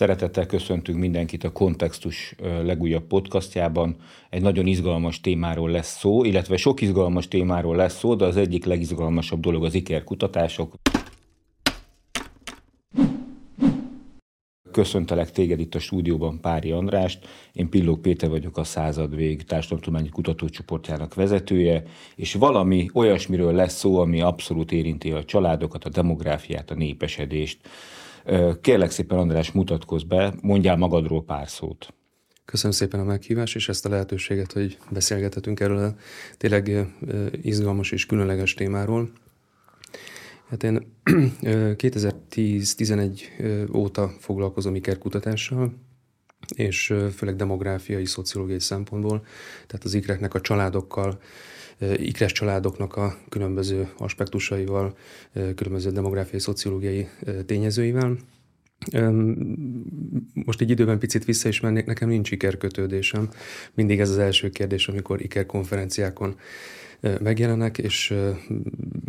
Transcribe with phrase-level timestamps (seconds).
[0.00, 3.96] Szeretettel köszöntünk mindenkit a Kontextus legújabb podcastjában.
[4.30, 8.64] Egy nagyon izgalmas témáról lesz szó, illetve sok izgalmas témáról lesz szó, de az egyik
[8.64, 10.74] legizgalmasabb dolog az ikerkutatások.
[14.72, 17.26] Köszöntelek téged itt a stúdióban, Pári Andrást.
[17.52, 21.82] Én Pillók Péter vagyok, a Századvég Társadalomtudományi Kutatócsoportjának vezetője,
[22.16, 27.58] és valami olyasmiről lesz szó, ami abszolút érinti a családokat, a demográfiát, a népesedést.
[28.60, 31.94] Kérlek szépen, András, mutatkozz be, mondjál magadról pár szót.
[32.44, 35.94] Köszönöm szépen a meghívást és ezt a lehetőséget, hogy beszélgethetünk erről a
[36.36, 36.86] tényleg
[37.42, 39.10] izgalmas és különleges témáról.
[40.48, 45.72] Hát én 2010-11 óta foglalkozom ikerkutatással,
[46.54, 49.24] és főleg demográfiai, szociológiai szempontból,
[49.66, 51.20] tehát az ikreknek a családokkal,
[51.96, 54.96] ikres családoknak a különböző aspektusaival,
[55.32, 57.08] különböző demográfiai, szociológiai
[57.46, 58.16] tényezőivel.
[60.32, 63.28] Most egy időben picit vissza is mennék, nekem nincs ikerkötődésem.
[63.74, 66.36] Mindig ez az első kérdés, amikor ikerkonferenciákon
[67.20, 68.14] megjelenek, és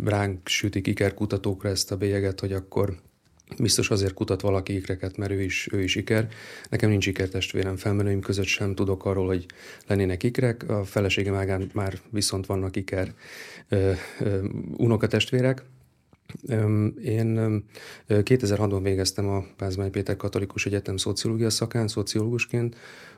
[0.04, 2.96] ránk sütik ikerkutatókra ezt a bélyeget, hogy akkor
[3.58, 6.28] biztos azért kutat valaki ikreket, mert ő is, ő is iker.
[6.70, 9.46] Nekem nincs ikertestvérem, felmenőim között sem tudok arról, hogy
[9.86, 10.68] lennének ikrek.
[10.68, 13.14] A feleségem ágán már viszont vannak iker
[13.68, 14.44] ö, ö,
[14.76, 15.62] unokatestvérek.
[17.04, 17.64] Én
[18.08, 22.76] 2006-ban végeztem a Pázmány Péter Katolikus Egyetem szociológia szakán, szociológusként,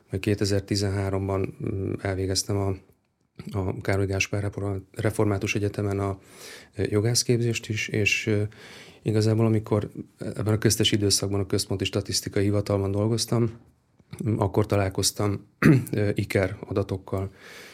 [0.09, 1.49] majd 2013-ban
[2.01, 2.75] elvégeztem a
[3.51, 4.51] a Károly Gáspár
[4.91, 6.19] Református Egyetemen a
[6.75, 8.35] jogászképzést is, és
[9.05, 13.51] igazából amikor ebben a köztes időszakban a Központi Statisztikai Hivatalban dolgoztam,
[14.37, 15.47] akkor találkoztam
[16.13, 17.31] IKER adatokkal,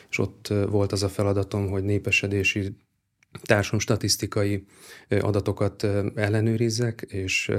[0.10, 2.76] és ott volt az a feladatom, hogy népesedési
[3.78, 4.66] statisztikai
[5.10, 5.84] adatokat
[6.16, 7.52] ellenőrizzek, és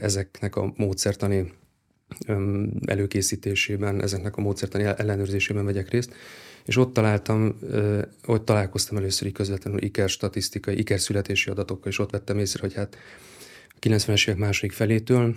[0.00, 1.52] ezeknek a módszertani
[2.86, 6.14] előkészítésében, ezeknek a módszertani ellenőrzésében vegyek részt,
[6.68, 7.58] és ott találtam,
[8.26, 12.74] ott találkoztam először így közvetlenül IKER statisztikai, IKER születési adatokkal, és ott vettem észre, hogy
[12.74, 12.96] hát
[13.68, 15.36] a 90-es évek második felétől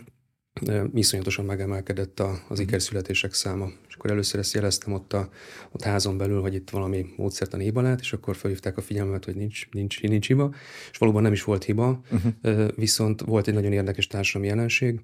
[0.94, 3.72] iszonyatosan megemelkedett a, az IKER születések száma.
[3.88, 5.30] És akkor először ezt jeleztem ott, a,
[5.72, 9.36] ott házon belül, hogy itt valami módszertani hiba lehet, és akkor felhívták a figyelmet, hogy
[9.36, 10.54] nincs, nincs, nincs hiba,
[10.92, 12.68] és valóban nem is volt hiba, uh-huh.
[12.76, 15.02] viszont volt egy nagyon érdekes társadalmi jelenség,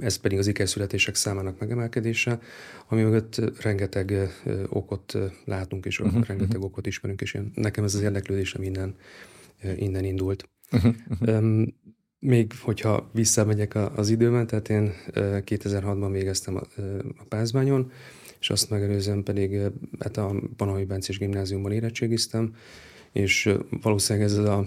[0.00, 2.40] ez pedig az ikerszületések számának megemelkedése,
[2.88, 4.30] ami mögött rengeteg
[4.68, 6.64] okot látunk, és uh-huh, rengeteg uh-huh.
[6.64, 8.94] okot ismerünk, és én, nekem ez az érdeklődésem innen,
[9.76, 10.48] innen indult.
[10.72, 11.66] Uh-huh, uh-huh.
[12.18, 16.62] Még hogyha visszamegyek az időben, tehát én 2006-ban végeztem a,
[17.18, 17.90] a Pázmányon,
[18.40, 19.60] és azt megelőzően pedig
[20.00, 22.54] hát a Panahi Bencés gimnáziumban érettségiztem,
[23.12, 24.66] és valószínűleg ez a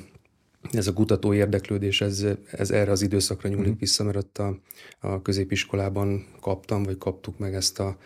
[0.71, 3.79] ez a kutató érdeklődés, ez, ez erre az időszakra nyúlik mm.
[3.79, 4.59] vissza, mert ott a,
[4.99, 7.97] a középiskolában kaptam, vagy kaptuk meg ezt a,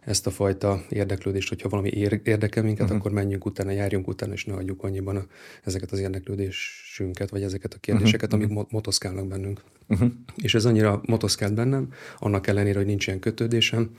[0.00, 1.90] ezt a fajta érdeklődést, hogyha valami
[2.24, 2.98] érdekel minket, uh-huh.
[2.98, 5.26] akkor menjünk utána, járjunk utána, és ne hagyjuk annyiban a,
[5.64, 8.50] ezeket az érdeklődésünket, vagy ezeket a kérdéseket, uh-huh.
[8.50, 9.62] amik motoszkálnak bennünk.
[9.88, 10.10] Uh-huh.
[10.36, 13.90] És ez annyira motoszkált bennem, annak ellenére, hogy nincs ilyen kötődésem,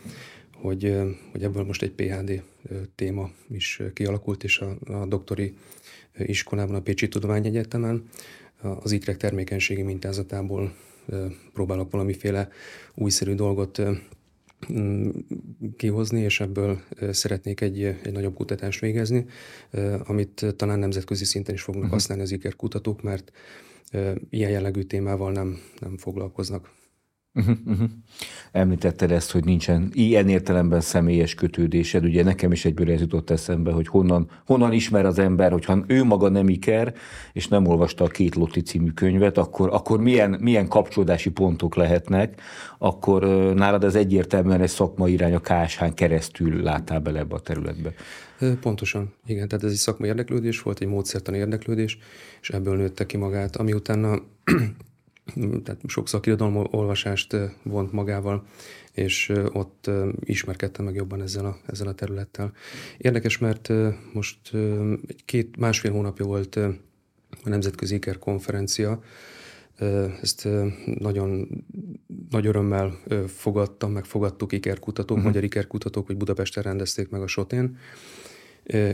[0.54, 0.98] hogy,
[1.32, 2.42] hogy ebből most egy PHD
[2.96, 5.56] téma is kialakult, és a, a doktori
[6.18, 8.10] iskolában, a Pécsi Tudományegyetemen.
[8.62, 10.76] Az ikrek termékenységi mintázatából
[11.54, 12.50] próbálok valamiféle
[12.94, 13.82] újszerű dolgot
[15.78, 16.82] kihozni, és ebből
[17.12, 19.26] szeretnék egy, egy nagyobb kutatást végezni,
[20.04, 22.00] amit talán nemzetközi szinten is fognak uh-huh.
[22.00, 23.32] használni az iker kutatók, mert
[24.30, 26.72] ilyen jellegű témával nem, nem foglalkoznak.
[27.36, 27.90] Uh-huh.
[28.52, 32.04] Említetted ezt, hogy nincsen ilyen értelemben személyes kötődésed.
[32.04, 36.04] Ugye nekem is egyből ez jutott eszembe, hogy honnan, honnan ismer az ember, hogyha ő
[36.04, 36.94] maga nem iker,
[37.34, 42.42] és nem olvasta a Két Lotti című könyvet, akkor, akkor milyen, milyen kapcsolódási pontok lehetnek,
[42.78, 43.24] akkor
[43.56, 47.94] nálad ez egyértelműen egy szakmai irány a KSH-n keresztül láttál bele ebbe a területbe.
[48.62, 51.98] Pontosan, igen, tehát ez egy szakmai érdeklődés volt, egy módszertani érdeklődés,
[52.42, 54.20] és ebből nőtte ki magát, ami utána
[55.64, 58.46] tehát sok szakirodalom olvasást vont magával,
[58.92, 59.90] és ott
[60.20, 62.54] ismerkedtem meg jobban ezzel a, ezzel a területtel.
[62.98, 63.72] Érdekes, mert
[64.14, 64.54] most
[65.08, 69.02] egy két, másfél hónapja volt a Nemzetközi Iker konferencia,
[70.22, 70.48] ezt
[71.00, 71.48] nagyon
[72.30, 75.26] nagy örömmel fogadtam, meg fogadtuk ikerkutatók, uh-huh.
[75.26, 77.78] magyar ikerkutatók, hogy Budapesten rendezték meg a Sotén,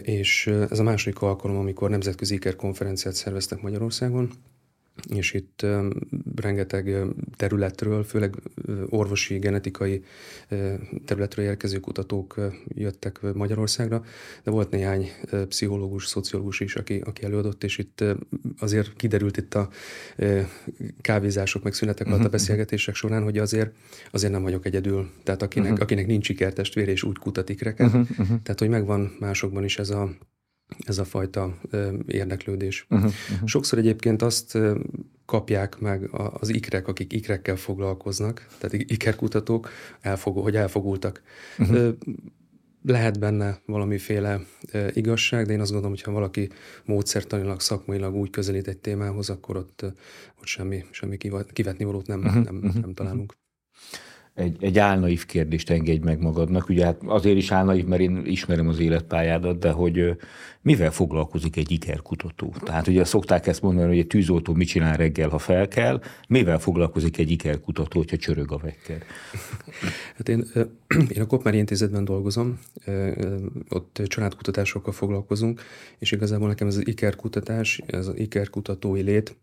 [0.04, 4.32] és ez a második alkalom, amikor nemzetközi ikerkonferenciát szerveztek Magyarországon,
[5.10, 5.66] és itt
[6.36, 6.96] rengeteg
[7.36, 8.36] területről, főleg
[8.90, 10.04] orvosi, genetikai
[11.06, 14.04] területről érkező kutatók jöttek Magyarországra,
[14.44, 15.12] de volt néhány
[15.48, 18.04] pszichológus, szociológus is, aki, aki előadott, és itt
[18.60, 19.70] azért kiderült itt a
[21.02, 22.38] kávézások, meg szünetek alatt a mhm, mhm.
[22.38, 23.72] beszélgetések során, hogy azért,
[24.12, 25.10] azért nem vagyok egyedül.
[25.24, 25.84] Tehát akinek, uh-huh.
[25.84, 28.28] akinek nincs sikertestvér, és úgy kutatik reket, uh-huh.
[28.28, 30.10] tehát hogy megvan másokban is ez a
[30.80, 31.58] ez a fajta
[32.08, 32.86] érdeklődés.
[32.90, 33.48] Uh-huh, uh-huh.
[33.48, 34.58] Sokszor egyébként azt
[35.26, 36.10] kapják meg
[36.40, 39.70] az ikrek, akik ikrekkel foglalkoznak, tehát ikerkutatók,
[40.02, 41.22] elfogó, hogy elfogultak.
[41.58, 41.96] Uh-huh.
[42.84, 44.40] Lehet benne valamiféle
[44.94, 46.50] igazság, de én azt gondolom, hogy ha valaki
[46.86, 49.86] módszertanilag, szakmailag úgy közelít egy témához, akkor ott,
[50.40, 51.18] ott semmi, semmi
[51.54, 53.34] kivetni valót nem, uh-huh, nem, uh-huh, nem találunk
[54.34, 56.70] egy, egy álnaív kérdést engedj meg magadnak.
[56.70, 60.16] Ugye hát azért is álnaív, mert én ismerem az életpályádat, de hogy
[60.62, 62.54] mivel foglalkozik egy ikerkutató?
[62.64, 66.02] Tehát ugye szokták ezt mondani, hogy egy tűzoltó mit csinál reggel, ha fel kell.
[66.28, 69.04] Mivel foglalkozik egy ikerkutató, hogyha csörög a vekker?
[70.16, 70.46] Hát én,
[71.16, 72.60] én a Kopmári Intézetben dolgozom,
[73.70, 75.62] ott családkutatásokkal foglalkozunk,
[75.98, 79.36] és igazából nekem ez az ikerkutatás, ez az ikerkutatói lét,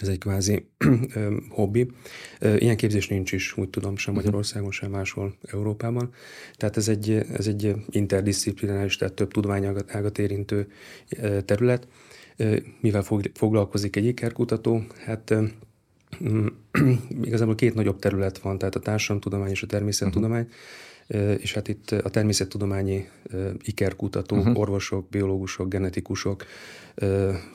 [0.00, 0.68] ez egy kvázi
[1.48, 1.90] hobbi.
[2.40, 4.22] Ilyen képzés nincs is, úgy tudom, sem mhm.
[4.22, 6.10] Magyarországon, sem máshol Európában.
[6.56, 10.68] Tehát ez egy, ez egy interdisziplináris, tehát több tudományágat érintő
[11.44, 11.88] terület.
[12.80, 13.02] Mivel
[13.34, 14.82] foglalkozik egy ikerkutató?
[15.04, 15.34] Hát
[17.22, 20.42] igazából két nagyobb terület van, tehát a társadalomtudomány és a természettudomány.
[20.42, 20.56] Uh-huh
[21.38, 23.08] és hát itt a természettudományi
[23.58, 24.58] ikerkutatók, uh-huh.
[24.58, 26.44] orvosok, biológusok, genetikusok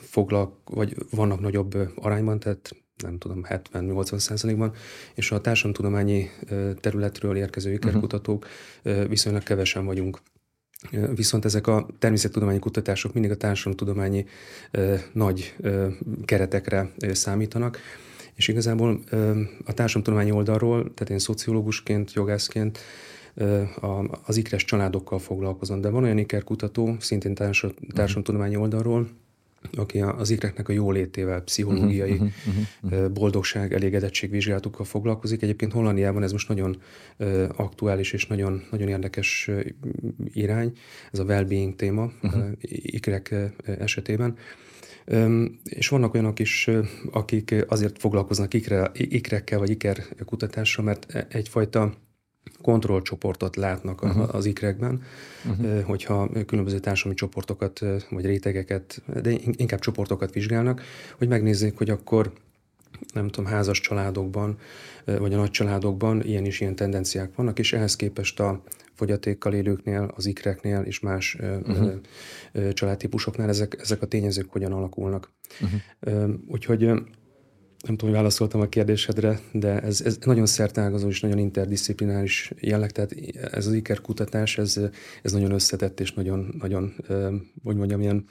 [0.00, 2.70] foglak, vagy vannak nagyobb arányban, tehát
[3.02, 4.72] nem tudom, 70-80 százalékban,
[5.14, 6.30] és a társadalomtudományi
[6.80, 7.78] területről érkező mhm.
[7.78, 8.46] ikerkutatók
[8.84, 9.08] uh-huh.
[9.08, 10.20] viszonylag kevesen vagyunk.
[11.14, 14.26] Viszont ezek a természettudományi kutatások mindig a társadalomtudományi
[15.12, 15.54] nagy
[16.24, 17.78] keretekre számítanak,
[18.34, 19.00] és igazából
[19.64, 22.78] a társadalomtudományi oldalról, tehát én szociológusként, jogászként
[24.24, 25.80] az ikres családokkal foglalkozom.
[25.80, 29.08] De van olyan ikerkutató, szintén társadalomtudományi oldalról,
[29.76, 33.12] aki az ikreknek a jólétével, pszichológiai uh-huh, uh-huh, uh-huh.
[33.12, 35.42] boldogság, elégedettség vizsgálatukkal foglalkozik.
[35.42, 36.80] Egyébként Hollandiában ez most nagyon
[37.56, 39.50] aktuális és nagyon, nagyon érdekes
[40.32, 40.72] irány,
[41.12, 42.44] ez a well-being téma uh-huh.
[42.68, 43.34] ikrek
[43.64, 44.36] esetében.
[45.64, 46.70] És vannak olyanok is,
[47.12, 51.94] akik azért foglalkoznak ikre, ikrekkel vagy iker kutatással, mert egyfajta
[52.62, 54.34] kontrollcsoportot látnak uh-huh.
[54.34, 55.02] az ikrekben,
[55.50, 55.82] uh-huh.
[55.82, 57.80] hogyha különböző társadalmi csoportokat,
[58.10, 60.82] vagy rétegeket, de inkább csoportokat vizsgálnak,
[61.18, 62.32] hogy megnézzék, hogy akkor
[63.12, 64.58] nem tudom, házas családokban,
[65.04, 68.62] vagy a nagy családokban ilyen is ilyen tendenciák vannak, és ehhez képest a
[68.94, 71.92] fogyatékkal élőknél, az ikreknél és más uh-huh.
[72.72, 75.32] családtípusoknál ezek, ezek a tényezők hogyan alakulnak.
[75.60, 76.30] Uh-huh.
[76.48, 76.92] Úgyhogy
[77.86, 82.90] nem tudom, hogy válaszoltam a kérdésedre, de ez, ez nagyon szertágazó és nagyon interdisziplináris jelleg,
[82.90, 83.14] tehát
[83.52, 84.80] ez az IKER kutatás, ez,
[85.22, 86.94] ez nagyon összetett és nagyon, nagyon
[87.62, 88.24] hogy mondjam, ilyen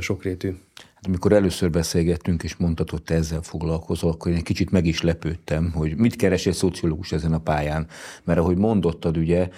[0.00, 0.54] sokrétű.
[1.06, 5.02] Amikor először beszélgettünk, és mondtad, hogy te ezzel foglalkozol, akkor én egy kicsit meg is
[5.02, 7.86] lepődtem, hogy mit keres egy szociológus ezen a pályán.
[8.24, 9.48] Mert ahogy mondottad, ugye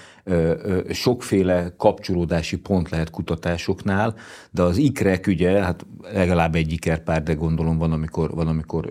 [0.91, 4.15] sokféle kapcsolódási pont lehet kutatásoknál,
[4.51, 8.89] de az ikrek ugye, hát legalább egy ikerpár, de gondolom van, amikor, van, amikor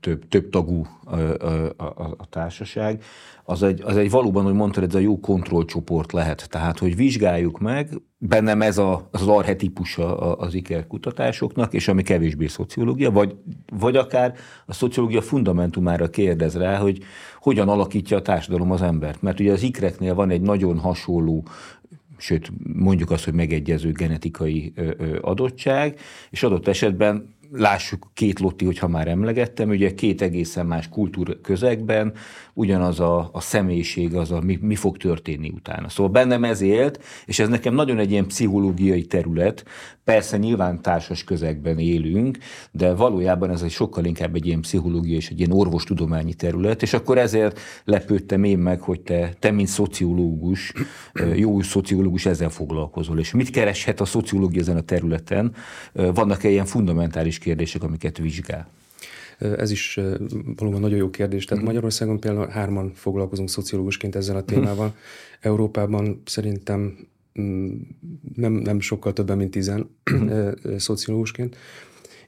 [0.00, 1.34] több, több tagú ö,
[1.76, 3.02] a, a, a társaság,
[3.50, 6.48] az egy, az egy valóban, hogy mondtad, ez a jó kontrollcsoport lehet.
[6.50, 12.46] Tehát, hogy vizsgáljuk meg, bennem ez a, az arhetipusa az IKER kutatásoknak, és ami kevésbé
[12.46, 13.34] szociológia, vagy,
[13.78, 14.34] vagy akár
[14.66, 16.98] a szociológia fundamentumára kérdez rá, hogy
[17.40, 19.22] hogyan alakítja a társadalom az embert.
[19.22, 21.44] Mert ugye az ikreknél van egy nagyon hasonló
[22.16, 24.72] sőt, mondjuk azt, hogy megegyező genetikai
[25.20, 25.98] adottság,
[26.30, 32.12] és adott esetben lássuk két Lotti, hogyha már emlegettem, ugye két egészen más kultúrközegben
[32.58, 35.88] ugyanaz a, a személyiség, az a mi, mi fog történni utána.
[35.88, 39.64] Szóval bennem ez élt, és ez nekem nagyon egy ilyen pszichológiai terület,
[40.04, 42.38] persze nyilván társas közegben élünk,
[42.70, 46.92] de valójában ez egy sokkal inkább egy ilyen pszichológiai és egy ilyen orvostudományi terület, és
[46.92, 50.72] akkor ezért lepődtem én meg, hogy te, te mint szociológus,
[51.34, 55.54] jó szociológus ezzel foglalkozol, és mit kereshet a szociológia ezen a területen?
[55.92, 58.68] Vannak-e ilyen fundamentális kérdések, amiket vizsgál?
[59.38, 60.00] Ez is
[60.56, 61.44] valóban nagyon jó kérdés.
[61.44, 61.66] Tehát mm.
[61.66, 64.86] Magyarországon például hárman foglalkozunk szociológusként ezzel a témával.
[64.86, 64.98] Mm.
[65.40, 66.96] Európában szerintem
[67.40, 67.72] mm,
[68.34, 70.48] nem, nem sokkal többen, mint tizen mm.
[70.76, 71.56] szociológusként.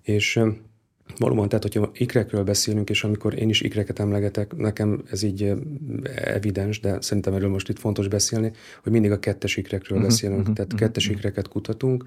[0.03, 0.41] És
[1.19, 5.53] Valóban, tehát hogyha ikrekről beszélünk, és amikor én is ikreket emlegetek, nekem ez így
[6.15, 8.53] evidens, de szerintem erről most itt fontos beszélni,
[8.83, 10.41] hogy mindig a kettes ikrekről uh-huh, beszélünk.
[10.41, 12.05] Uh-huh, tehát uh-huh, kettes ikreket kutatunk,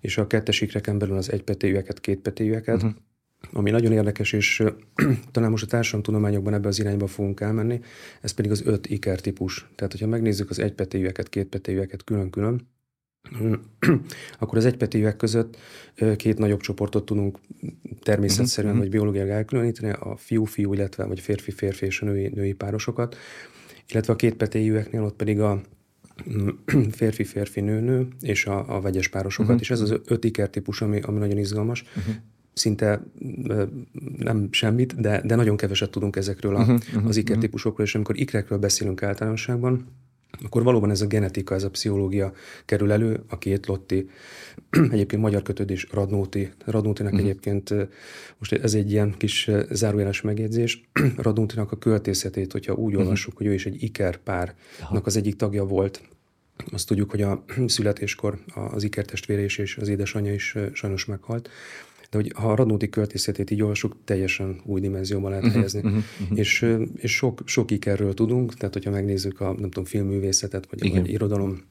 [0.00, 2.90] és a kettes ikreken belül az egypetélyűeket, kétpetélyűeket, uh-huh
[3.52, 4.62] ami nagyon érdekes, és
[5.32, 7.80] talán most a társadalomtudományokban ebbe az irányba fogunk elmenni,
[8.20, 9.68] ez pedig az öt iker típus.
[9.74, 12.68] Tehát, hogyha megnézzük az egypetélyűeket, kétpetélyűeket külön-külön,
[14.38, 15.56] akkor az egypetélyűek között
[16.16, 17.38] két nagyobb csoportot tudunk
[18.02, 18.88] természetszerűen uh-huh.
[18.88, 23.16] vagy biológiailag elkülöníteni, a fiú-fiú, illetve vagy férfi-férfi és a női, női párosokat,
[23.88, 25.60] illetve a kétpetélyűeknél ott pedig a
[26.90, 29.62] férfi-férfi-nő-nő és a, a vegyes párosokat, uh-huh.
[29.62, 31.84] és ez az öt ikertípus, ami, ami nagyon izgalmas.
[31.96, 32.14] Uh-huh
[32.52, 33.02] szinte
[34.18, 38.58] nem semmit, de, de nagyon keveset tudunk ezekről a, uh-huh, az ikertípusokról, és amikor ikrekről
[38.58, 39.86] beszélünk általánosságban,
[40.44, 42.32] akkor valóban ez a genetika, ez a pszichológia
[42.64, 44.10] kerül elő, a két Lotti,
[44.90, 46.50] egyébként magyar kötődés Radnóti.
[46.64, 47.28] Radnótinak uh-huh.
[47.28, 47.74] egyébként,
[48.38, 53.02] most ez egy ilyen kis zárójeles megjegyzés, Radnótinak a költészetét, hogyha úgy uh-huh.
[53.02, 56.02] olvassuk, hogy ő is egy iker párnak az egyik tagja volt,
[56.72, 61.48] azt tudjuk, hogy a születéskor az ikertestvére is és az édesanyja is sajnos meghalt
[62.10, 65.80] de hogy ha a Radnóti költészetét így olvasjuk, teljesen új dimenzióba lehet uh-huh, helyezni.
[65.80, 66.38] Uh-huh, uh-huh.
[66.38, 71.10] És, és sok, sok ikerről tudunk, tehát hogyha megnézzük a nem tudom, filmművészetet, vagy, vagy
[71.10, 71.62] irodalom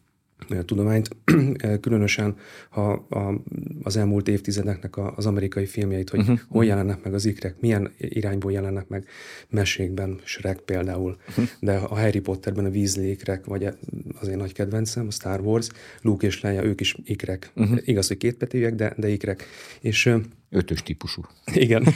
[0.65, 1.09] tudományt,
[1.81, 2.35] különösen
[2.69, 3.41] ha a,
[3.83, 6.39] az elmúlt évtizedeknek az amerikai filmjeit, hogy uh-huh.
[6.47, 9.05] hol jelennek meg az ikrek, milyen irányból jelennek meg
[9.49, 11.45] mesékben, Shrek például, uh-huh.
[11.59, 13.67] de a Harry Potterben a vízlékrek, vagy
[14.19, 15.69] az én nagy kedvencem, a Star Wars,
[16.01, 17.51] Luke és Leia, ők is ikrek.
[17.55, 17.77] Uh-huh.
[17.83, 19.45] Igaz, hogy kétpetűek, de, de ikrek.
[19.81, 20.15] És
[20.49, 21.21] Ötös típusú.
[21.53, 21.87] Igen.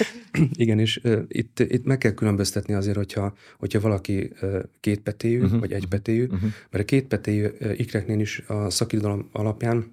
[0.52, 5.60] Igen, és uh, itt, itt meg kell különböztetni azért, hogyha, hogyha valaki uh, kétpetéjű, uh-huh.
[5.60, 6.50] vagy egypetéjű, uh-huh.
[6.70, 9.90] mert a kétpetéjű uh, ikreknél is a szakirodalom alapján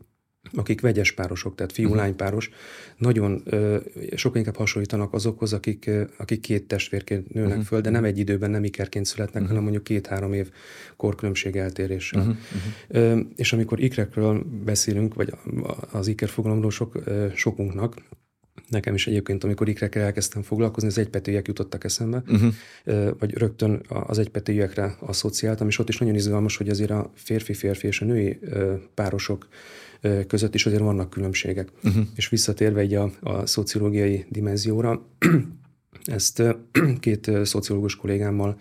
[0.51, 2.49] akik vegyes párosok, tehát fiú-lány páros,
[2.97, 3.77] nagyon ö,
[4.15, 7.65] sokkal inkább hasonlítanak azokhoz, akik, ö, akik két testvérként nőnek uh-huh.
[7.65, 9.47] föl, de nem egy időben, nem ikerként születnek, uh-huh.
[9.47, 10.51] hanem mondjuk két-három év
[10.95, 12.21] korkülönbség eltéréssel.
[12.21, 12.35] Uh-huh.
[12.87, 15.33] Ö, és amikor ikrekről beszélünk, vagy
[15.91, 17.95] az iker fogalomról sok, ö, sokunknak,
[18.73, 22.53] Nekem is egyébként, amikor ikrekkel elkezdtem foglalkozni, az egypetűek jutottak eszembe, uh-huh.
[23.19, 28.01] vagy rögtön az egypetűekre asszociáltam, és ott is nagyon izgalmas, hogy azért a férfi-férfi és
[28.01, 28.39] a női
[28.93, 29.47] párosok
[30.27, 31.69] között is azért vannak különbségek.
[31.83, 32.03] Uh-huh.
[32.15, 35.05] És visszatérve egy a, a szociológiai dimenzióra,
[36.03, 36.43] ezt
[36.99, 38.59] két szociológus kollégámmal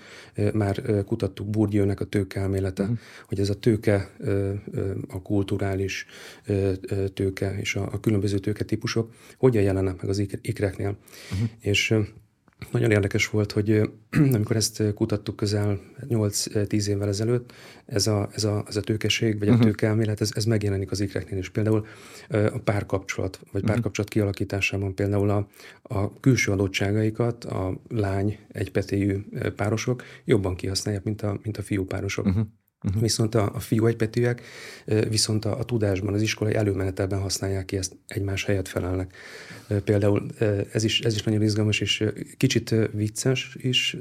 [0.52, 2.98] már kutattuk Bourdieu-nek a tőkeelmélete, uh-huh.
[3.28, 4.10] hogy ez a tőke,
[5.08, 6.06] a kulturális
[7.14, 10.96] tőke és a, a különböző tőke típusok hogyan jelennek meg az ikreknél.
[11.32, 11.48] Uh-huh.
[11.60, 11.94] És
[12.70, 13.90] nagyon érdekes volt, hogy
[14.34, 17.52] amikor ezt kutattuk közel 8-10 évvel ezelőtt,
[17.86, 19.66] ez a, ez a, ez a tőkeség, vagy a uh-huh.
[19.66, 21.50] tőkeelmélet, ez, ez megjelenik az ikreknél is.
[21.50, 21.86] Például
[22.28, 23.70] a párkapcsolat, vagy uh-huh.
[23.70, 25.48] párkapcsolat kialakításában például a,
[25.82, 29.24] a külső adottságaikat a lány egypetéjű
[29.56, 32.26] párosok jobban kihasználják, mint a, mint a fiú párosok.
[32.26, 32.46] Uh-huh.
[32.84, 33.02] Uh-huh.
[33.02, 34.42] Viszont a, a fiú egybetűek
[35.08, 39.16] viszont a, a tudásban, az iskolai előmenetelben használják ki, ezt egymás helyett felelnek.
[39.84, 40.26] Például
[40.72, 42.04] ez is, ez is nagyon izgalmas, és
[42.36, 43.96] kicsit vicces is,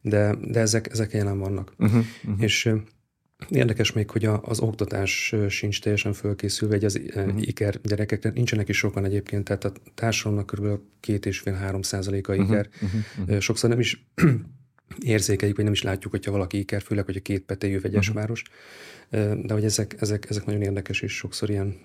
[0.00, 1.72] de, de ezek, ezek jelen vannak.
[1.78, 2.04] Uh-huh.
[2.24, 2.42] Uh-huh.
[2.42, 2.70] És
[3.48, 7.46] Érdekes még, hogy a, az oktatás sincs teljesen fölkészülve, egy az uh-huh.
[7.46, 10.80] iker gyerekekre nincsenek is sokan egyébként, tehát a társadalomnak kb.
[11.00, 12.68] két és fél három százaléka iker.
[12.82, 13.00] Uh-huh.
[13.20, 13.38] Uh-huh.
[13.38, 14.06] Sokszor nem is
[14.98, 18.22] érzékeljük, vagy nem is látjuk, hogyha valaki iker, főleg, hogy a két petejű vegyes uh-huh.
[18.22, 18.42] város.
[19.42, 21.80] De hogy ezek, ezek, ezek nagyon érdekes, és sokszor ilyen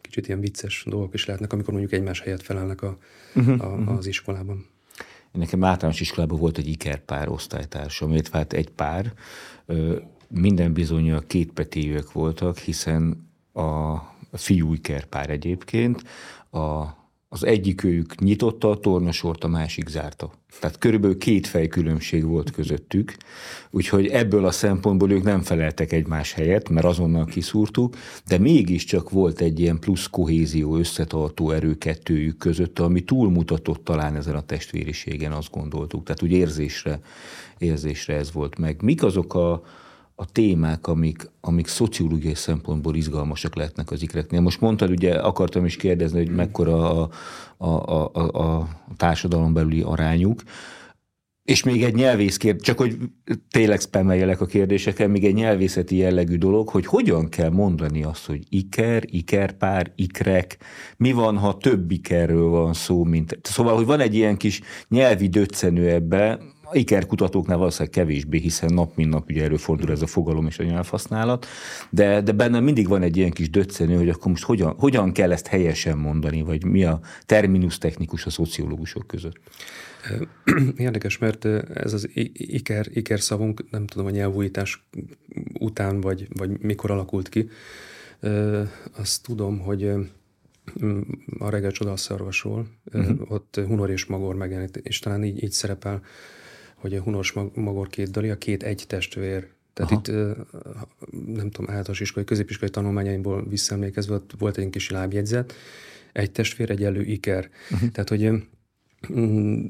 [0.00, 2.98] kicsit ilyen vicces dolgok is lehetnek, amikor mondjuk egymás helyett felelnek a,
[3.34, 3.64] uh-huh.
[3.64, 3.88] a, mhm.
[3.88, 4.66] az iskolában.
[5.32, 9.12] Nekem általános iskolában volt egy ikerpár osztálytársam, illetve hát egy pár.
[10.28, 13.96] Minden bizony a két petélyűek voltak, hiszen a
[14.32, 16.02] fiú ikerpár egyébként,
[16.50, 16.86] a
[17.36, 20.32] az egyik őjük nyitotta a tornasort, a másik zárta.
[20.60, 23.16] Tehát körülbelül két fej különbség volt közöttük,
[23.70, 29.40] úgyhogy ebből a szempontból ők nem feleltek egymás helyett, mert azonnal kiszúrtuk, de mégiscsak volt
[29.40, 35.50] egy ilyen plusz kohézió, összetartó erő kettőjük között, ami túlmutatott talán ezen a testvériségen, azt
[35.50, 36.04] gondoltuk.
[36.04, 37.00] Tehát úgy érzésre,
[37.58, 38.82] érzésre ez volt meg.
[38.82, 39.62] Mik azok a,
[40.18, 44.40] a témák, amik, amik szociológiai szempontból izgalmasak lehetnek az ikreknél.
[44.40, 47.10] Most mondtad, ugye akartam is kérdezni, hogy mekkora a,
[47.56, 50.42] a, a, a, a társadalom belüli arányuk,
[51.46, 52.96] és még egy nyelvész kérdés, csak hogy
[53.50, 58.42] tényleg spammeljelek a kérdéseken, még egy nyelvészeti jellegű dolog, hogy hogyan kell mondani azt, hogy
[58.48, 60.58] iker, ikerpár, ikrek,
[60.96, 63.38] mi van, ha több ikerről van szó, mint...
[63.42, 66.38] Szóval, hogy van egy ilyen kis nyelvi döccenő ebbe,
[66.72, 71.46] ikerkutatóknál valószínűleg kevésbé, hiszen nap mint nap ugye előfordul ez a fogalom és a nyelvhasználat,
[71.90, 75.32] de, de bennem mindig van egy ilyen kis döccenő, hogy akkor most hogyan, hogyan kell
[75.32, 79.40] ezt helyesen mondani, vagy mi a terminus technikus a szociológusok között.
[80.76, 81.44] Érdekes, mert
[81.74, 84.88] ez az iker, iker szavunk, nem tudom, a nyelvújítás
[85.58, 87.48] után, vagy, vagy mikor alakult ki.
[88.96, 89.92] Azt tudom, hogy
[91.38, 93.30] a reggel csodaszarvasról, uh-huh.
[93.30, 96.02] ott Hunor és Magor megjelenít, és talán így, így szerepel,
[96.88, 99.48] hogy a Hunos Magor két dali, a két egy testvér.
[99.72, 100.00] Tehát Aha.
[100.00, 100.36] itt,
[101.26, 105.54] nem tudom, általános iskolai, középiskolai tanulmányaimból visszaemlékezve, volt egy kis lábjegyzet,
[106.12, 107.50] egy testvér, egy elő iker.
[107.70, 107.90] Uh-huh.
[107.90, 108.30] Tehát, hogy
[109.12, 109.64] mm,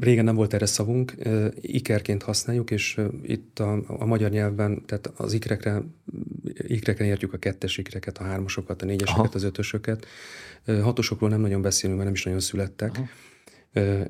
[0.00, 1.14] régen nem volt erre szavunk,
[1.60, 5.82] ikerként használjuk, és itt a, a magyar nyelvben, tehát az ikrekre,
[6.54, 9.34] ikrekre értjük a kettes ikreket, a hármasokat, a négyeseket, Aha.
[9.34, 10.06] az ötösöket.
[10.66, 12.90] Hatosokról nem nagyon beszélünk, mert nem is nagyon születtek.
[12.96, 13.08] Aha.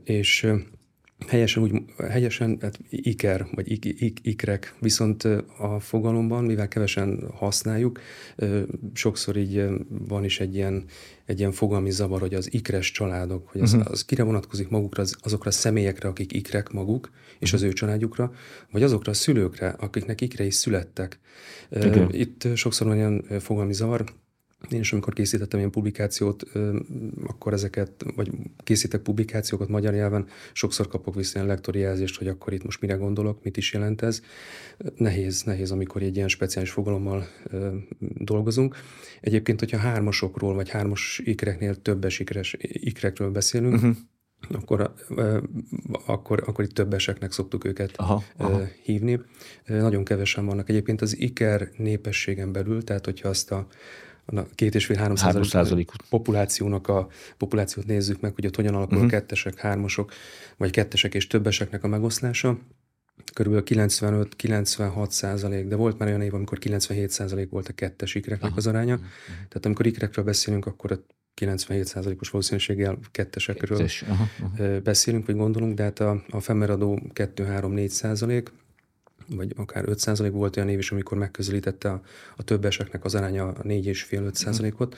[0.04, 0.46] És
[1.26, 5.24] Helyesen, úgy, helyesen hát iker, vagy ik, ik, ikrek, viszont
[5.58, 8.00] a fogalomban, mivel kevesen használjuk,
[8.92, 10.84] sokszor így van is egy ilyen,
[11.24, 13.90] egy ilyen fogalmi zavar, hogy az ikres családok, hogy az, uh-huh.
[13.90, 17.66] az kire vonatkozik magukra, az, azokra a személyekre, akik ikrek maguk, és uh-huh.
[17.66, 18.32] az ő családjukra,
[18.70, 21.18] vagy azokra a szülőkre, akiknek ikre is születtek.
[21.70, 22.06] Okay.
[22.10, 24.04] Itt sokszor van ilyen fogalmi zavar,
[24.70, 26.44] én is, amikor készítettem ilyen publikációt,
[27.26, 32.52] akkor ezeket, vagy készítek publikációkat magyar nyelven, sokszor kapok vissza ilyen lektori jelzést, hogy akkor
[32.52, 34.20] itt most mire gondolok, mit is jelent ez.
[34.96, 37.26] Nehéz, nehéz, amikor egy ilyen speciális fogalommal
[37.98, 38.76] dolgozunk.
[39.20, 43.96] Egyébként, hogyha hármasokról, vagy hármas ikreknél többes ikres, ikrekről beszélünk, uh-huh
[44.50, 44.92] akkor,
[46.06, 48.62] akkor, akkor itt többeseknek szoktuk őket aha, aha.
[48.82, 49.20] hívni.
[49.66, 50.68] Nagyon kevesen vannak.
[50.68, 53.66] Egyébként az iker népességen belül, tehát hogyha azt a
[54.26, 58.96] a két és fél három százalék populációnak a populációt nézzük meg, hogy ott hogyan alakul
[58.96, 59.12] uh-huh.
[59.12, 60.12] a kettesek, hármasok,
[60.56, 62.58] vagy kettesek és többeseknek a megoszlása.
[63.34, 68.50] Körülbelül 95-96 százalék, de volt már olyan év, amikor 97 százalék volt a kettes ikreknek
[68.50, 68.58] Aha.
[68.58, 68.94] az aránya.
[68.94, 69.08] Uh-huh.
[69.28, 70.98] Tehát amikor ikrekről beszélünk, akkor a
[71.34, 74.02] 97 százalékos valószínűséggel kettesekről Kettes.
[74.02, 74.80] Aha, aha.
[74.80, 78.52] beszélünk, vagy gondolunk, de hát a, a fennmaradó 2-3-4 százalék,
[79.28, 82.02] vagy akár 5% volt olyan év is, amikor megközelítette a,
[82.36, 84.96] a többeseknek az aránya a 4,5-5 százalékot,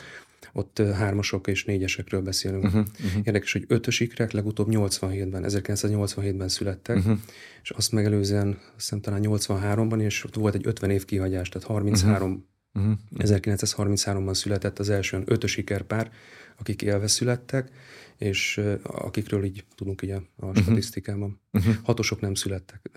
[0.53, 2.65] ott hármasok és négyesekről beszélünk.
[2.65, 3.23] Uh-huh, uh-huh.
[3.25, 7.19] Érdekes, hogy ötös ikrek legutóbb 87-ben, 1987-ben születtek, uh-huh.
[7.63, 12.47] és azt megelőzően azt talán 83-ban, és ott volt egy 50 év kihagyás, tehát 33
[12.75, 12.93] uh-huh.
[13.19, 16.11] 1933-ban született az első ötös ikerpár,
[16.59, 17.71] akik élve születtek,
[18.19, 20.63] és akikről így tudunk így a, a uh-huh.
[20.63, 21.41] statisztikában.
[21.53, 21.75] Uh-huh.
[21.83, 22.91] Hatosok nem születtek,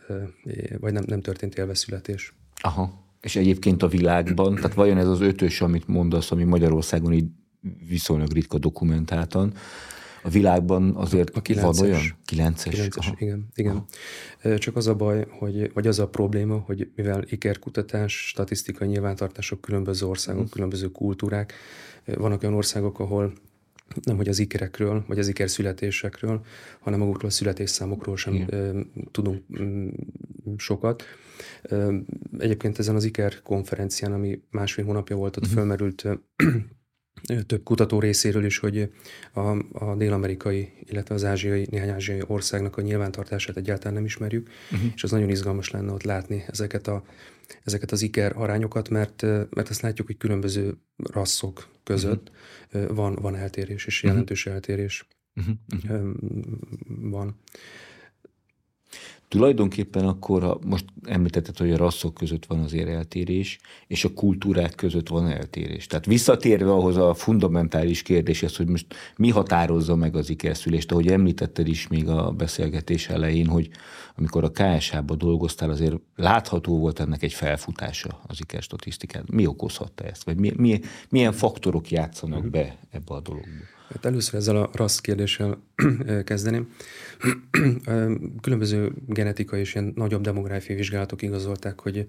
[0.79, 2.33] vagy nem, nem történt élveszületés.
[2.61, 3.05] Aha.
[3.21, 7.27] És egyébként a világban, tehát vajon ez az ötös, amit mondasz, ami Magyarországon így
[7.87, 9.53] viszonylag ritka dokumentáltan,
[10.23, 12.01] a világban azért a 9-es, van olyan?
[12.31, 12.89] 9-es?
[12.91, 13.47] 9-es igen.
[13.55, 13.85] igen.
[14.57, 20.05] Csak az a baj, hogy, vagy az a probléma, hogy mivel ikerkutatás, statisztikai nyilvántartások, különböző
[20.05, 20.51] országok, hmm.
[20.51, 21.53] különböző kultúrák,
[22.05, 23.33] vannak olyan országok, ahol
[24.03, 26.45] nem hogy az ikerekről, vagy az iker születésekről,
[26.79, 28.91] hanem magukról a születésszámokról sem Igen.
[29.11, 29.43] tudunk
[30.57, 31.03] sokat.
[32.37, 35.57] Egyébként ezen az iker konferencián, ami másfél hónapja volt, ott uh-huh.
[35.57, 36.05] fölmerült
[37.45, 38.91] több kutató részéről is, hogy
[39.33, 39.39] a,
[39.71, 44.91] a dél-amerikai, illetve az ázsiai, néhány ázsiai országnak a nyilvántartását egyáltalán nem ismerjük, uh-huh.
[44.95, 47.03] és az nagyon izgalmas lenne ott látni ezeket, a,
[47.63, 52.31] ezeket az iker arányokat, mert, mert azt látjuk, hogy különböző rasszok között
[52.73, 52.95] uh-huh.
[52.95, 54.53] van, van eltérés, és jelentős uh-huh.
[54.53, 55.07] eltérés
[55.73, 56.15] uh-huh.
[56.87, 57.39] van.
[59.27, 64.75] Tulajdonképpen akkor, ha most említetted, hogy a rasszok között van azért eltérés, és a kultúrák
[64.75, 65.87] között van eltérés.
[65.87, 68.85] Tehát visszatérve ahhoz a fundamentális kérdéshez, hogy most
[69.15, 73.69] mi határozza meg az ikerszülést, ahogy említetted is még a beszélgetés elején, hogy
[74.15, 79.23] amikor a KSH-ba dolgoztál, azért látható volt ennek egy felfutása az iker statisztikán.
[79.31, 80.23] Mi okozhatta ezt?
[80.23, 83.75] Vagy mi, mi, milyen faktorok játszanak be ebbe a dologba?
[83.89, 85.63] Hát először ezzel a rassz kérdéssel
[86.23, 86.69] kezdeném.
[88.41, 92.07] Különböző genetikai és ilyen nagyobb demográfiai vizsgálatok igazolták, hogy,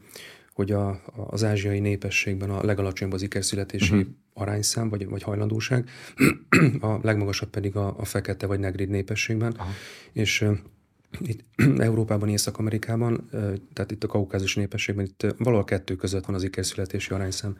[0.53, 4.09] hogy a, az ázsiai népességben a legalacsonyabb az ikerszületési uh-huh.
[4.35, 5.89] arányszám vagy, vagy hajlandóság,
[6.81, 9.53] a legmagasabb pedig a, a fekete vagy negrid népességben.
[9.53, 9.69] Uh-huh.
[10.13, 10.45] És
[11.21, 11.45] itt
[11.79, 13.29] Európában, Észak-Amerikában,
[13.73, 17.57] tehát itt a kaukázus népességben, itt valahol kettő között van az ikerszületési arányszám.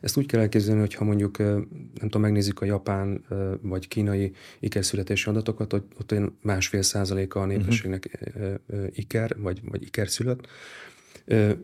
[0.00, 1.68] Ezt úgy kell elképzelni, hogy ha mondjuk, nem
[2.00, 3.24] tudom, megnézzük a japán
[3.62, 7.56] vagy kínai ikerszületési adatokat, hogy ott olyan másfél százaléka a mhm.
[7.56, 8.86] népességnek uh-huh.
[8.90, 10.46] iker, vagy, vagy ikerszülött.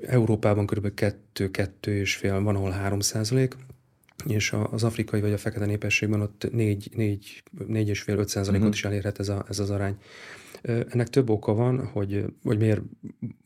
[0.07, 0.94] Európában kb.
[0.94, 3.57] kettő, kettő és fél, van ahol három százalék,
[4.27, 8.66] és az afrikai vagy a fekete népességben ott négy, négy, négy és fél, öt százalékot
[8.66, 8.74] uh-huh.
[8.74, 9.96] is elérhet ez, a, ez az arány.
[10.62, 12.81] Ennek több oka van, hogy, hogy miért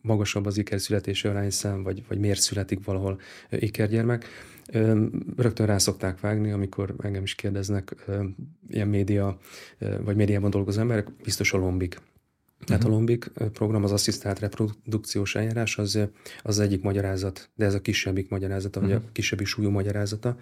[0.00, 4.26] magasabb az ikerszületési arányszám, vagy, vagy miért születik valahol ikergyermek.
[5.36, 7.94] Rögtön rá szokták vágni, amikor engem is kérdeznek
[8.68, 9.38] ilyen média,
[10.00, 12.00] vagy médiában dolgozó emberek, biztos a lombik.
[12.64, 15.98] Tehát a Lombik program, az asszisztált reprodukciós eljárás, az
[16.42, 20.36] az egyik magyarázat, de ez a kisebbik magyarázata, vagy a kisebbik súlyú magyarázata.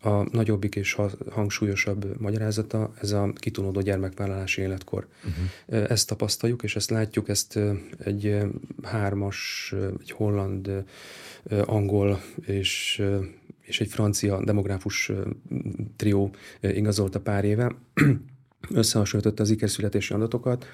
[0.00, 0.96] A nagyobbik és
[1.30, 5.08] hangsúlyosabb magyarázata, ez a kitűnődő gyermekvállalási életkor.
[5.24, 5.90] Uh-huh.
[5.90, 7.58] Ezt tapasztaljuk, és ezt látjuk, ezt
[7.98, 8.36] egy
[8.82, 10.84] hármas, egy holland,
[11.64, 13.02] angol és,
[13.60, 15.12] és egy francia demográfus
[15.96, 17.76] trió igazolta pár éve.
[18.70, 20.66] Összehasonlította az ikerszületési adatokat,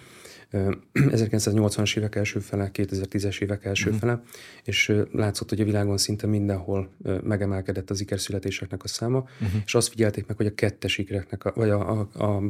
[0.52, 4.00] 1980-as évek első fele, 2010-es évek első uh-huh.
[4.00, 4.22] fele,
[4.64, 6.90] és látszott, hogy a világon szinte mindenhol
[7.22, 9.60] megemelkedett az ikerszületéseknek a száma, uh-huh.
[9.64, 12.42] és azt figyelték meg, hogy a kettes ikereknek, a, vagy a, a, a, a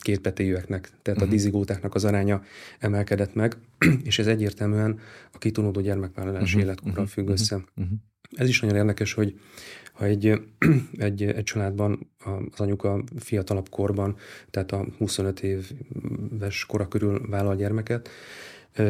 [0.00, 1.22] kétpetéjűeknek, tehát uh-huh.
[1.22, 1.34] a mhm.
[1.34, 2.42] dizigótáknak az aránya
[2.78, 3.56] emelkedett meg,
[4.02, 4.98] és ez egyértelműen
[5.32, 6.62] a kitunódó gyermekvállalási uh-huh.
[6.62, 7.54] életkorral függ össze.
[7.54, 7.98] Uh-huh.
[8.36, 9.40] Ez is nagyon érdekes, hogy
[10.00, 10.40] ha egy,
[11.08, 12.10] egy, egy családban
[12.50, 14.16] az anyuka fiatalabb korban,
[14.50, 18.08] tehát a 25 éves kora körül vállal gyermeket,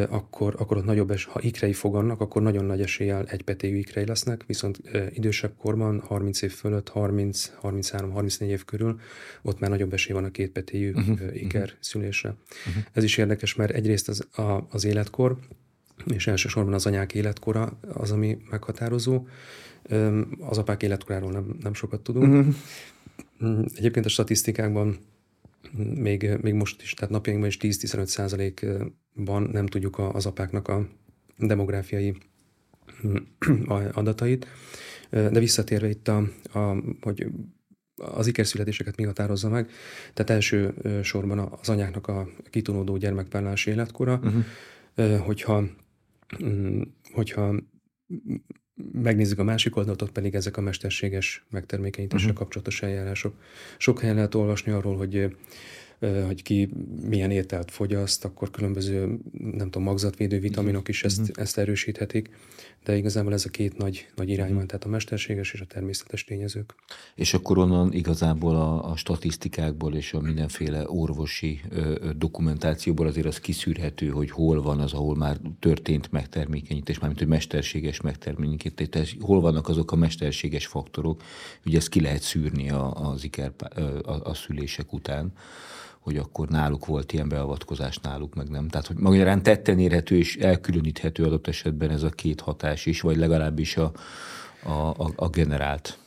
[0.09, 4.45] akkor, akkor ott nagyobb es, ha ikrei fogannak, akkor nagyon nagy eséllyel egypetéjű ikrei lesznek,
[4.47, 9.01] viszont idősebb korban, 30 év fölött, 30, 33, 34 év körül,
[9.43, 11.79] ott már nagyobb esély van a kétpetéjű uh-huh, iker uh-huh.
[11.81, 12.35] szülésre.
[12.69, 12.83] Uh-huh.
[12.93, 15.39] Ez is érdekes, mert egyrészt az, a, az életkor,
[16.07, 19.27] és elsősorban az anyák életkora az, ami meghatározó,
[20.39, 22.33] az apák életkoráról nem, nem sokat tudunk.
[22.33, 22.55] Uh-huh.
[23.75, 24.99] Egyébként a statisztikákban
[25.95, 30.89] még, még most is, tehát napjainkban is 10-15 százalékban nem tudjuk az apáknak a
[31.39, 32.17] demográfiai
[33.93, 34.47] adatait.
[35.11, 37.27] De visszatérve itt, a, a, hogy
[37.95, 39.71] az ikerszületéseket mi határozza meg,
[40.15, 45.19] tehát első sorban az anyáknak a kitunódó gyermekvállalási életkora, uh-huh.
[45.19, 45.65] hogyha,
[47.13, 47.55] hogyha
[48.93, 52.41] megnézzük a másik oldalt, ott pedig ezek a mesterséges megtermékenyítésre uh-huh.
[52.41, 53.35] kapcsolatos eljárások.
[53.79, 55.37] Sok helyen lehet olvasni arról, hogy
[56.01, 56.69] hogy ki
[57.09, 61.37] milyen ételt fogyaszt, akkor különböző, nem tudom, magzatvédő vitaminok is ezt, uh-huh.
[61.39, 62.31] ezt erősíthetik.
[62.85, 66.25] De igazából ez a két nagy, nagy irány van, tehát a mesterséges és a természetes
[66.25, 66.75] tényezők.
[67.15, 73.41] És akkor onnan igazából a, a statisztikákból és a mindenféle orvosi ö, dokumentációból azért az
[73.41, 79.41] kiszűrhető, hogy hol van az, ahol már történt megtermékenyítés, mármint hogy mesterséges megtermékenyítés, tehát hol
[79.41, 81.23] vannak azok a mesterséges faktorok,
[81.67, 83.53] ugye ezt ki lehet szűrni a, az iker,
[84.03, 85.33] a, a szülések után
[86.01, 88.69] hogy akkor náluk volt ilyen beavatkozás, náluk meg nem.
[88.69, 93.17] Tehát, hogy magyarán tetten érhető és elkülöníthető adott esetben ez a két hatás is, vagy
[93.17, 93.93] legalábbis a,
[94.65, 95.99] a, a, a generált.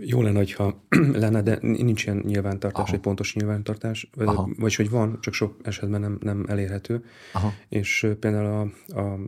[0.00, 0.82] Jó lenne, ha
[1.12, 2.94] lenne, de nincs ilyen nyilvántartás, Aha.
[2.94, 4.48] egy pontos nyilvántartás, Aha.
[4.58, 7.04] vagy hogy van, csak sok esetben nem, nem elérhető.
[7.32, 7.52] Aha.
[7.68, 9.18] És például a, a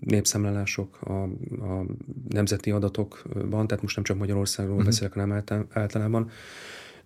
[0.00, 1.22] népszámlálások, a,
[1.64, 1.86] a
[2.28, 4.90] nemzeti adatokban, tehát most nem csak Magyarországról uh-huh.
[4.90, 6.30] beszélek, hanem általában,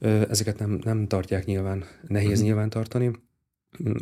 [0.00, 2.44] Ezeket nem, nem tartják nyilván, nehéz uh-huh.
[2.44, 3.10] nyilván tartani,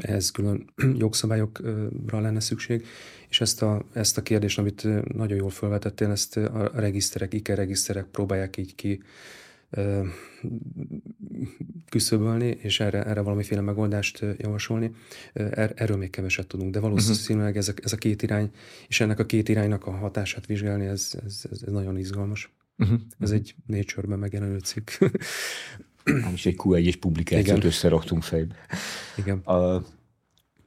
[0.01, 2.87] ez külön jogszabályokra lenne szükség,
[3.29, 8.05] és ezt a, ezt a kérdést, amit nagyon jól felvetettél, ezt a regiszterek, IKER regiszterek
[8.05, 9.03] próbálják így ki
[11.91, 14.91] küszöbölni, és erre, erre valamiféle megoldást javasolni.
[15.33, 17.69] Er, erről még keveset tudunk, de valószínűleg uh-huh.
[17.69, 18.51] ez, a, ez a két irány,
[18.89, 22.55] és ennek a két iránynak a hatását vizsgálni, ez, ez, ez, nagyon izgalmas.
[22.79, 23.01] Uh-huh.
[23.19, 24.91] Ez egy Nature-ben megjelenő cikk.
[26.33, 27.67] Is egy Q1-es publikációt Igen.
[27.67, 28.55] összeraktunk fejbe.
[29.17, 29.39] Igen.
[29.39, 29.83] A,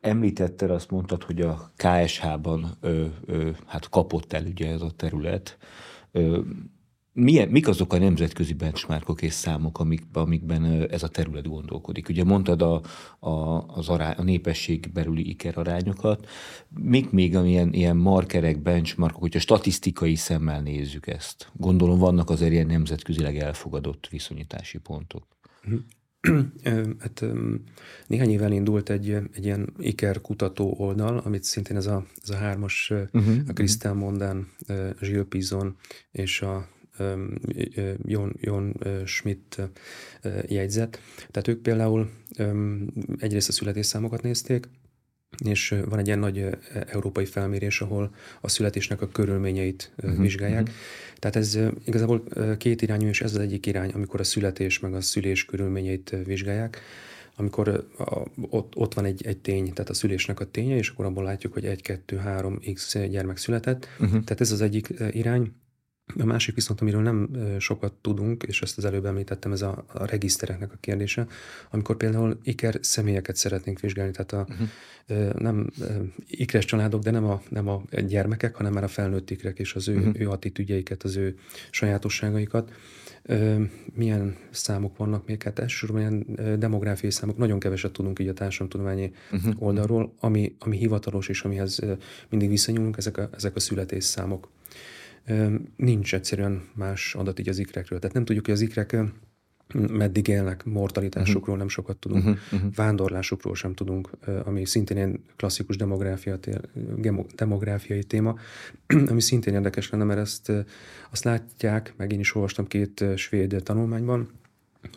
[0.02, 5.58] említetted, azt mondtad, hogy a KSH-ban ö, ö, hát kapott el ugye ez a terület.
[6.12, 6.40] Ö,
[7.14, 12.10] milyen, mik azok a nemzetközi benchmarkok és számok, amik, amikben ez a terület gondolkodik?
[12.10, 12.82] Ugye mondtad a,
[13.20, 16.28] a, az arány, a népesség belüli ikerarányokat,
[16.70, 21.52] mik még amilyen ilyen markerek, benchmarkok, hogyha statisztikai szemmel nézzük ezt?
[21.54, 25.28] Gondolom vannak azért ilyen nemzetközileg elfogadott viszonyítási pontok.
[27.00, 27.26] Hát
[28.08, 32.36] néhány évvel indult egy, egy ilyen Iker kutató oldal, amit szintén ez a, ez a
[32.36, 34.48] hármas, uh-huh, a Krisztán Mondán,
[35.00, 35.76] Gilles Pizon
[36.12, 36.68] és a
[38.06, 39.62] Jon, Jon Schmidt
[40.48, 41.00] jegyzet.
[41.32, 42.10] Tehát ők például
[43.20, 44.68] egyrészt a születésszámokat nézték,
[45.46, 50.62] és van egy ilyen nagy európai felmérés, ahol a születésnek a körülményeit uh-huh, vizsgálják.
[50.62, 50.78] Uh-huh.
[51.20, 52.24] Tehát ez igazából
[52.58, 56.82] két irányú, és ez az egyik irány, amikor a születés meg a szülés körülményeit vizsgálják
[57.40, 61.06] amikor a, ott, ott van egy, egy tény, tehát a szülésnek a ténye, és akkor
[61.06, 63.88] abból látjuk, hogy egy, kettő, három x gyermek született.
[64.00, 64.24] Uh-huh.
[64.24, 65.52] Tehát ez az egyik irány.
[66.18, 70.06] A másik viszont, amiről nem sokat tudunk, és ezt az előbb említettem, ez a, a
[70.06, 71.28] regisztereknek a kérdése,
[71.72, 75.34] amikor például iker személyeket szeretnénk vizsgálni, tehát a, uh-huh.
[75.34, 75.70] nem
[76.28, 79.88] ikres családok, de nem a, nem a gyermekek, hanem már a felnőtt ikrek és az
[79.88, 80.22] ő, uh-huh.
[80.22, 81.38] ő attitűdjeiket, az ő
[81.72, 82.72] sajátosságaikat.
[83.94, 85.44] Milyen számok vannak még?
[85.44, 86.26] Hát elsősorban ilyen
[86.60, 89.62] demográfiai számok, nagyon keveset tudunk így a társadalomtudományi uh-huh.
[89.62, 91.80] oldalról, ami, ami hivatalos és amihez
[92.30, 94.50] mindig visszanyúlunk, ezek a, ezek a születésszámok
[95.76, 98.00] nincs egyszerűen más adat így az ikrekről.
[98.00, 98.98] Tehát nem tudjuk, hogy az ikrek
[99.74, 101.58] meddig élnek, mortalitásukról uh-huh.
[101.58, 102.40] nem sokat tudunk, uh-huh.
[102.52, 102.74] uh-huh.
[102.74, 104.10] vándorlásukról sem tudunk,
[104.46, 106.40] ami szintén egy klasszikus demográfia,
[107.36, 108.36] demográfiai téma,
[109.12, 110.52] ami szintén érdekes lenne, mert ezt
[111.10, 114.30] azt látják, meg én is olvastam két svéd tanulmányban,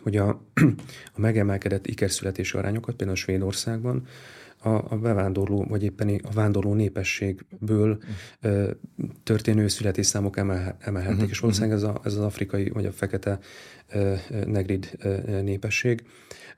[0.01, 0.29] hogy a,
[1.15, 4.07] a megemelkedett ikerszületési arányokat, például Svédországban,
[4.63, 8.03] a, a bevándorló, vagy éppen a vándorló népességből
[8.43, 8.69] uh,
[9.23, 11.15] történő születésszámok emel, emelhették.
[11.15, 11.31] Uh-huh.
[11.31, 13.39] És valószínűleg ez, a, ez az afrikai, vagy a fekete
[13.93, 16.03] uh, negrid uh, népesség,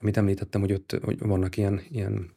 [0.01, 2.33] amit említettem, hogy ott hogy vannak ilyen, ilyen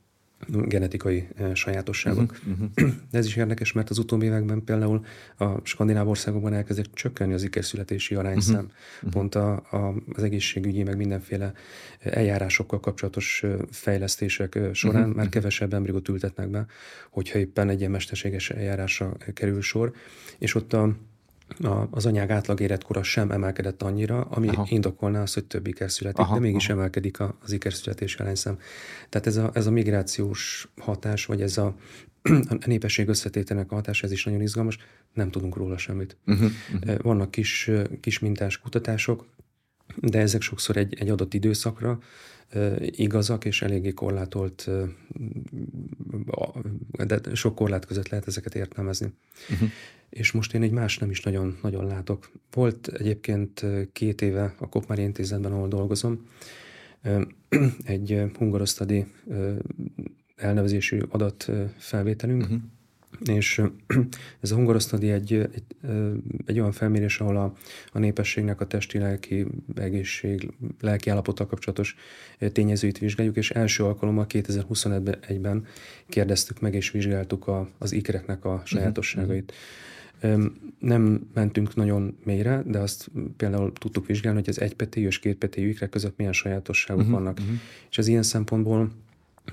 [0.47, 2.39] genetikai eh, sajátosságok.
[2.49, 2.95] Uh-huh, uh-huh.
[3.11, 5.05] De ez is érdekes, mert az utóbbi években például
[5.39, 8.55] a skandináv országokban elkezdett csökkenni az ikerszületési arányszám.
[8.55, 9.13] Uh-huh, uh-huh.
[9.13, 11.53] Pont a, a, az egészségügyi, meg mindenféle
[11.99, 15.17] eljárásokkal kapcsolatos eh, fejlesztések eh, során uh-huh.
[15.17, 16.67] már kevesebb embriót ültetnek be,
[17.11, 19.93] hogyha éppen egy ilyen mesterséges eljárásra kerül sor.
[20.39, 20.97] És ott a
[21.63, 24.67] a, az anyák átlag életkora sem emelkedett annyira, ami aha.
[24.69, 26.79] indokolná azt, hogy több iker születik, aha, de mégis aha.
[26.79, 28.59] emelkedik a, az ikerszületés arányszám.
[29.09, 31.75] Tehát ez a, ez a migrációs hatás, vagy ez a,
[32.49, 34.79] a népesség összetételnek a hatás, ez is nagyon izgalmas,
[35.15, 36.17] nem tudunk róla semmit.
[36.27, 36.99] Uh-huh, uh-huh.
[36.99, 39.27] Vannak kis, kis mintás kutatások,
[39.97, 41.99] de ezek sokszor egy, egy adott időszakra
[42.81, 44.71] igazak, és eléggé korlátolt,
[47.07, 49.13] de sok korlát között lehet ezeket értelmezni.
[49.51, 49.69] Uh-huh.
[50.11, 52.31] És most én egy más nem is nagyon, nagyon látok.
[52.53, 56.29] Volt egyébként két éve a Kopmári Intézetben, ahol dolgozom,
[57.85, 59.07] egy hungarosztadi
[60.37, 62.61] elnevezésű adatfelvételünk, uh-huh
[63.25, 63.63] és
[64.41, 65.65] ez a hungarosztadi egy, egy,
[66.47, 67.55] egy olyan felmérés, ahol a,
[67.93, 71.97] a népességnek a testi-lelki egészség, lelki állapottal kapcsolatos
[72.53, 75.67] tényezőit vizsgáljuk, és első alkalommal 2021-ben
[76.09, 79.53] kérdeztük meg és vizsgáltuk a, az ikereknek a sajátosságait.
[80.79, 85.89] Nem mentünk nagyon mélyre, de azt például tudtuk vizsgálni, hogy az egypetéjű és kétpetéjű ikrek
[85.89, 87.39] között milyen sajátosságok uh-huh, vannak.
[87.39, 87.57] Uh-huh.
[87.91, 88.91] És az ilyen szempontból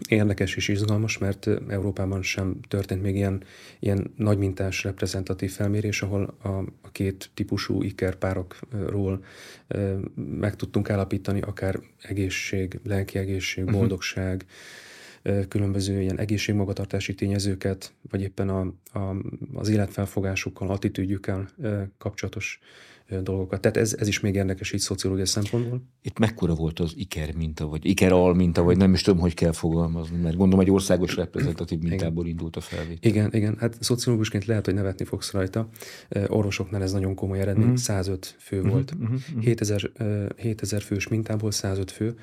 [0.08, 3.44] Érdekes és izgalmas, mert Európában sem történt még ilyen,
[3.80, 6.48] ilyen nagymintás reprezentatív felmérés, ahol a,
[6.82, 9.24] a két típusú ikerpárokról
[9.68, 13.74] e, meg tudtunk állapítani akár egészség, lelki egészség, mhm.
[13.74, 14.46] boldogság,
[15.24, 15.48] uh-huh.
[15.48, 19.16] különböző ilyen egészségmagatartási tényezőket, vagy éppen a, a,
[19.54, 21.48] az életfelfogásukkal, attitűdjükkel
[21.98, 22.60] kapcsolatos
[23.22, 23.62] dolgokat.
[23.62, 25.82] Tehát ez, ez is még érdekes így szociológiai szempontból.
[26.02, 29.34] Itt mekkora volt az iker minta, vagy iker al minta, vagy nem is tudom, hogy
[29.34, 32.38] kell fogalmazni, mert gondolom egy országos reprezentatív mintából igen.
[32.38, 33.12] indult a felvétel.
[33.12, 33.56] Igen, igen.
[33.60, 35.70] Hát szociológusként lehet, hogy nevetni fogsz rajta.
[36.28, 37.68] Orvosoknál ez nagyon komoly eredmény.
[37.68, 37.76] Mm.
[37.76, 38.70] 105 fő mm-hmm.
[38.70, 38.96] volt.
[38.98, 39.40] Mm-hmm.
[39.40, 39.92] 7000,
[40.38, 42.18] 7000 fős mintából 105 fő,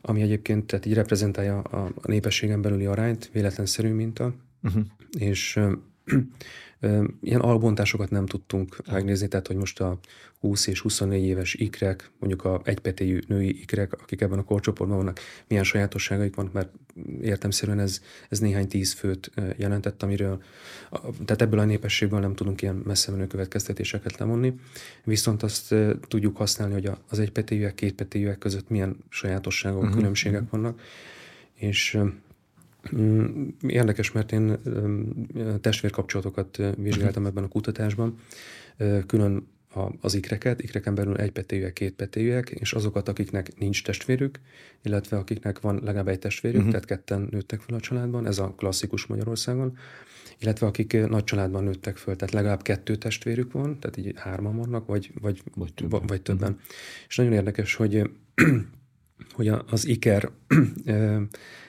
[0.00, 4.34] ami egyébként tehát így reprezentálja a népességen belüli arányt, véletlenszerű minta,
[4.68, 4.82] mm-hmm.
[5.18, 5.60] és
[7.20, 9.98] Ilyen albontásokat nem tudtunk megnézni, tehát hogy most a
[10.40, 15.18] 20 és 24 éves ikrek, mondjuk a egypetéjű női ikrek, akik ebben a korcsoportban vannak,
[15.48, 16.68] milyen sajátosságaik vannak, mert
[17.20, 20.42] értemszerűen ez, ez néhány tíz főt jelentett, amiről,
[21.24, 24.54] tehát ebből a népességből nem tudunk ilyen messze menő következtetéseket lemonni,
[25.04, 25.74] viszont azt
[26.08, 29.96] tudjuk használni, hogy az egypetéjűek, kétpetéjűek között milyen sajátosságok, uh-huh.
[29.96, 30.50] különbségek mhm.
[30.50, 30.80] vannak,
[31.54, 31.98] és
[33.66, 34.58] érdekes, mert én
[35.60, 38.18] testvérkapcsolatokat vizsgáltam ebben a kutatásban.
[39.06, 39.46] Külön
[40.00, 44.38] az ikreket, ikreken belül egypetéjűek, kétpetéjűek, és azokat, akiknek nincs testvérük,
[44.82, 46.72] illetve akiknek van legalább egy testvérük, uh-huh.
[46.72, 49.76] tehát ketten nőttek fel a családban, ez a klasszikus Magyarországon,
[50.38, 54.86] illetve akik nagy családban nőttek föl, tehát legalább kettő testvérük van, tehát így hárman vannak,
[54.86, 56.06] vagy, vagy, vagy többen.
[56.06, 56.50] Vagy többen.
[56.50, 56.64] Uh-huh.
[57.08, 58.10] És nagyon érdekes, hogy
[59.32, 60.30] hogy az iker,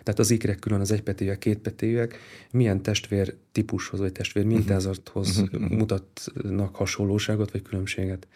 [0.03, 2.17] tehát az ikerek külön az egypetéjűek, kétpetéjűek
[2.51, 4.53] milyen testvér típushoz vagy testvér mhm.
[4.53, 5.69] mintázathoz uh-huh.
[5.69, 8.27] mutatnak hasonlóságot vagy különbséget.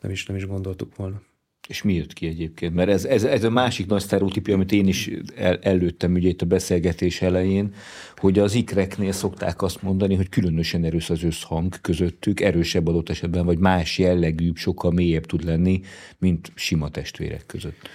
[0.00, 1.22] Nem is, nem is gondoltuk volna.
[1.68, 2.74] És mi jött ki egyébként?
[2.74, 6.42] Mert ez, ez, ez a másik nagy sztereotípia, amit én is el, előttem ugye itt
[6.42, 7.74] a beszélgetés elején,
[8.16, 13.44] hogy az ikreknél szokták azt mondani, hogy különösen erős az összhang közöttük, erősebb adott esetben,
[13.44, 15.80] vagy más jellegűbb, sokkal mélyebb tud lenni,
[16.18, 17.88] mint sima testvérek között.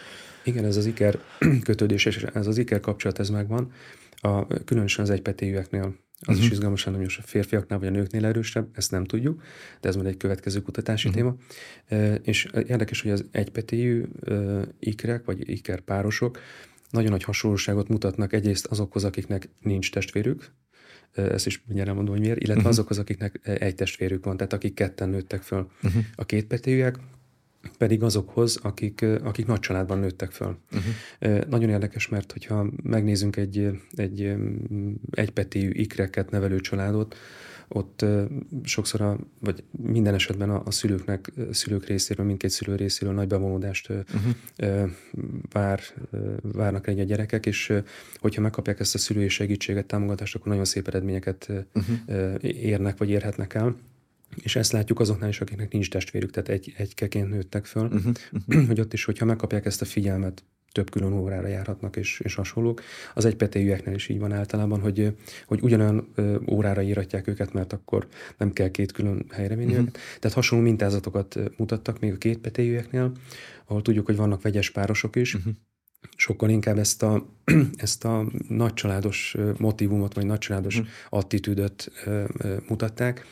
[0.44, 1.20] Igen, ez az iker
[1.64, 3.72] kötődés, és ez az iker kapcsolat, ez megvan.
[4.16, 5.96] A, különösen az egypetéjűeknél
[6.28, 6.44] uh-huh.
[6.44, 9.42] is izgalmasan, hogy most a férfiaknál vagy a nőknél erősebb, ezt nem tudjuk,
[9.82, 11.36] de ez majd egy következő kutatási uh-huh.
[11.88, 12.20] téma.
[12.24, 14.04] És érdekes, hogy az egypetéjű
[14.80, 16.40] ikrek, vagy iker párosok
[16.90, 20.52] nagyon nagy hasonlóságot mutatnak egyrészt azokhoz, akiknek nincs testvérük,
[21.14, 22.72] ezt is mindjárt elmondom, hogy miért, illetve uh-huh.
[22.72, 25.68] azokhoz, akiknek egy testvérük van, tehát akik ketten nőttek föl.
[25.84, 26.04] Uh-huh.
[26.16, 26.98] A kétpetéjűek
[27.78, 30.58] pedig azokhoz, akik, akik nagy családban nőttek föl.
[30.72, 31.46] Uh-huh.
[31.50, 34.34] Nagyon érdekes, mert hogyha megnézzünk egy, egy
[35.12, 37.16] egypetéjű ikreket nevelő családot,
[37.68, 38.06] ott
[38.64, 43.90] sokszor, a, vagy minden esetben a, a szülőknek, szülők részéről, mindkét szülő részéről nagy bevonódást
[43.90, 44.90] uh-huh.
[45.52, 45.80] vár,
[46.42, 47.74] várnak egy a gyerekek, és
[48.16, 52.36] hogyha megkapják ezt a szülői segítséget, támogatást, akkor nagyon szép eredményeket uh-huh.
[52.42, 53.76] érnek, vagy érhetnek el.
[54.42, 58.14] És ezt látjuk azoknál is, akiknek nincs testvérük, tehát egy, egykeként nőttek föl, uh-huh,
[58.48, 58.68] uh-huh.
[58.68, 62.82] hogy ott is, hogyha megkapják ezt a figyelmet, több külön órára járhatnak, és, és hasonlók.
[63.14, 65.16] Az egypetéjűeknél is így van általában, hogy,
[65.46, 66.14] hogy ugyanolyan
[66.52, 69.82] órára íratják őket, mert akkor nem kell két külön helyre vinni uh-huh.
[69.82, 70.00] őket.
[70.20, 73.12] Tehát hasonló mintázatokat mutattak még a kétpetéjűeknél,
[73.66, 75.54] ahol tudjuk, hogy vannak vegyes párosok is, uh-huh
[76.16, 77.26] sokkal inkább ezt a,
[77.76, 80.92] ezt a nagycsaládos motivumot, vagy nagycsaládos uh-huh.
[81.10, 81.92] attitűdöt
[82.68, 83.26] mutatták.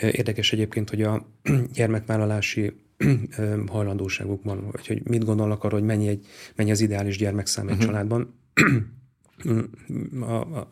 [0.00, 1.26] Érdekes egyébként, hogy a
[1.74, 2.72] gyermekvállalási
[3.66, 7.86] hajlandóságukban, vagy hogy mit gondolnak arról, hogy mennyi, egy, mennyi az ideális gyermekszám egy uh-huh.
[7.86, 8.34] családban.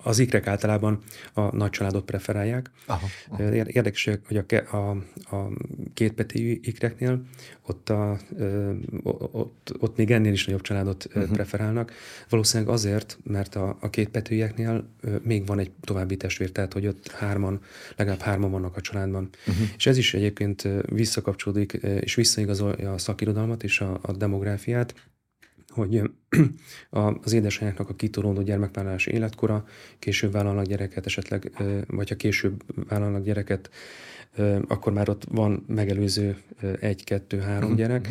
[0.03, 1.03] az ikrek általában
[1.33, 2.71] a nagy családot preferálják.
[2.87, 3.53] Aha, aha.
[3.53, 4.91] Érdekes, hogy a, a,
[5.37, 5.51] a
[5.95, 7.23] kétpetéjű ikreknél
[7.67, 8.19] ott, a,
[9.33, 11.31] ott, ott még ennél is nagyobb családot uh-huh.
[11.31, 11.93] preferálnak.
[12.29, 14.89] Valószínűleg azért, mert a, a kétpetűjeknél
[15.23, 17.61] még van egy további testvér, tehát hogy ott hárman,
[17.97, 19.29] legalább hárman vannak a családban.
[19.47, 19.67] Uh-huh.
[19.77, 24.95] És ez is egyébként visszakapcsolódik, és visszaigazolja a szakirodalmat és a, a demográfiát,
[25.77, 26.03] hogy
[27.23, 29.65] az édesanyáknak a kitoródó gyermekvállalási életkora,
[29.99, 31.53] később vállalnak gyereket esetleg,
[31.87, 33.71] vagy ha később vállalnak gyereket,
[34.69, 36.37] akkor már ott van megelőző
[36.81, 37.77] egy, kettő, három uh-huh.
[37.77, 38.09] gyerek,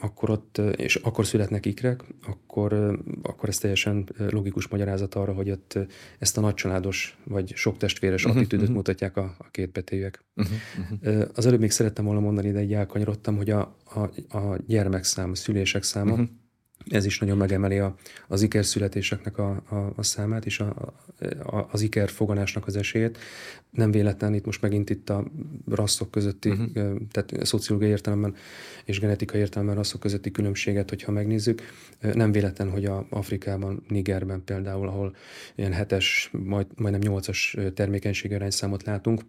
[0.00, 5.78] akkor ott, és akkor születnek ikrek, akkor, akkor ez teljesen logikus magyarázat arra, hogy ott
[6.18, 8.76] ezt a nagycsaládos, vagy sok testvéres uh-huh, attitűdöt uh-huh.
[8.76, 10.24] mutatják a, a kétpetélyek.
[10.36, 10.54] Uh-huh,
[11.00, 11.28] uh-huh.
[11.34, 14.00] Az előbb még szerettem volna mondani, de egy elkanyarodtam, hogy a, a,
[14.38, 16.28] a gyermekszám, a szülések száma, uh-huh
[16.88, 17.94] ez is nagyon megemeli a,
[18.28, 20.94] az iker születéseknek a, a, a számát és a,
[21.44, 23.18] a, az iker foganásnak az esélyét.
[23.70, 25.24] Nem véletlen itt most megint itt a
[25.68, 26.96] rasszok közötti, uh-huh.
[27.10, 28.34] tehát szociológiai értelemben
[28.84, 31.62] és genetikai értelemben rasszok közötti különbséget, hogyha megnézzük.
[32.00, 35.14] Nem véletlen, hogy a Afrikában, Nigerben például, ahol
[35.54, 39.22] ilyen hetes, majd, majdnem nyolcas termékenységi arányszámot látunk,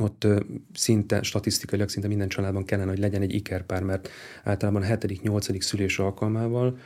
[0.00, 0.26] ott
[0.74, 4.08] szinte, statisztikailag szinte minden családban kellene, hogy legyen egy ikerpár, mert
[4.44, 5.60] általában a 7.-8.
[5.60, 6.78] szülés alkalmával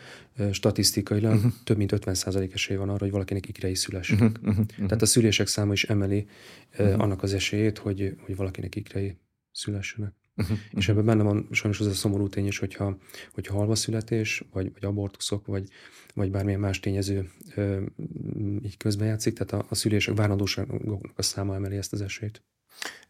[0.52, 1.52] statisztikailag uh-huh.
[1.64, 4.37] több mint 50% esély van arra, hogy valakinek ikrei szülessenek.
[4.38, 4.58] Uh-huh.
[4.58, 4.66] Uh-huh.
[4.87, 6.26] Tehát a szülések száma is emeli
[6.78, 7.00] uh-huh.
[7.00, 9.16] annak az esélyét, hogy, hogy valakinek ikrei
[9.52, 10.12] szülessenek.
[10.37, 10.58] Uh-huh.
[10.70, 12.98] És ebben benne van sajnos az a szomorú tény is, hogyha,
[13.32, 15.68] hogyha halva születés, vagy, vagy abortuszok, vagy,
[16.14, 17.82] vagy bármilyen más tényező ö,
[18.62, 22.42] így közbejátszik, tehát a, a szülések várandóságoknak a száma emeli ezt az esélyt.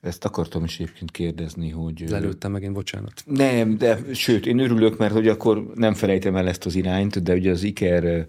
[0.00, 2.04] Ezt akartam is egyébként kérdezni, hogy...
[2.08, 3.22] Lelőttem megint, bocsánat.
[3.24, 7.34] Nem, de sőt, én örülök, mert hogy akkor nem felejtem el ezt az irányt, de
[7.34, 8.26] ugye az iker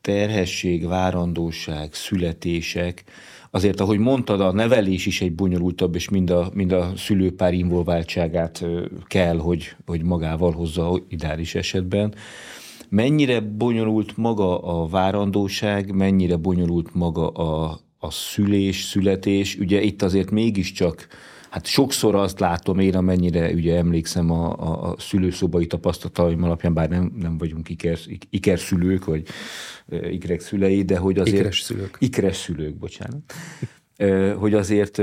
[0.00, 3.04] terhesség, várandóság, születések,
[3.50, 8.64] azért, ahogy mondtad, a nevelés is egy bonyolultabb, és mind a, mind a szülőpár involváltságát
[9.06, 12.14] kell, hogy, hogy magával hozza ideális esetben.
[12.88, 20.30] Mennyire bonyolult maga a várandóság, mennyire bonyolult maga a, a szülés, születés, ugye itt azért
[20.30, 21.06] mégiscsak,
[21.50, 26.88] hát sokszor azt látom én, amennyire ugye emlékszem a, a, a szülőszobai tapasztalataim alapján, bár
[26.88, 27.98] nem, nem vagyunk iker,
[28.30, 29.26] iker szülők, vagy
[30.10, 31.38] ikrek szülei, de hogy azért...
[31.38, 31.96] Ikres szülők.
[31.98, 33.32] Ikres szülők, bocsánat.
[34.42, 35.02] hogy azért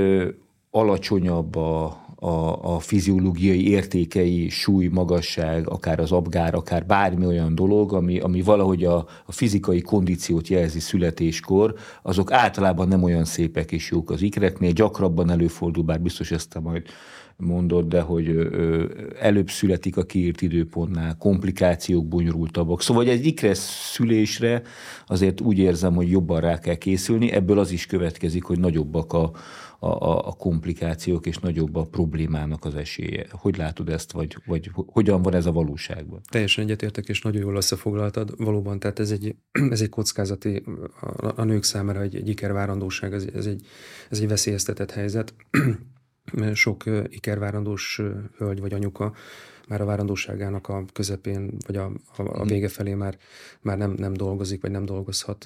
[0.70, 7.94] alacsonyabb a, a, a fiziológiai értékei, súly, magasság, akár az abgár, akár bármi olyan dolog,
[7.94, 13.92] ami, ami valahogy a, a fizikai kondíciót jelzi születéskor, azok általában nem olyan szépek és
[13.92, 16.84] jók az ikreknél, gyakrabban előfordul, bár biztos ezt te majd
[17.38, 18.86] mondod, de hogy ö,
[19.20, 22.82] előbb születik a kiírt időpontnál, komplikációk bonyolultabbak.
[22.82, 24.62] Szóval egy ikres szülésre
[25.08, 29.32] azért úgy érzem, hogy jobban rá kell készülni, ebből az is következik, hogy nagyobbak a,
[29.86, 33.26] a, a komplikációk és nagyobb a problémának az esélye.
[33.32, 36.22] Hogy látod ezt, vagy, vagy hogyan van ez a valóságban?
[36.30, 38.34] Teljesen egyetértek, és nagyon jól összefoglaltad.
[38.38, 39.36] Valóban, tehát ez egy,
[39.70, 40.64] ez egy kockázati,
[41.02, 43.68] a, a nők számára egy, egy ikervárandóság, ez, ez, egy,
[44.10, 45.34] ez egy veszélyeztetett helyzet.
[46.54, 48.02] Sok ikervárandós
[48.38, 49.14] hölgy vagy anyuka
[49.68, 53.18] már a várandóságának a közepén, vagy a, a, a vége felé már,
[53.62, 55.46] már nem, nem dolgozik, vagy nem dolgozhat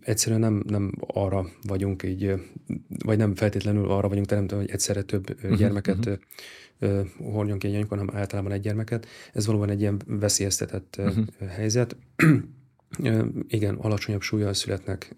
[0.00, 2.34] egyszerűen nem, nem arra vagyunk így,
[3.04, 6.18] vagy nem feltétlenül arra vagyunk teremtve, hogy egyszerre több uh-huh, gyermeket uh-huh
[7.32, 9.06] hordjon ki hanem általában egy gyermeket.
[9.32, 11.24] Ez valóban egy ilyen veszélyeztetett uh-huh.
[11.48, 11.96] helyzet.
[13.48, 15.14] Igen, alacsonyabb súlyjal születnek.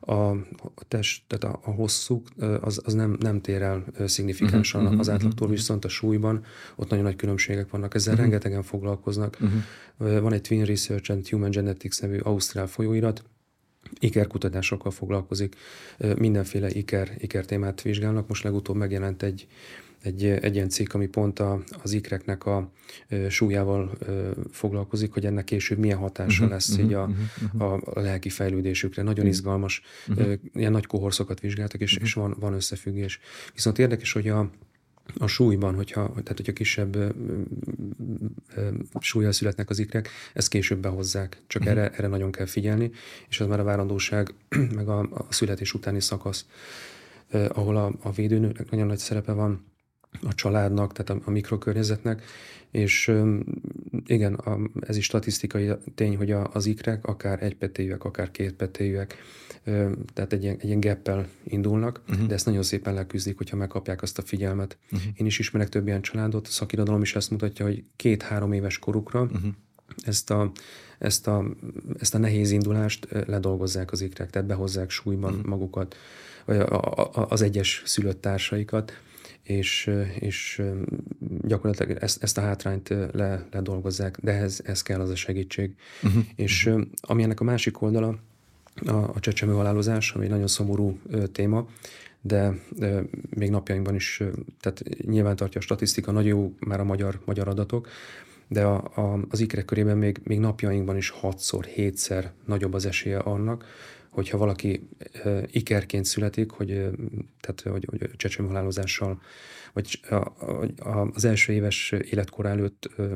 [0.00, 2.22] A, a test, tehát a, a hosszú,
[2.60, 5.60] az, az nem, nem tér el szignifikánsan uh-huh, az átlagtól, uh-huh.
[5.60, 6.44] viszont a súlyban
[6.76, 7.94] ott nagyon nagy különbségek vannak.
[7.94, 8.28] Ezzel uh-huh.
[8.28, 9.38] rengetegen foglalkoznak.
[9.40, 10.20] Uh-huh.
[10.20, 13.24] Van egy Twin Research and Human Genetics nevű Ausztrál folyóirat,
[13.98, 15.56] ikerkutatásokkal foglalkozik,
[16.16, 18.28] mindenféle iker, iker témát vizsgálnak.
[18.28, 19.46] Most legutóbb megjelent egy
[20.02, 22.70] egy, egy ilyen cikk, ami pont a, az ikreknek a
[23.08, 24.12] e, súlyával e,
[24.50, 27.10] foglalkozik, hogy ennek később milyen hatása uh-huh, lesz uh-huh, így a,
[27.52, 27.72] uh-huh.
[27.72, 29.02] a, a lelki fejlődésükre.
[29.02, 30.30] Nagyon izgalmas, uh-huh.
[30.30, 32.06] e, ilyen nagy kohorszokat vizsgáltak, és, uh-huh.
[32.06, 33.20] és van, van összefüggés.
[33.54, 34.50] Viszont érdekes, hogy a,
[35.18, 37.08] a súlyban, hogyha, tehát hogyha kisebb ö,
[38.56, 38.68] ö,
[39.00, 41.42] súlyjal születnek az ikrek, ezt később behozzák.
[41.46, 41.78] Csak uh-huh.
[41.78, 42.90] erre, erre nagyon kell figyelni,
[43.28, 44.34] és az már a várandóság,
[44.78, 46.46] meg a, a születés utáni szakasz,
[47.28, 49.71] eh, ahol a, a védőnőnek nagyon nagy szerepe van,
[50.20, 52.22] a családnak, tehát a, a mikrokörnyezetnek,
[52.70, 53.12] és
[54.06, 58.52] igen, a, ez is statisztikai tény, hogy a, az ikrek akár egy petéjűek, akár két
[58.52, 59.16] petéjűek,
[60.14, 62.26] tehát egy ilyen, egy ilyen geppel indulnak, uh-huh.
[62.26, 64.78] de ezt nagyon szépen leküzdik, hogyha megkapják azt a figyelmet.
[64.92, 65.10] Uh-huh.
[65.14, 69.22] Én is ismerek több ilyen családot, a szakirodalom is ezt mutatja, hogy két-három éves korukra
[69.22, 69.42] uh-huh.
[70.04, 70.52] ezt, a,
[70.98, 71.44] ezt, a,
[71.98, 75.48] ezt a nehéz indulást ledolgozzák az ikrek, tehát behozzák súlyban uh-huh.
[75.48, 75.96] magukat,
[76.44, 78.92] vagy a, a, az egyes szülött társaikat,
[79.42, 80.62] és, és
[81.40, 85.74] gyakorlatilag ezt, ezt a hátrányt le, ledolgozzák, de ez, ez kell az a segítség.
[86.02, 86.22] Uh-huh.
[86.36, 86.70] És
[87.00, 88.18] ami ennek a másik oldala,
[88.86, 90.98] a, a csecsemő halálozás, ami egy nagyon szomorú
[91.32, 91.66] téma,
[92.20, 93.02] de, de
[93.36, 94.22] még napjainkban is,
[94.60, 97.88] tehát nyilván tartja a statisztika, nagyon jó már a magyar, magyar adatok,
[98.48, 103.18] de a, a, az ikrek körében még, még napjainkban is hatszor, hétszer nagyobb az esélye
[103.18, 103.64] annak,
[104.12, 104.88] hogyha valaki
[105.46, 106.66] ikerként születik, hogy,
[107.40, 109.20] tehát, hogy, hogy csecsemőhalálozással,
[109.72, 110.14] vagy a,
[110.88, 113.12] a, az első éves életkor előtt uh,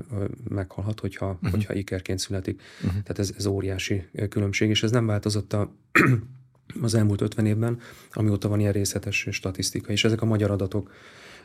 [0.48, 1.50] meghalhat, hogyha, uh-huh.
[1.50, 2.62] hogyha ikerként születik.
[2.76, 2.90] Uh-huh.
[2.90, 5.72] Tehát ez, ez óriási különbség, és ez nem változott a
[6.82, 7.80] az elmúlt 50 évben,
[8.12, 10.92] amióta van ilyen részletes statisztika, és ezek a magyar adatok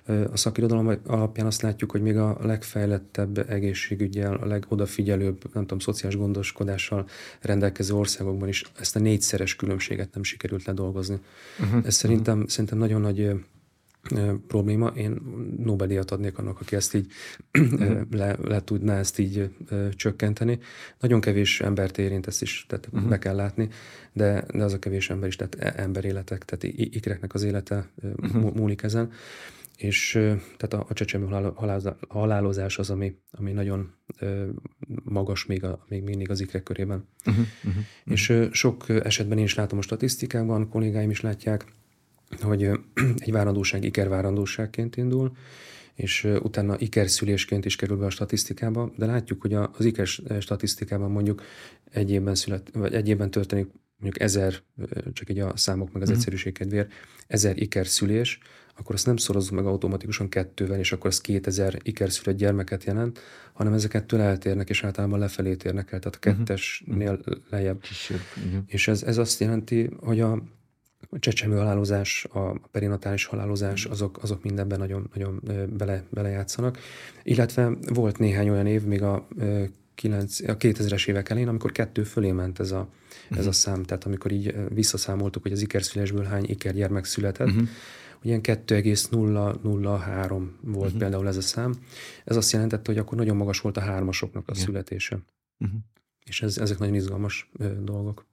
[0.05, 6.17] a szakirodalom alapján azt látjuk, hogy még a legfejlettebb egészségügyel, a legodafigyelőbb, nem tudom, szociális
[6.17, 7.05] gondoskodással
[7.41, 11.19] rendelkező országokban is ezt a négyszeres különbséget nem sikerült ledolgozni.
[11.59, 11.85] Uh-huh.
[11.85, 12.49] Ez szerintem, uh-huh.
[12.49, 13.31] szerintem nagyon nagy
[14.47, 14.87] probléma.
[14.87, 15.21] Én
[15.57, 17.07] Nobel-díjat adnék annak, aki ezt így
[17.59, 18.01] uh-huh.
[18.11, 19.49] le, le tudná ezt így
[19.95, 20.59] csökkenteni.
[20.99, 23.09] Nagyon kevés embert érint, ezt is tehát uh-huh.
[23.09, 23.69] be kell látni,
[24.13, 27.87] de, de az a kevés ember is, tehát e, emberéletek, tehát ikreknek az élete
[28.21, 28.53] uh-huh.
[28.53, 29.11] múlik ezen
[29.82, 30.11] és
[30.57, 31.27] tehát a, a csecsemő
[32.07, 33.93] halálozás az, ami, ami nagyon
[35.03, 37.07] magas még, a, még mindig az ikrek körében.
[37.25, 41.65] Uh-huh, uh-huh, és sok esetben én is látom a statisztikákban, kollégáim is látják,
[42.41, 42.63] hogy
[43.25, 45.32] egy várandóság ikervárandóságként indul,
[45.95, 50.07] és utána ikerszülésként is kerül be a statisztikába, de látjuk, hogy az iker
[50.39, 51.41] statisztikában mondjuk
[51.91, 53.67] egy évben, szület, vagy egy évben történik
[54.01, 54.55] mondjuk ezer,
[55.13, 56.15] csak egy a számok meg az uh-huh.
[56.15, 56.91] egyszerűség kedvéért,
[57.27, 58.39] ezer ikerszülés,
[58.77, 63.19] akkor azt nem szorozzuk meg automatikusan kettővel, és akkor az 2000 ikerszülött gyermeket jelent,
[63.53, 66.37] hanem ezek kettől eltérnek, és általában lefelé térnek el, tehát a mhm.
[66.37, 67.81] kettesnél lejjebb.
[67.81, 68.19] Kisebb,
[68.67, 70.31] És ez, ez azt jelenti, hogy a,
[71.09, 73.91] a csecsemő halálozás, a perinatális halálozás, mhm.
[73.91, 75.41] azok, azok mindenben nagyon, nagyon
[75.77, 76.77] bele, belejátszanak.
[77.23, 79.27] Illetve volt néhány olyan év, még a,
[79.95, 82.89] 9, a 2000-es évek elején, amikor kettő fölé ment ez a,
[83.32, 83.49] ez a mhm.
[83.49, 83.84] szám.
[83.84, 87.67] Tehát amikor így visszaszámoltuk, hogy az ikerszülésből hány ikergyermek született, uh-huh
[88.21, 90.99] ilyen 2,003 volt uh-huh.
[90.99, 91.73] például ez a szám.
[92.25, 94.65] Ez azt jelentette, hogy akkor nagyon magas volt a hármasoknak a Igen.
[94.65, 95.19] születése.
[95.59, 95.79] Uh-huh.
[96.25, 98.29] És ez, ezek nagyon izgalmas ö, dolgok.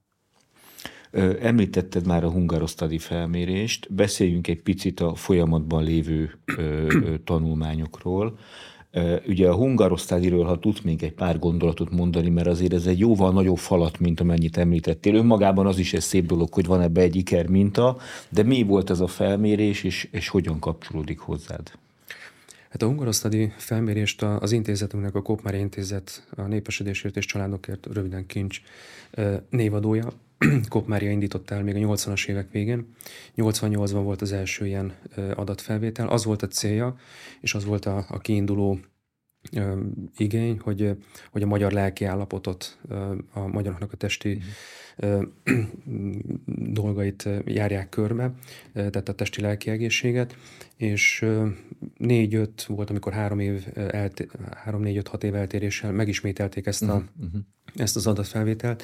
[1.41, 8.39] Említetted már a hungarosztadi felmérést, beszéljünk egy picit a folyamatban lévő ö, ö, tanulmányokról.
[9.27, 13.33] Ugye a hungarosztályról, ha tudsz még egy pár gondolatot mondani, mert azért ez egy jóval
[13.33, 15.15] nagyobb falat, mint amennyit említettél.
[15.15, 17.97] Önmagában az is egy szép dolog, hogy van ebbe egy iker minta,
[18.29, 21.73] de mi volt ez a felmérés, és, és hogyan kapcsolódik hozzád?
[22.69, 28.61] Hát a hungarosztadi felmérést az intézetünknek, a Kopmár Intézet, a Népesedésért és Családokért, röviden kincs
[29.51, 30.09] névadója,
[30.69, 32.95] Kopmária indította el még a 80-as évek végén.
[33.37, 34.93] 88-ban volt az első ilyen
[35.35, 36.09] adatfelvétel.
[36.09, 36.97] Az volt a célja,
[37.41, 38.79] és az volt a, a kiinduló
[39.53, 39.81] ö,
[40.17, 40.97] igény, hogy,
[41.31, 44.39] hogy a magyar lelki állapotot, ö, a magyaroknak a testi
[44.97, 45.23] ö,
[46.81, 48.33] dolgait járják körbe,
[48.73, 50.37] tehát a testi lelki egészséget,
[50.77, 51.27] és
[51.97, 53.67] négy-öt volt, amikor három év,
[54.65, 57.41] három-négy-öt-hat év eltéréssel megismételték ezt, a, uh-huh.
[57.75, 58.83] ezt az adatfelvételt,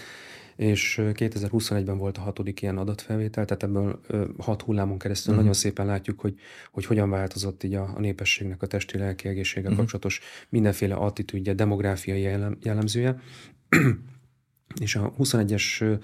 [0.57, 4.01] és 2021-ben volt a hatodik ilyen adatfelvétel, tehát ebből
[4.39, 5.45] hat hullámon keresztül uh-huh.
[5.45, 6.35] nagyon szépen látjuk, hogy,
[6.73, 9.79] hogy hogyan változott így a, a népességnek a testi lelki egészséggel uh-huh.
[9.79, 13.21] kapcsolatos mindenféle attitűdje, demográfiai jellem, jellemzője.
[14.81, 15.99] és a 21-es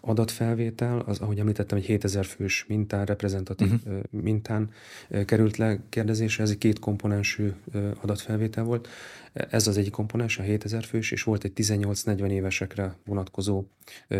[0.00, 4.00] adatfelvétel, az, ahogy említettem, egy 7000 fős mintán, reprezentatív uh-huh.
[4.10, 4.70] mintán
[5.24, 7.52] került le kérdezésre, ez egy két komponensű
[8.00, 8.88] adatfelvétel volt.
[9.32, 13.64] Ez az egyik komponens, a 7000 fős, és volt egy 18-40 évesekre vonatkozó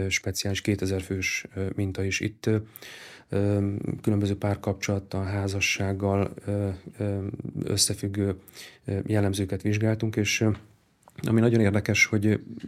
[0.09, 2.21] speciális 2000 fős minta is.
[2.21, 2.51] Itt
[4.03, 6.35] különböző párkapcsolattal, házassággal
[7.63, 8.35] összefüggő
[9.07, 10.45] jellemzőket vizsgáltunk, és
[11.23, 12.21] ami nagyon érdekes, hogy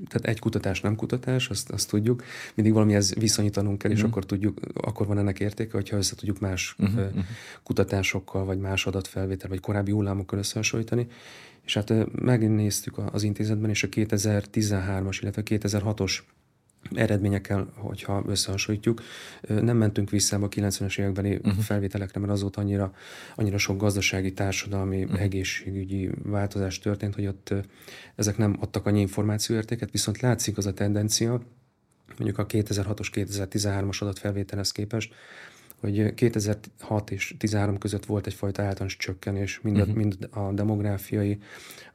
[0.08, 2.24] tehát egy kutatás nem kutatás, azt, azt tudjuk,
[2.54, 4.10] mindig valamihez viszonyítanunk kell, és uh-huh.
[4.10, 7.04] akkor tudjuk, akkor van ennek értéke, hogyha össze tudjuk más uh-huh.
[7.62, 11.06] kutatásokkal, vagy más adatfelvétel, vagy korábbi hullámokkal összehasonlítani.
[11.64, 16.18] És hát megnéztük az intézetben, és a 2013-as, illetve 2006-os
[16.90, 19.02] eredményekkel, hogyha összehasonlítjuk.
[19.48, 21.62] Nem mentünk vissza a 90-es évekbeli uh-huh.
[21.62, 22.94] felvételekre, mert azóta annyira,
[23.34, 25.20] annyira sok gazdasági, társadalmi, uh-huh.
[25.20, 27.54] egészségügyi változás történt, hogy ott
[28.14, 31.42] ezek nem adtak annyi információértéket, viszont látszik az a tendencia,
[32.18, 35.14] mondjuk a 2006-os, 2013-as adatfelvételhez képest,
[35.82, 39.94] hogy 2006 és 13 között volt egyfajta általános csökkenés, mind, uh-huh.
[39.94, 41.38] mind a demográfiai,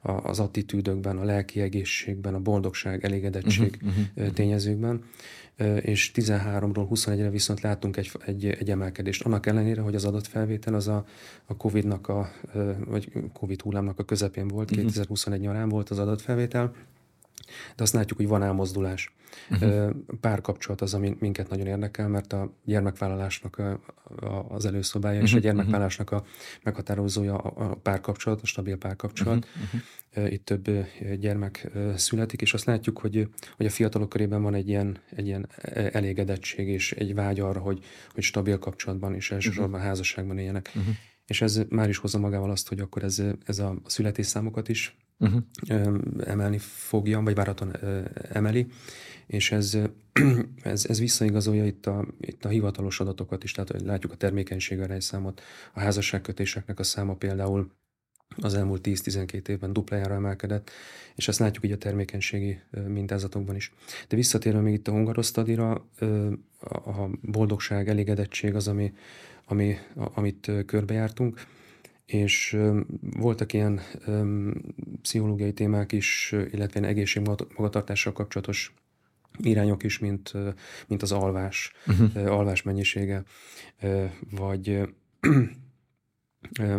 [0.00, 4.04] a, az attitűdökben, a lelki egészségben, a boldogság, elégedettség uh-huh.
[4.14, 4.32] Uh-huh.
[4.32, 5.02] tényezőkben,
[5.80, 9.24] és 13-ról 21-re viszont látunk egy, egy, egy emelkedést.
[9.24, 11.04] Annak ellenére, hogy az adatfelvétel az a,
[11.46, 12.30] a Covid-nak, a,
[12.86, 14.84] vagy Covid hullámnak a közepén volt, uh-huh.
[14.84, 16.72] 2021 nyarán volt az adatfelvétel,
[17.76, 19.12] de azt látjuk, hogy van elmozdulás.
[19.50, 19.90] Uh-huh.
[20.20, 23.62] Párkapcsolat az, ami minket nagyon érdekel, mert a gyermekvállalásnak
[24.48, 25.28] az előszobája, uh-huh.
[25.28, 25.44] és a mhm.
[25.44, 26.24] gyermekvállalásnak a
[26.62, 29.46] meghatározója a, a párkapcsolat, a stabil párkapcsolat.
[29.64, 30.32] Uh-huh.
[30.32, 30.68] Itt több
[31.18, 35.48] gyermek születik, és azt látjuk, hogy, hogy a fiatalok körében van egy ilyen, egy ilyen
[35.92, 37.84] elégedettség és egy vágy arra, hogy,
[38.14, 39.86] hogy stabil kapcsolatban és elsősorban uh-huh.
[39.86, 40.72] házasságban éljenek.
[40.76, 40.94] Uh-huh.
[41.26, 45.42] És ez már is hozza magával azt, hogy akkor ez, ez a születésszámokat is uh-huh.
[46.24, 47.76] emelni fogja, vagy várhatóan
[48.32, 48.66] emeli,
[49.26, 49.78] és ez,
[50.62, 55.40] ez, ez visszaigazolja itt a, itt a hivatalos adatokat is, tehát látjuk a termékenység arányszámot,
[55.74, 57.70] a házasságkötéseknek a száma például
[58.36, 60.70] az elmúlt 10-12 évben duplájára emelkedett,
[61.14, 63.72] és ezt látjuk így a termékenységi mintázatokban is.
[64.08, 65.88] De visszatérve még itt a hungarosztadira,
[66.70, 68.92] a boldogság, elégedettség az, ami,
[69.44, 71.40] ami, amit körbejártunk
[72.08, 72.58] és
[73.00, 73.80] voltak ilyen
[75.02, 78.74] pszichológiai témák is, illetve egészség magatartással kapcsolatos
[79.38, 80.32] irányok is, mint,
[80.86, 82.32] mint az alvás, uh-huh.
[82.32, 83.22] alvás mennyisége,
[84.30, 84.80] vagy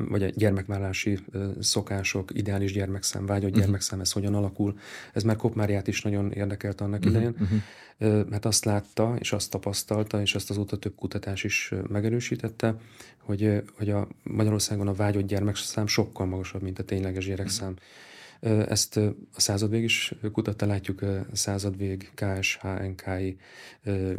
[0.07, 1.19] vagy a gyermekvállási
[1.59, 3.63] szokások, ideális gyermekszám, vágyott uh-huh.
[3.63, 4.77] gyermekszám, ez hogyan alakul.
[5.13, 7.13] Ez már Kopmáriát is nagyon érdekelt annak uh-huh.
[7.13, 8.29] idején, uh-huh.
[8.29, 12.75] mert azt látta, és azt tapasztalta, és azt azóta több kutatás is megerősítette,
[13.17, 17.69] hogy, hogy a Magyarországon a vágyott gyermekszám sokkal magasabb, mint a tényleges gyerekszám.
[17.69, 17.83] Uh-huh.
[18.67, 23.37] Ezt a századvég is kutatta, látjuk a századvég KSH, NKI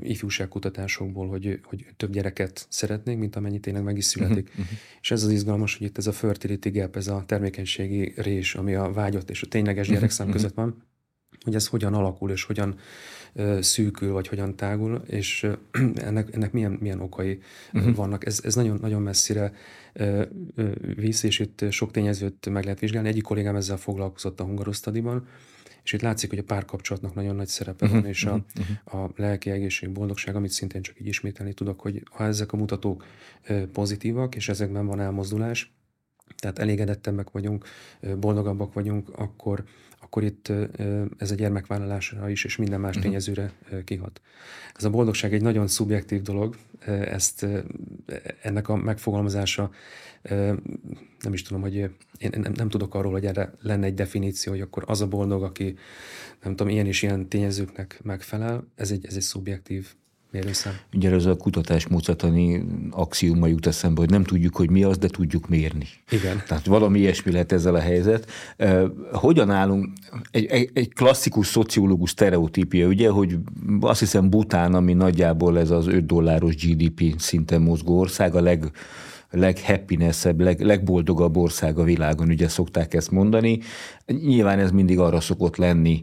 [0.01, 4.49] ifjúságkutatásokból, hogy, hogy több gyereket szeretnénk, mint amennyi tényleg meg is születik.
[4.49, 4.67] Uh-huh.
[5.01, 8.75] És ez az izgalmas, hogy itt ez a fertility gap, ez a termékenységi rés, ami
[8.75, 10.43] a vágyott és a tényleges gyerekszám uh-huh.
[10.43, 10.85] között van,
[11.45, 12.79] hogy ez hogyan alakul és hogyan
[13.61, 15.47] szűkül, vagy hogyan tágul, és
[15.95, 17.41] ennek, ennek milyen, milyen okai
[17.73, 17.95] uh-huh.
[17.95, 18.27] vannak.
[18.27, 19.53] Ez, ez nagyon, nagyon messzire
[20.95, 23.09] visz, és itt sok tényezőt meg lehet vizsgálni.
[23.09, 25.27] Egyik kollégám ezzel foglalkozott a Hungarosztadiban,
[25.83, 29.05] és itt látszik, hogy a párkapcsolatnak nagyon nagy szerepe van, és uh-huh, a, uh-huh.
[29.05, 33.05] a lelki egészség, boldogság, amit szintén csak így ismételni tudok, hogy ha ezek a mutatók
[33.73, 35.73] pozitívak, és ezekben van elmozdulás,
[36.37, 37.65] tehát elégedettebbek vagyunk,
[38.19, 39.65] boldogabbak vagyunk, akkor,
[40.11, 40.53] akkor itt
[41.19, 43.05] ez a gyermekvállalásra is, és minden más mhm.
[43.05, 43.53] tényezőre
[43.85, 44.21] kihat.
[44.77, 46.57] Ez a boldogság egy nagyon szubjektív dolog,
[46.87, 47.47] ezt
[48.43, 49.71] ennek a megfogalmazása
[51.21, 51.75] nem is tudom, hogy
[52.19, 55.43] én nem, nem tudok arról, hogy erre lenne egy definíció, hogy akkor az a boldog,
[55.43, 55.75] aki
[56.43, 59.95] nem tudom, ilyen és ilyen tényezőknek megfelel, ez egy, ez egy szubjektív
[60.31, 60.73] mérőszám.
[60.95, 65.09] Ugye ez a kutatás módszertani axioma jut eszembe, hogy nem tudjuk, hogy mi az, de
[65.09, 65.87] tudjuk mérni.
[66.11, 66.43] Igen.
[66.47, 68.31] Tehát valami ilyesmi lehet ezzel a helyzet.
[69.13, 69.89] Hogyan állunk?
[70.31, 73.39] Egy, egy, egy klasszikus szociológus sztereotípia, ugye, hogy
[73.81, 78.71] azt hiszem Bután, ami nagyjából ez az 5 dolláros GDP szinten mozgó ország, a leg
[79.31, 83.59] leghappinesebb, leg, legboldogabb ország a világon, ugye szokták ezt mondani.
[84.07, 86.03] Nyilván ez mindig arra szokott lenni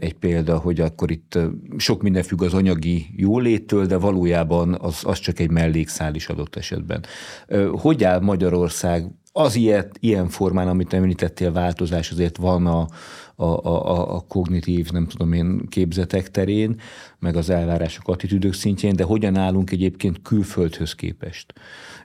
[0.00, 1.38] egy példa, hogy akkor itt
[1.76, 6.56] sok minden függ az anyagi jóléttől, de valójában az, az csak egy mellékszál is adott
[6.56, 7.04] esetben.
[7.72, 12.86] Hogy áll Magyarország az ilyet, ilyen formán, amit említettél, változás azért van a,
[13.42, 16.80] a, a, a kognitív, nem tudom én, képzetek terén,
[17.18, 21.52] meg az elvárások, attitűdök szintjén, de hogyan állunk egyébként külföldhöz képest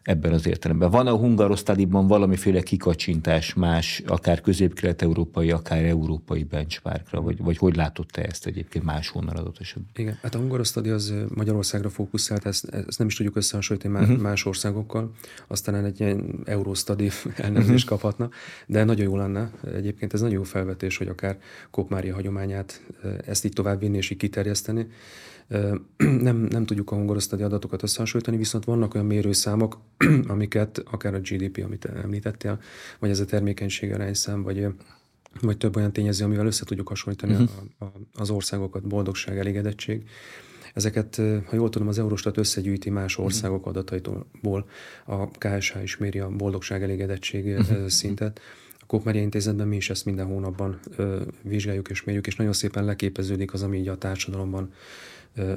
[0.07, 0.89] ebben az értelemben.
[0.89, 8.05] Van a hungarosztáliban valamiféle kikacsintás más, akár közép-kelet-európai, akár európai benchmarkra, vagy, vagy hogy látod
[8.11, 9.91] te ezt egyébként máshonnan adott esetben?
[9.95, 14.09] Igen, hát a hungarosztali az Magyarországra fókuszált, ezt, ezt nem is tudjuk összehasonlítani uh-huh.
[14.09, 14.21] Mhm.
[14.21, 15.11] más országokkal,
[15.47, 17.99] aztán egy ilyen eurosztadi elnevezést uh-huh.
[17.99, 18.29] kaphatna,
[18.65, 19.51] de nagyon jó lenne.
[19.75, 21.26] Egyébként ez nagyon jó felvetés, hogy akár
[21.71, 22.81] Kopmária hagyományát
[23.25, 24.87] ezt így továbbvinni és így kiterjeszteni.
[25.97, 29.79] Nem, nem tudjuk a hungorosztadi adatokat összehasonlítani, viszont vannak olyan mérőszámok,
[30.27, 32.59] amiket akár a GDP, amit említettél,
[32.99, 34.67] vagy ez a termékenység arányszám, vagy
[35.41, 37.49] vagy több olyan tényező, amivel össze tudjuk hasonlítani uh-huh.
[37.77, 40.03] a, a, az országokat, boldogság, elégedettség.
[40.73, 41.15] Ezeket,
[41.45, 43.25] ha jól tudom, az Eurostat összegyűjti más mhm.
[43.25, 43.75] országok uh-huh.
[43.75, 44.25] adataitól.
[45.05, 47.87] A KSH is méri a boldogság, elégedettség uh-huh.
[47.87, 48.39] szintet.
[48.39, 52.85] A Kopmária Intézetben mi is ezt minden hónapban ö, vizsgáljuk és mérjük, és nagyon szépen
[52.85, 54.73] leképeződik az, ami így a társadalomban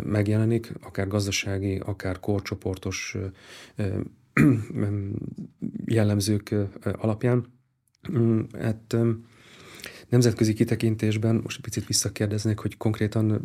[0.05, 3.17] megjelenik, akár gazdasági, akár korcsoportos
[5.87, 6.55] jellemzők
[6.93, 7.47] alapján.
[8.13, 8.97] Mm, hát
[10.09, 13.41] nemzetközi kitekintésben most egy picit visszakérdeznék, hogy konkrétan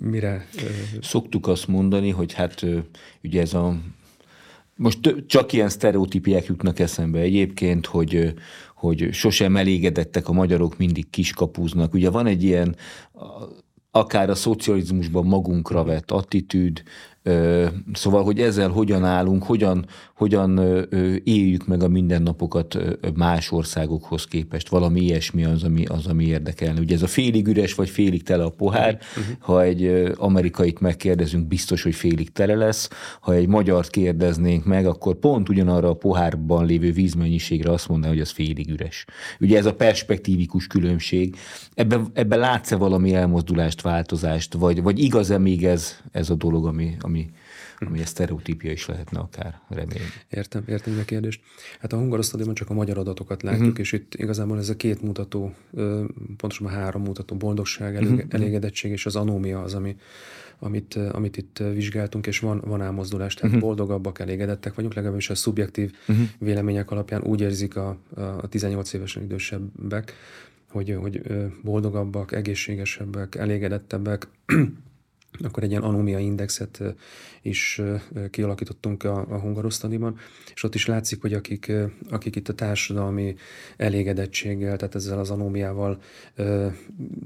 [0.00, 0.48] mire...
[1.00, 2.66] Szoktuk azt mondani, hogy hát
[3.22, 3.80] ugye ez a
[4.76, 8.34] most csak ilyen sztereotípiák jutnak eszembe egyébként, hogy,
[8.74, 11.94] hogy sosem elégedettek a magyarok, mindig kiskapúznak.
[11.94, 12.76] Ugye van egy ilyen
[13.90, 16.82] akár a szocializmusban magunkra vett attitűd,
[17.92, 20.60] Szóval, hogy ezzel hogyan állunk, hogyan, hogyan
[21.24, 22.78] éljük meg a mindennapokat
[23.14, 24.68] más országokhoz képest.
[24.68, 26.80] Valami ilyesmi az, ami, az, ami érdekelne.
[26.80, 28.98] Ugye ez a félig üres vagy félig tele a pohár.
[29.16, 29.34] Uh-huh.
[29.38, 32.88] Ha egy amerikait megkérdezünk, biztos, hogy félig tele lesz.
[33.20, 38.22] Ha egy magyart kérdeznénk meg, akkor pont ugyanarra a pohárban lévő vízmennyiségre azt mondaná, hogy
[38.22, 39.04] az félig üres.
[39.40, 41.36] Ugye ez a perspektívikus különbség.
[41.74, 46.96] Ebben, ebben látsz-e valami elmozdulást, változást, vagy, vagy igaz-e még ez, ez a dolog, ami,
[47.00, 47.30] ami ami,
[47.78, 50.06] ami egy sztereotípia is lehetne akár, remélem.
[50.30, 51.40] Értem, értem a kérdést.
[51.80, 53.80] Hát a hungarosztadiban csak a magyar adatokat látjuk, uh-huh.
[53.80, 55.54] és itt igazából ez a két mutató,
[56.36, 58.20] pontosan a három mutató, boldogság, uh-huh.
[58.28, 59.96] elégedettség és az anómia az, ami,
[60.58, 63.68] amit, amit itt vizsgáltunk, és van, van elmozdulás, tehát uh-huh.
[63.68, 66.26] boldogabbak, elégedettek vagyunk, legalábbis a szubjektív uh-huh.
[66.38, 70.12] vélemények alapján úgy érzik a, a 18 évesen idősebbek,
[70.70, 71.22] hogy, hogy
[71.62, 74.28] boldogabbak, egészségesebbek, elégedettebbek,
[75.42, 76.82] akkor egy ilyen anomia indexet
[77.42, 77.80] is
[78.30, 80.16] kialakítottunk a, a hungarosztaniban,
[80.54, 81.72] és ott is látszik, hogy akik,
[82.10, 83.34] akik itt a társadalmi
[83.76, 85.98] elégedettséggel, tehát ezzel az anómiával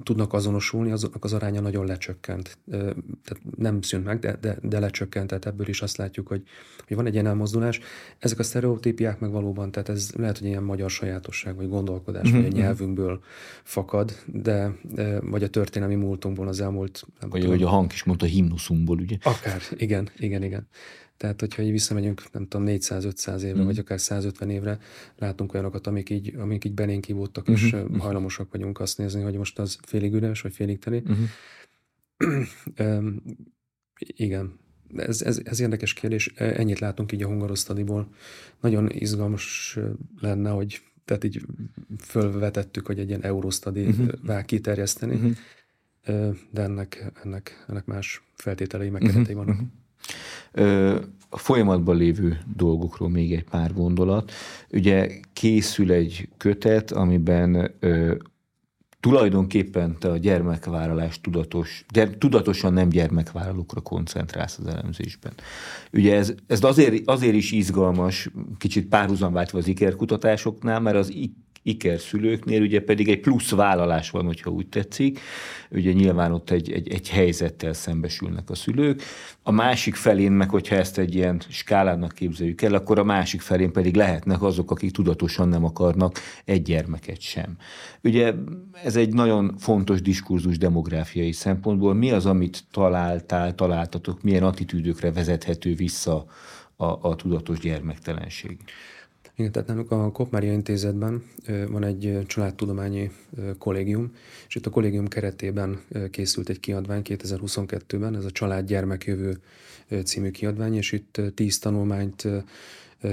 [0.02, 2.58] tudnak azonosulni, azoknak az aránya nagyon lecsökkent.
[2.70, 6.42] Tehát nem szűnt meg, de, de, de lecsökkent, tehát ebből is azt látjuk, hogy,
[6.86, 7.80] hogy van egy ilyen elmozdulás.
[8.18, 12.36] Ezek a sztereotípiák meg valóban, tehát ez lehet, hogy ilyen magyar sajátosság, vagy gondolkodás, mm-hmm.
[12.36, 12.64] vagy a mhm, mhm.
[12.64, 13.20] nyelvünkből
[13.62, 17.06] fakad, de, de vagy a történelmi múltunkból az elmúlt...
[17.20, 19.16] Nem vagy tudom, hogy a hang is mondta himnuszunkból, ugye?
[19.22, 20.68] Akár, igen, igen, igen.
[21.16, 23.64] Tehát, hogyha így visszamegyünk, nem tudom, 400-500 évre, mm.
[23.64, 24.78] vagy akár 150 évre,
[25.16, 27.64] látunk olyanokat, amik így, amik így belénk kivódtak, mm-hmm.
[27.64, 27.98] és mhm.
[27.98, 31.02] hajlamosak vagyunk azt nézni, hogy most az félig üres, vagy félig teli.
[32.24, 32.96] Mm-hmm.
[32.98, 33.22] um,
[33.98, 34.58] igen,
[34.96, 36.32] ez, ez, ez érdekes kérdés.
[36.34, 38.14] E, ennyit látunk így a hungarosztadiból.
[38.60, 39.78] Nagyon izgalmas
[40.20, 41.40] lenne, hogy tehát így
[42.00, 44.44] fölvetettük, hogy egy ilyen eurosztadi uh-huh.
[44.44, 45.14] kiterjeszteni.
[45.14, 45.36] Uh-huh
[46.50, 49.60] de ennek, ennek, ennek más feltételei, meg keretei uh-huh, vannak.
[50.54, 51.02] Uh-huh.
[51.30, 54.32] A folyamatban lévő dolgokról még egy pár gondolat.
[54.70, 58.14] Ugye készül egy kötet, amiben ö,
[59.00, 65.32] tulajdonképpen te a gyermekvállalás tudatos, de tudatosan nem gyermekvállalókra koncentrálsz az elemzésben.
[65.92, 71.10] Ugye ez, ez azért, azért is izgalmas, kicsit párhuzamváltva az ikerkutatásoknál, mert az
[71.62, 75.20] ikerszülőknél ugye pedig egy plusz vállalás van, hogyha úgy tetszik.
[75.70, 79.02] Ugye nyilván ott egy, egy, egy helyzettel szembesülnek a szülők.
[79.42, 83.72] A másik felén meg, hogyha ezt egy ilyen skálának képzeljük el, akkor a másik felén
[83.72, 87.56] pedig lehetnek azok, akik tudatosan nem akarnak egy gyermeket sem.
[88.02, 88.34] Ugye
[88.84, 91.94] ez egy nagyon fontos diskurzus demográfiai szempontból.
[91.94, 96.26] Mi az, amit találtál, találtatok, milyen attitűdökre vezethető vissza
[96.76, 98.58] a, a tudatos gyermektelenség?
[99.38, 101.22] Igen, tehát nálunk a Kopmária Intézetben
[101.68, 103.10] van egy családtudományi
[103.58, 104.12] kollégium,
[104.48, 105.80] és itt a kollégium keretében
[106.10, 109.38] készült egy kiadvány 2022-ben, ez a Család Gyermekjövő
[110.04, 112.28] című kiadvány, és itt tíz tanulmányt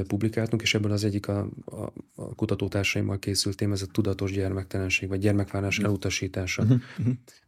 [0.08, 5.10] publikáltunk, és ebből az egyik a, a, a kutatótársaimmal készült téma, ez a tudatos gyermektelenség,
[5.10, 5.92] vagy gyermekvállalás uh-huh.
[5.92, 6.66] elutasítása.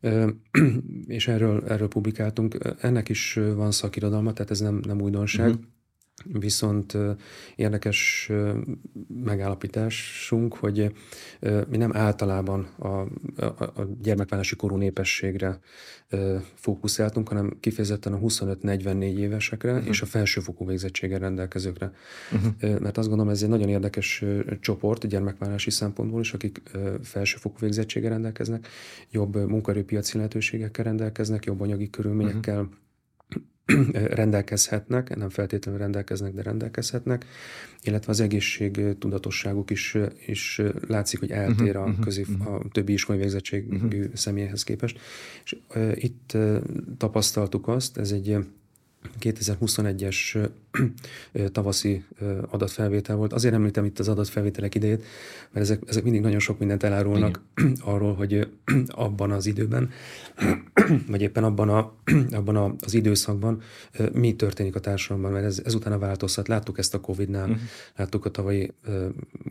[0.01, 0.29] Uh-huh.
[1.17, 2.57] és erről, erről publikáltunk.
[2.81, 5.49] Ennek is van szakirodalma, tehát ez nem, nem újdonság.
[5.49, 5.63] Uh-huh
[6.23, 6.97] Viszont
[7.55, 8.31] érdekes
[9.23, 10.91] megállapításunk, hogy
[11.69, 13.07] mi nem általában a, a,
[13.59, 15.59] a gyermekvállalási korú népességre
[16.53, 19.87] fókuszáltunk, hanem kifejezetten a 25-44 évesekre uh-huh.
[19.87, 21.91] és a felsőfokú végzettséggel rendelkezőkre.
[22.31, 22.79] Uh-huh.
[22.79, 24.23] Mert azt gondolom, ez egy nagyon érdekes
[24.59, 26.61] csoport gyermekvállalási szempontból is, akik
[27.01, 28.67] felsőfokú végzettséggel rendelkeznek,
[29.11, 32.75] jobb munkaerőpiaci lehetőségekkel rendelkeznek, jobb anyagi körülményekkel uh-huh
[33.93, 37.25] rendelkezhetnek, nem feltétlenül rendelkeznek, de rendelkezhetnek,
[37.81, 42.47] illetve az egészség tudatosságuk is, is látszik, hogy eltér a, mhm, közé, mhm.
[42.47, 44.13] a többi iskolai végzettségű uh-huh.
[44.13, 44.99] személyhez képest.
[45.43, 46.61] És uh, itt uh,
[46.97, 48.37] tapasztaltuk azt, ez egy
[49.19, 50.49] 2021-es
[51.51, 52.03] tavaszi
[52.49, 53.33] adatfelvétel volt.
[53.33, 55.03] Azért említem itt az adatfelvételek idejét,
[55.51, 57.77] mert ezek, ezek mindig nagyon sok mindent elárulnak Igen.
[57.93, 58.47] arról, hogy
[58.87, 59.89] abban az időben,
[61.11, 61.93] vagy éppen abban, a,
[62.31, 63.61] abban a, az időszakban
[64.13, 66.47] mi történik a társadalomban, mert ez, ezután változhat.
[66.47, 67.61] Láttuk ezt a Covid-nál, uh-huh.
[67.95, 69.05] láttuk a tavalyi uh,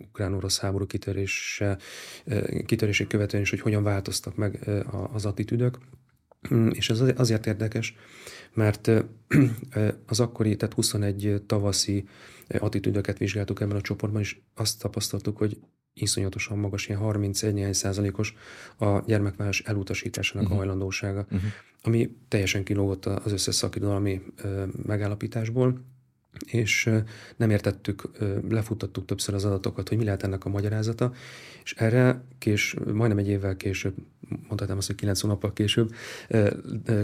[0.08, 1.78] ukrán-orosz háború kitörése,
[2.26, 5.78] uh, kitörését követően is, hogy hogyan változtak meg uh, az attitűdök.
[6.54, 7.94] Mm, és ez azért érdekes,
[8.54, 8.90] mert
[10.06, 12.08] az akkori, tehát 21 tavaszi
[12.58, 15.58] attitűdöket vizsgáltuk ebben a csoportban, és azt tapasztaltuk, hogy
[15.94, 18.34] iszonyatosan magas, ilyen 31 százalékos
[18.78, 20.58] a gyermekvállalás elutasításának uh-huh.
[20.58, 20.68] a mhm.
[20.68, 21.50] hajlandósága, uh-huh.
[21.82, 24.22] ami teljesen kilógott az összes szakirodalmi
[24.86, 25.84] megállapításból
[26.44, 26.90] és
[27.36, 28.02] nem értettük,
[28.48, 31.12] lefuttattuk többször az adatokat, hogy mi lehet ennek a magyarázata,
[31.64, 33.94] és erre kés, majdnem egy évvel később,
[34.48, 35.94] mondhatnám azt, hogy kilenc hónappal később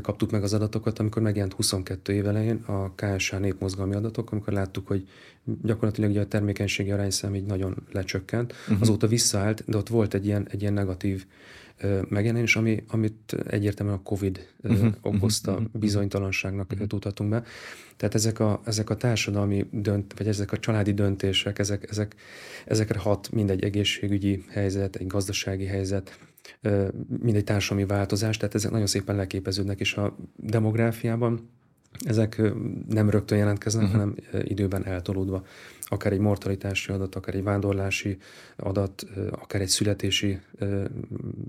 [0.02, 4.86] kaptuk meg az adatokat, amikor megjelent 22 év elején a KSH népmozgalmi adatok, amikor láttuk,
[4.86, 5.08] hogy
[5.62, 8.80] gyakorlatilag ugye a termékenységi arányszám így nagyon lecsökkent, uh-huh.
[8.80, 11.26] azóta visszaállt, de ott volt egy ilyen, egy ilyen negatív
[12.08, 16.86] megjelenés, ami, amit egyértelműen a COVID uh-huh, okozta uh-huh, bizonytalanságnak uh-huh.
[16.86, 17.42] tudhatunk be.
[17.96, 22.14] Tehát ezek a, ezek a társadalmi dönt, vagy ezek a családi döntések, ezek, ezek,
[22.66, 26.18] ezekre hat mindegy egészségügyi helyzet, egy gazdasági helyzet,
[27.22, 31.48] mindegy társadalmi változás, tehát ezek nagyon szépen leképeződnek, és a demográfiában
[32.01, 32.43] ezek
[32.88, 34.01] nem rögtön jelentkeznek, uh-huh.
[34.01, 35.45] hanem időben eltolódva.
[35.82, 38.16] Akár egy mortalitási adat, akár egy vándorlási
[38.57, 40.40] adat, akár egy születési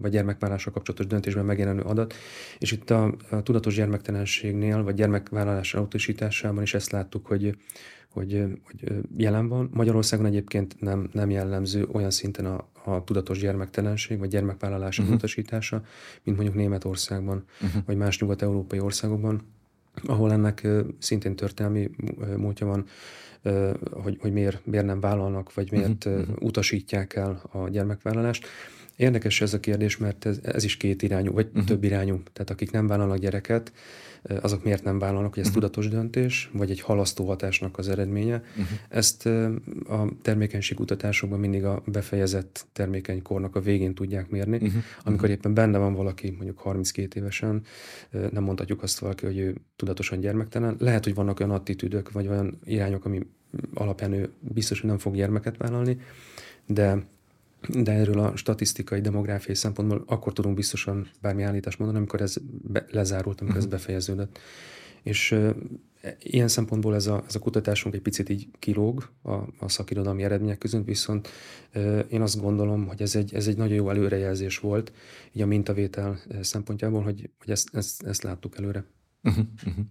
[0.01, 2.13] vagy gyermekvállalással kapcsolatos döntésben megjelenő adat.
[2.57, 7.57] És itt a, a tudatos gyermektelenségnél, vagy gyermekvállalás autósításában is ezt láttuk, hogy
[8.13, 9.69] hogy, hogy jelen van.
[9.73, 15.15] Magyarországon egyébként nem, nem jellemző olyan szinten a, a tudatos gyermektelenség, vagy gyermekvállalás uh-huh.
[15.15, 15.83] utasítása,
[16.23, 17.81] mint mondjuk Németországban, uh-huh.
[17.85, 19.41] vagy más nyugat-európai országokban
[20.05, 20.67] ahol ennek
[20.99, 21.89] szintén történelmi
[22.37, 22.85] múltja van,
[23.91, 26.35] hogy, hogy miért, miért nem vállalnak, vagy miért uh-huh.
[26.39, 28.47] utasítják el a gyermekvállalást.
[28.95, 31.63] Érdekes ez a kérdés, mert ez, ez is két irányú, vagy uh-huh.
[31.63, 32.21] több irányú.
[32.33, 33.73] Tehát akik nem vállalnak gyereket,
[34.41, 35.63] azok miért nem vállalnak, hogy ez uh-huh.
[35.63, 38.35] tudatos döntés, vagy egy halasztó hatásnak az eredménye.
[38.35, 38.77] Uh-huh.
[38.89, 39.25] Ezt
[39.89, 44.55] a termékenységkutatásokban mindig a befejezett termékenykornak a végén tudják mérni.
[44.55, 44.83] Uh-huh.
[45.03, 47.61] Amikor éppen benne van valaki, mondjuk 32 évesen,
[48.31, 50.75] nem mondhatjuk azt valaki, hogy ő tudatosan gyermektelen.
[50.79, 53.19] Lehet, hogy vannak olyan attitűdök, vagy olyan irányok, ami
[53.73, 55.97] alapján ő biztos, hogy nem fog gyermeket vállalni,
[56.65, 57.03] de
[57.69, 62.85] de erről a statisztikai, demográfiai szempontból akkor tudunk biztosan bármi állítást mondani, amikor ez be,
[62.89, 63.57] lezárult, amikor uh-huh.
[63.57, 63.71] ez mhm.
[63.71, 64.39] befejeződött.
[65.03, 65.35] És
[66.19, 70.57] ilyen szempontból ez a, ez a kutatásunk egy picit így kilóg a, a szakirodalmi eredmények
[70.57, 71.29] között, viszont
[71.75, 74.93] uh, én azt gondolom, hogy ez egy, ez egy nagyon jó előrejelzés volt,
[75.31, 78.85] így a mintavétel szempontjából, hogy, hogy ezt, ezt, ezt láttuk előre.
[79.23, 79.85] Uh-huh, uh-huh.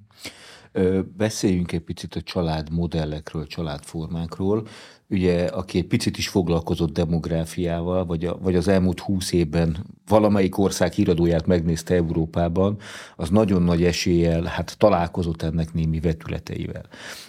[1.17, 4.67] Beszéljünk egy picit a családmodellekről, családformákról.
[5.11, 10.59] Ugye, aki egy picit is foglalkozott demográfiával, vagy, a, vagy az elmúlt húsz évben valamelyik
[10.59, 12.77] ország híradóját megnézte Európában,
[13.17, 16.85] az nagyon nagy eséllyel hát találkozott ennek némi vetületeivel.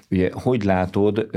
[0.09, 1.27] Ugye, hogy látod,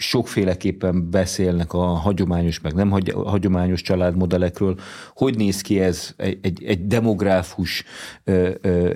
[0.00, 2.90] sokféleképpen beszélnek a hagyományos, meg nem
[3.24, 4.78] hagyományos családmodellekről.
[5.14, 7.84] Hogy néz ki ez egy, egy, egy demográfus,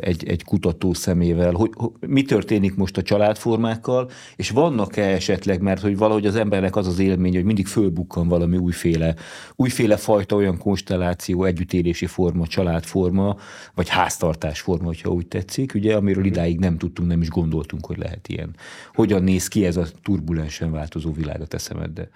[0.01, 1.53] egy, egy kutató szemével?
[1.53, 6.87] Hogy, mi történik most a családformákkal, és vannak-e esetleg, mert hogy valahogy az embernek az
[6.87, 9.15] az élmény, hogy mindig fölbukkan valami újféle,
[9.57, 13.37] újféle fajta olyan konstelláció, együttélési forma, családforma,
[13.75, 18.29] vagy háztartásforma, hogyha úgy tetszik, ugye, amiről idáig nem tudtunk, nem is gondoltunk, hogy lehet
[18.29, 18.57] ilyen.
[18.95, 22.09] Hogyan néz ki ez a turbulensen vált változó világ a te szemedbe.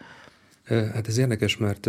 [0.64, 1.88] Hát ez érdekes, mert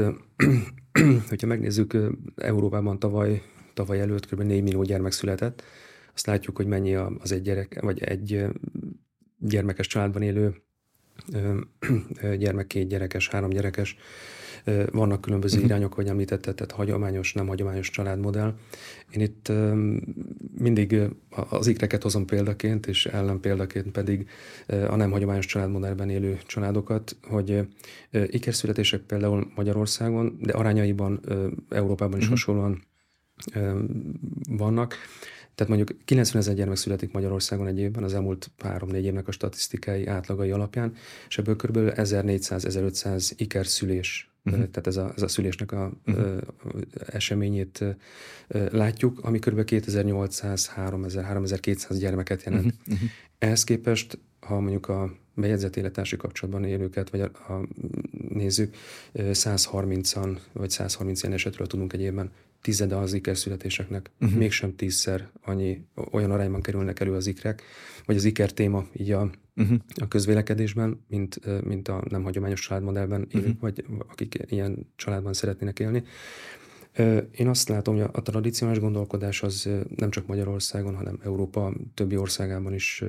[1.29, 1.97] hogyha megnézzük,
[2.35, 3.41] Európában tavaly,
[3.73, 4.41] tavaly előtt kb.
[4.41, 5.63] 4 millió gyermek született,
[6.13, 8.45] azt látjuk, hogy mennyi az egy gyerek, vagy egy
[9.37, 10.55] gyermekes családban élő
[12.37, 13.97] gyermek, két gyerekes, három gyerekes,
[14.91, 15.72] vannak különböző uh-huh.
[15.72, 18.53] irányok, hogy említette, tehát hagyományos, nem hagyományos családmodell.
[19.12, 19.51] Én itt
[20.57, 21.01] mindig
[21.49, 24.30] az ikreket hozom példaként, és ellen példaként pedig
[24.68, 27.68] a nem hagyományos családmodellben élő családokat, hogy
[28.12, 31.20] ikerszületések például Magyarországon, de arányaiban
[31.70, 32.39] Európában is uh-huh.
[32.39, 32.84] hasonlóan
[34.49, 34.95] vannak.
[35.55, 40.05] Tehát mondjuk 90 ezer gyermek születik Magyarországon egy évben, az elmúlt 3-4 évnek a statisztikai
[40.05, 40.93] átlagai alapján,
[41.28, 41.78] és ebből kb.
[41.78, 44.69] 1400-1500 iker szülés Uh-huh.
[44.69, 46.37] Tehát ez a, ez a szülésnek a uh-huh.
[47.05, 47.83] eseményét
[48.71, 49.61] látjuk, ami kb.
[49.65, 52.73] 2800-3000-3200 gyermeket jelent.
[52.87, 53.09] Uh-huh.
[53.37, 57.67] Ehhez képest, ha mondjuk a bejegyzett élettársi kapcsolatban élőket, vagy a, a
[58.29, 58.75] nézzük,
[59.13, 62.31] 130-an, vagy 130 ilyen esetről tudunk egy évben
[62.62, 64.38] tizede az ikerszületéseknek, uh-huh.
[64.38, 67.64] mégsem tízszer annyi, olyan arányban kerülnek elő az ikrek,
[68.05, 69.78] vagy az iker téma így a, uh-huh.
[69.95, 73.62] a közvélekedésben, mint, mint a nem hagyományos családmodellben élők, uh-huh.
[73.62, 76.03] vagy akik ilyen családban szeretnének élni.
[77.31, 82.73] Én azt látom, hogy a tradicionális gondolkodás az nem csak Magyarországon, hanem Európa többi országában
[82.73, 83.03] is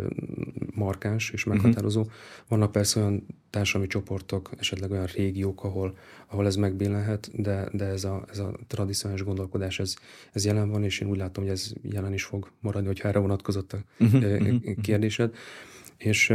[0.75, 2.01] markáns és meghatározó.
[2.01, 2.15] Uh-huh.
[2.49, 8.05] Vannak persze olyan társadalmi csoportok, esetleg olyan régiók, ahol, ahol ez megbélenhet, de, de ez,
[8.05, 9.95] a, ez a tradicionális gondolkodás, ez,
[10.33, 13.19] ez jelen van, és én úgy látom, hogy ez jelen is fog maradni, hogyha erre
[13.19, 14.61] vonatkozott a uh-huh.
[14.83, 15.35] kérdésed.
[15.97, 16.35] És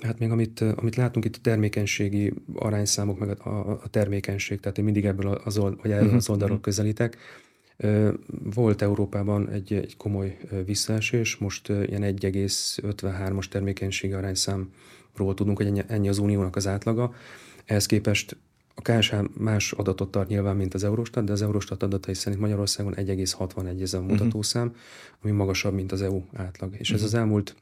[0.00, 4.84] Hát még amit, amit látunk itt a termékenységi arányszámok, meg a, a termékenység, tehát én
[4.84, 6.64] mindig ebből az, old, vagy erről az oldalról mhm.
[6.64, 7.16] közelítek.
[8.54, 16.08] Volt Európában egy, egy komoly visszaesés, most ilyen 1,53-as termékenységi arányszámról tudunk, hogy ennyi, ennyi
[16.08, 17.14] az uniónak az átlaga.
[17.64, 18.36] Ehhez képest
[18.74, 22.94] a KSH más adatot tart nyilván, mint az Eurostat, de az Eurostat adatai szerint Magyarországon
[22.96, 24.10] 1,61 ez a mhm.
[24.10, 24.74] mutatószám,
[25.22, 26.74] ami magasabb, mint az EU átlag.
[26.78, 27.06] És ez mhm.
[27.06, 27.56] az elmúlt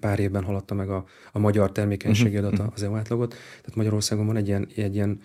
[0.00, 2.52] pár évben haladta meg a, a magyar termékenységi uh-huh.
[2.52, 3.30] adata az EU átlagot.
[3.30, 5.20] Tehát Magyarországon van egy ilyen, egy ilyen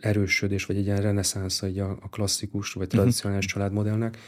[0.00, 3.60] erősödés, vagy egy ilyen reneszánsz a, a klasszikus, vagy tradicionális uh-huh.
[3.62, 4.18] családmodellnek.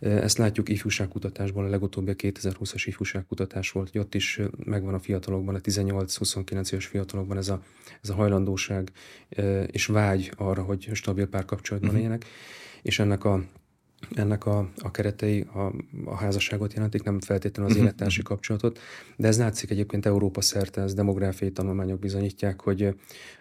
[0.00, 5.54] Ezt látjuk ifjúságkutatásból, a legutóbbi a 2020-as ifjúságkutatás volt, hogy ott is megvan a fiatalokban,
[5.54, 7.62] a 18-29 éves fiatalokban ez a,
[8.02, 8.90] ez a hajlandóság
[9.66, 12.04] és vágy arra, hogy stabil párkapcsolatban uh-huh.
[12.04, 12.28] éljenek,
[12.82, 13.42] és ennek a
[14.14, 15.72] ennek a, a keretei a,
[16.04, 17.86] a házasságot jelentik, nem feltétlenül az mhm.
[17.86, 18.78] élettársi kapcsolatot,
[19.16, 22.94] de ez látszik egyébként Európa szerte, ez demográfiai tanulmányok bizonyítják, hogy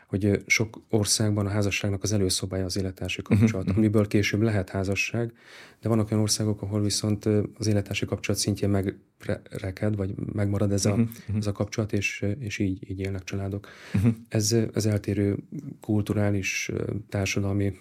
[0.09, 3.77] hogy sok országban a házasságnak az előszobája az élettársi kapcsolat, uh-huh.
[3.77, 5.33] amiből később lehet házasság,
[5.81, 7.25] de vannak olyan országok, ahol viszont
[7.57, 11.07] az élettársi kapcsolat szintjén megreked, vagy megmarad ez a, uh-huh.
[11.37, 13.67] ez a kapcsolat, és, és így, így élnek családok.
[13.93, 14.13] Uh-huh.
[14.29, 15.37] Ez, ez eltérő
[15.81, 16.71] kulturális,
[17.09, 17.77] társadalmi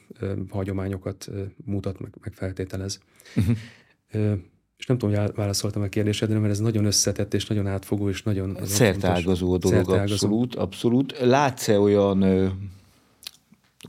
[0.49, 1.29] hagyományokat
[1.65, 3.01] mutat, meg, meg feltételez.
[3.37, 3.57] Uh-huh
[4.79, 8.23] és nem tudom, hogy válaszoltam a kérdésedre, mert ez nagyon összetett, és nagyon átfogó, és
[8.23, 8.59] nagyon...
[8.65, 10.13] Szertágazó a dolog, Szertágazó.
[10.13, 11.19] abszolút, abszolút.
[11.21, 12.49] Látsz-e olyan ö,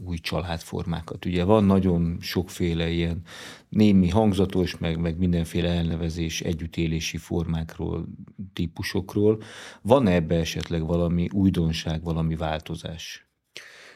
[0.06, 1.26] új családformákat?
[1.26, 3.22] Ugye van nagyon sokféle ilyen
[3.70, 8.08] némi hangzatos, meg, meg mindenféle elnevezés, együttélési formákról,
[8.54, 9.42] típusokról.
[9.82, 13.28] Van-e ebbe esetleg valami újdonság, valami változás?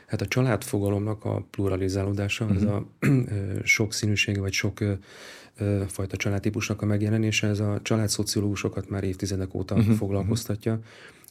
[0.07, 2.61] Hát a családfogalomnak a pluralizálódása, uh-huh.
[2.61, 2.87] ez a
[3.63, 4.79] sok színűsége, vagy sok
[5.87, 9.95] fajta családtípusnak a megjelenése, ez a családszociológusokat már évtizedek óta uh-huh.
[9.95, 10.79] foglalkoztatja,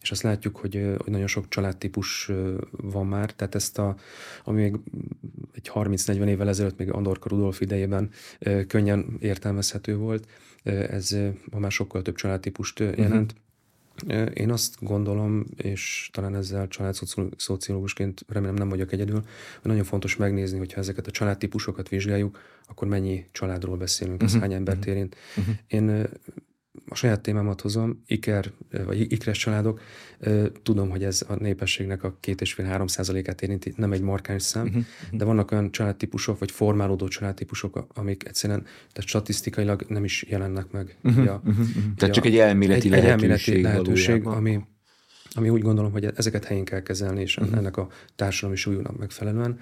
[0.03, 2.31] és azt látjuk, hogy, hogy nagyon sok családtípus
[2.71, 3.97] van már, tehát ezt a,
[4.45, 4.77] ami még
[5.55, 8.11] egy 30-40 évvel ezelőtt még Andorka Rudolf idejében
[8.67, 10.27] könnyen értelmezhető volt,
[10.65, 11.17] ez
[11.51, 13.33] ma már sokkal több családtípust jelent.
[13.33, 13.41] Uh-huh.
[14.35, 20.59] Én azt gondolom, és talán ezzel családszociológusként remélem nem vagyok egyedül, hogy nagyon fontos megnézni,
[20.59, 22.39] hogyha ezeket a családtípusokat vizsgáljuk,
[22.69, 24.35] akkor mennyi családról beszélünk, uh-huh.
[24.35, 24.95] ez hány embert uh-huh.
[24.95, 25.17] érint.
[25.37, 25.55] Uh-huh.
[25.67, 26.07] Én
[26.89, 28.53] a saját témámat hozom, iker,
[28.87, 29.81] vagy ikres családok,
[30.63, 34.43] tudom, hogy ez a népességnek a két és fél három százalékát érinti, nem egy markáns
[34.43, 34.85] szám, uh-huh.
[35.11, 40.97] de vannak olyan családtípusok, vagy formálódó családtípusok, amik egyszerűen, tehát statisztikailag nem is jelennek meg.
[41.03, 41.25] Uh-huh.
[41.25, 41.67] Ja, uh-huh.
[41.97, 43.55] Tehát csak egy elméleti egy, lehetőség.
[43.55, 44.61] Egy elméleti lehetőség, ami,
[45.33, 47.57] ami úgy gondolom, hogy ezeket helyén kell kezelni, és uh-huh.
[47.57, 49.59] ennek a társadalmi súlyúnak megfelelően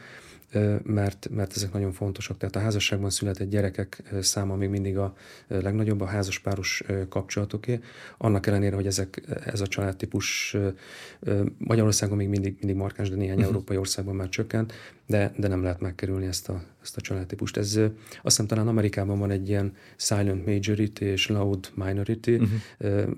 [0.83, 2.37] mert, mert ezek nagyon fontosak.
[2.37, 5.15] Tehát a házasságban született gyerekek száma még mindig a
[5.49, 7.81] legnagyobb, a házaspáros kapcsolatoké.
[8.19, 10.57] Annak ellenére, hogy ezek, ez a családtípus
[11.59, 13.49] Magyarországon még mindig, mindig markáns, de néhány uh-huh.
[13.49, 14.73] európai országban már csökkent,
[15.07, 17.57] de, de nem lehet megkerülni ezt a, ezt a családtípust.
[17.57, 23.09] Ez azt hiszem talán Amerikában van egy ilyen silent majority és loud minority uh-huh.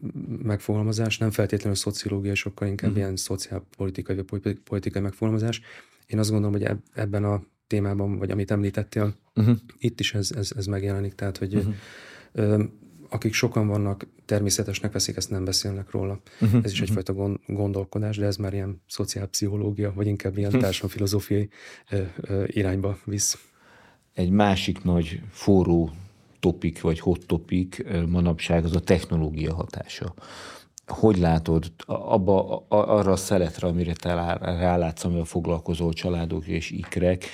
[0.43, 3.05] megfogalmazás, nem feltétlenül szociológiai, sokkal inkább uh-huh.
[3.05, 5.61] ilyen szociálpolitikai vagy politikai megfogalmazás,
[6.07, 9.57] én azt gondolom, hogy ebben a témában, vagy amit említettél, uh-huh.
[9.79, 11.15] itt is ez, ez, ez megjelenik.
[11.15, 12.63] Tehát, hogy uh-huh.
[13.09, 16.21] akik sokan vannak, természetesnek veszik, ezt nem beszélnek róla.
[16.41, 16.61] Uh-huh.
[16.65, 21.49] Ez is egyfajta gond, gondolkodás, de ez már ilyen szociálpszichológia, vagy inkább ilyen társadalomfilozófiai
[22.47, 23.39] irányba visz.
[24.13, 25.91] Egy másik nagy forró
[26.41, 30.15] topik, vagy hot topik manapság az a technológia hatása
[30.87, 37.25] hogy látod abba, arra a szeletre, amire te rálátsz, amivel foglalkozó családok és ikrek,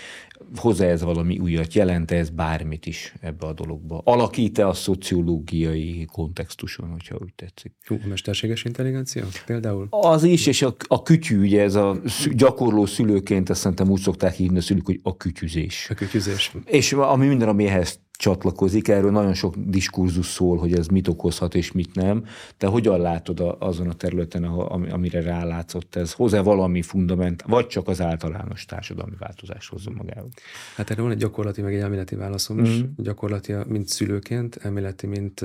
[0.56, 4.00] hozzá ez valami újat, jelent ez bármit is ebbe a dologba?
[4.04, 7.72] Alakít-e a szociológiai kontextuson, hogyha úgy tetszik?
[7.86, 9.86] Hú, a mesterséges intelligencia például?
[9.90, 14.34] Az is, és a, a kütyű, ugye ez a gyakorló szülőként, ezt szerintem úgy szokták
[14.34, 15.86] hívni a szülők, hogy a kütyüzés.
[15.90, 16.52] A kütyüzés.
[16.64, 18.88] És ami minden, ami ehhez csatlakozik.
[18.88, 22.24] Erről nagyon sok diskurzus szól, hogy ez mit okozhat és mit nem.
[22.58, 26.12] De hogyan látod azon a területen, amire rálátszott ez?
[26.12, 30.28] Hozzá valami fundament, vagy csak az általános társadalmi változás hozza magával?
[30.76, 32.82] Hát erre van egy gyakorlati, meg egy elméleti válaszom is.
[32.82, 32.84] Mm.
[32.96, 35.44] Gyakorlati, mint szülőként, elméleti, mint,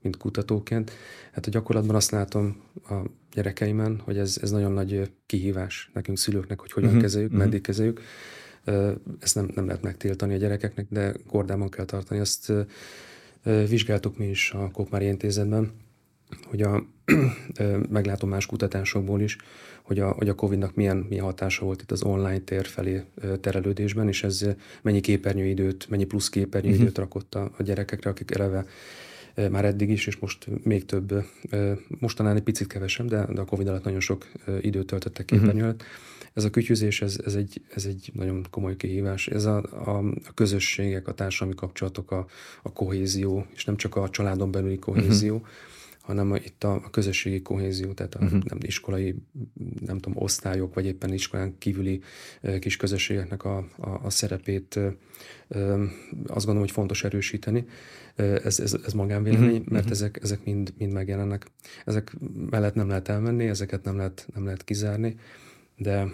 [0.00, 0.92] mint kutatóként.
[1.32, 2.56] Hát a gyakorlatban azt látom
[2.88, 2.94] a
[3.32, 7.00] gyerekeimen, hogy ez, ez nagyon nagy kihívás nekünk szülőknek, hogy hogyan mm-hmm.
[7.00, 7.40] kezeljük, mm-hmm.
[7.40, 8.00] meddig kezeljük
[9.20, 12.20] ezt nem, nem lehet megtiltani a gyerekeknek, de kordában kell tartani.
[12.20, 12.52] Azt
[13.42, 15.70] vizsgáltuk mi is a Kopmári Intézetben,
[16.46, 16.84] hogy a,
[17.88, 19.36] meglátom más kutatásokból is,
[19.82, 23.02] hogy a, hogy a Covid-nak milyen, milyen hatása volt itt az online tér felé
[23.40, 24.46] terelődésben, és ez
[24.82, 26.98] mennyi képernyőidőt, mennyi plusz képernyőidőt uh-huh.
[26.98, 28.66] rakott a, a gyerekekre, akik eleve
[29.50, 31.24] már eddig is, és most még több,
[31.88, 34.26] mostanán egy picit kevesebb, de, de a Covid alatt nagyon sok
[34.60, 35.76] időt töltöttek képernyő uh-huh.
[36.34, 39.28] Ez a kütyüzés, ez, ez, egy, ez egy nagyon komoly kihívás.
[39.28, 42.26] Ez a, a, a közösségek, a társadalmi kapcsolatok, a,
[42.62, 45.50] a kohézió, és nem csak a családon belüli kohézió, uh-huh
[46.02, 48.42] hanem itt a, a közösségi kohézió, tehát a uh-huh.
[48.42, 49.14] nem iskolai,
[49.86, 52.00] nem tudom, osztályok, vagy éppen iskolán kívüli
[52.58, 54.78] kis közösségeknek a, a, a szerepét
[56.26, 57.64] azt gondolom, hogy fontos erősíteni.
[58.14, 59.72] Ez, ez, ez magánvélemény, uh-huh.
[59.72, 61.46] mert ezek, ezek mind, mind megjelennek.
[61.84, 62.16] Ezek
[62.50, 65.16] mellett nem lehet elmenni, ezeket nem lehet, nem lehet kizárni,
[65.76, 66.06] de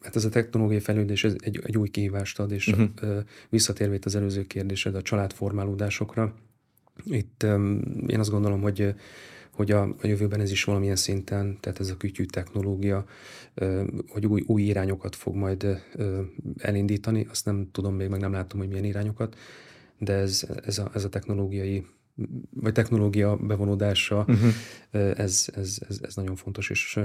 [0.00, 2.88] hát ez a technológiai fejlődés ez egy, egy új kihívást ad, és uh-huh.
[3.48, 6.34] visszatérve az előző kérdésed a családformálódásokra,
[7.04, 7.42] itt
[8.06, 8.94] én azt gondolom, hogy
[9.54, 13.04] hogy a, a jövőben ez is valamilyen szinten, tehát ez a kütyű technológia,
[14.08, 15.82] hogy új, új irányokat fog majd
[16.58, 19.36] elindítani, azt nem tudom még, meg nem látom, hogy milyen irányokat,
[19.98, 21.86] de ez, ez, a, ez a technológiai
[22.50, 24.52] vagy technológia bevonódása, uh-huh.
[25.18, 27.00] ez, ez, ez, ez nagyon fontos, és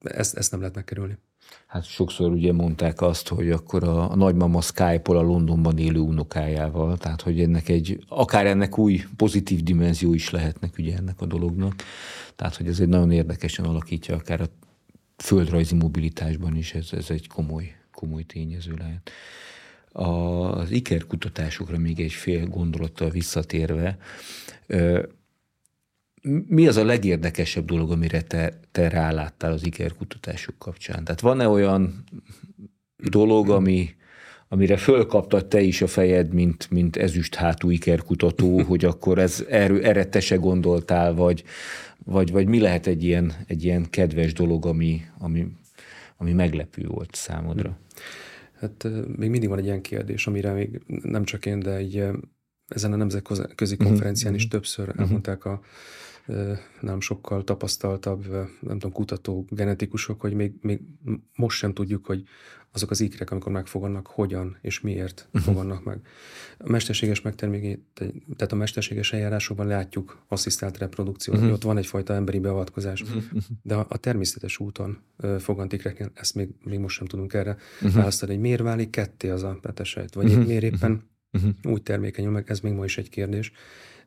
[0.00, 1.18] ezt, ezt nem lehet megkerülni.
[1.66, 6.96] Hát sokszor ugye mondták azt, hogy akkor a, a nagymama Skype-ol a Londonban élő unokájával,
[6.96, 11.74] tehát hogy ennek egy, akár ennek új pozitív dimenzió is lehetnek ugye ennek a dolognak.
[12.36, 14.46] Tehát, hogy ez egy nagyon érdekesen alakítja akár a
[15.16, 19.10] földrajzi mobilitásban is, ez, ez egy komoly, komoly tényező lehet.
[19.92, 23.98] Az IKER kutatásokra még egy fél gondolattal visszatérve,
[26.46, 31.04] mi az a legérdekesebb dolog, amire te, te ráláttál az IKER kutatások kapcsán?
[31.04, 32.04] Tehát van-e olyan
[32.96, 33.94] dolog, ami,
[34.48, 39.44] amire fölkaptad te is a fejed, mint, mint ezüst hátú IKER kutató, hogy akkor ez,
[39.48, 41.44] erő, erre te se gondoltál, vagy,
[42.04, 45.46] vagy, vagy mi lehet egy ilyen, egy ilyen kedves dolog, ami, ami,
[46.16, 47.78] ami meglepő volt számodra?
[48.60, 52.04] Hát még mindig van egy ilyen kérdés, amire még nem csak én, de egy,
[52.68, 53.84] ezen a nemzetközi mhm.
[53.84, 54.50] konferencián is mhm.
[54.50, 55.00] többször mhm.
[55.00, 55.60] elmondták a
[56.80, 58.26] nem sokkal tapasztaltabb,
[58.60, 60.80] nem tudom, kutató genetikusok, hogy még, még
[61.36, 62.22] most sem tudjuk, hogy
[62.72, 65.42] azok az ikrek, amikor megfogannak, hogyan és miért uh-huh.
[65.42, 66.00] fogannak meg.
[66.58, 67.84] A mesterséges megtermékét,
[68.36, 71.52] tehát a mesterséges eljárásokban látjuk asszisztált reprodukciót, uh-huh.
[71.52, 73.22] ott van egyfajta emberi beavatkozás, uh-huh.
[73.62, 77.56] de a, a természetes úton uh, fogant ikreknél, ezt még, még most sem tudunk erre
[77.74, 77.92] uh-huh.
[77.92, 80.46] választani, hogy miért válik ketté az a petesejt, vagy uh-huh.
[80.46, 81.50] miért éppen uh-huh.
[81.62, 83.52] úgy termékenyül meg, ez még ma is egy kérdés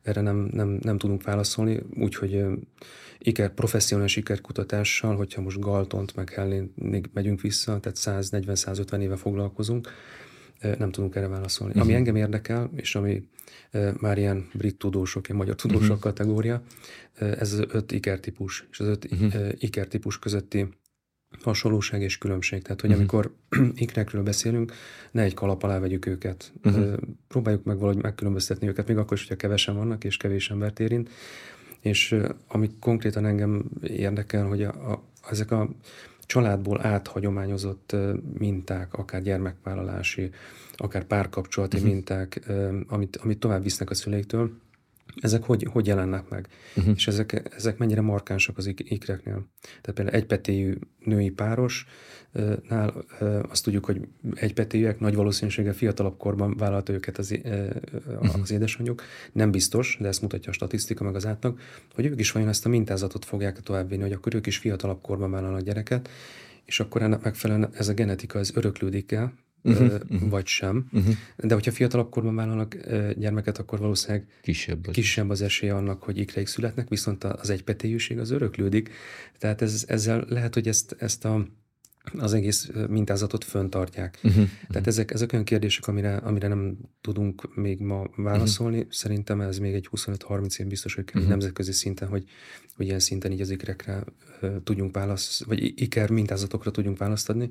[0.04, 2.44] erre nem, nem, nem tudunk válaszolni, úgyhogy
[3.18, 6.74] iker, professzionális ikerkutatással, hogyha most Galtont meg Hellén
[7.12, 9.88] megyünk vissza, tehát 140-150 éve foglalkozunk,
[10.78, 11.72] nem tudunk erre válaszolni.
[11.72, 11.88] Uh-huh.
[11.88, 12.06] Ami mhm.
[12.06, 13.28] engem érdekel, és ami
[14.00, 16.00] már ilyen brit tudósok, ilyen magyar tudósok uh-huh.
[16.00, 16.62] kategória,
[17.14, 19.48] ez az öt ikertípus, és az öt uh-huh.
[19.58, 20.68] ikertípus közötti
[21.42, 22.62] hasonlóság és különbség.
[22.62, 23.04] Tehát, hogy uh-huh.
[23.04, 23.34] amikor
[23.74, 24.72] ikrekről beszélünk,
[25.10, 26.52] ne egy kalap alá vegyük őket.
[26.64, 26.94] Uh-huh.
[27.28, 31.10] Próbáljuk meg valahogy megkülönböztetni őket, még akkor is, hogyha kevesen vannak és kevés embert érint.
[31.80, 32.16] És
[32.48, 35.68] ami konkrétan engem érdekel, hogy a, a, ezek a
[36.26, 37.96] családból áthagyományozott
[38.38, 40.30] minták, akár gyermekvállalási,
[40.76, 41.92] akár párkapcsolati uh-huh.
[41.92, 42.40] minták,
[42.86, 44.50] amit, amit tovább visznek a szüleiktől,
[45.20, 46.94] ezek hogy, hogy jelennek meg, uh-huh.
[46.96, 49.46] és ezek, ezek mennyire markánsak az ikreknél.
[49.60, 53.04] Tehát például egypetéjű női párosnál
[53.48, 58.40] azt tudjuk, hogy egypetéjűek nagy valószínűséggel fiatalabb korban vállalta őket az, uh-huh.
[58.42, 59.02] az édesanyjuk.
[59.32, 61.58] Nem biztos, de ezt mutatja a statisztika meg az átlag,
[61.94, 65.30] hogy ők is vajon ezt a mintázatot fogják továbbvinni, hogy akkor ők is fiatalabb korban
[65.30, 66.08] vállalnak gyereket,
[66.64, 69.32] és akkor ennek megfelelően ez a genetika ez öröklődik el,
[69.64, 70.30] uh-huh, uh-huh.
[70.30, 70.88] vagy sem.
[70.92, 71.14] Uh-huh.
[71.36, 72.76] De hogyha fiatalabb korban vállalnak
[73.16, 78.18] gyermeket, akkor valószínűleg kisebb az, kisebb az esélye annak, hogy ikreik születnek, viszont az egypetéjűség
[78.18, 78.90] az öröklődik.
[79.38, 81.46] Tehát ez, ezzel lehet, hogy ezt, ezt a
[82.18, 84.18] az egész mintázatot föntartják.
[84.22, 88.76] Uh-huh, Tehát ezek, ezek olyan kérdések, amire, amire nem tudunk még ma válaszolni.
[88.76, 88.92] Uh-huh.
[88.92, 91.28] Szerintem ez még egy 25-30 év biztos, hogy uh-huh.
[91.28, 92.24] nemzetközi szinten, hogy,
[92.76, 94.04] hogy ilyen szinten így az ikrekre
[94.42, 97.50] uh, tudjunk választ, vagy iker mintázatokra tudjunk választ adni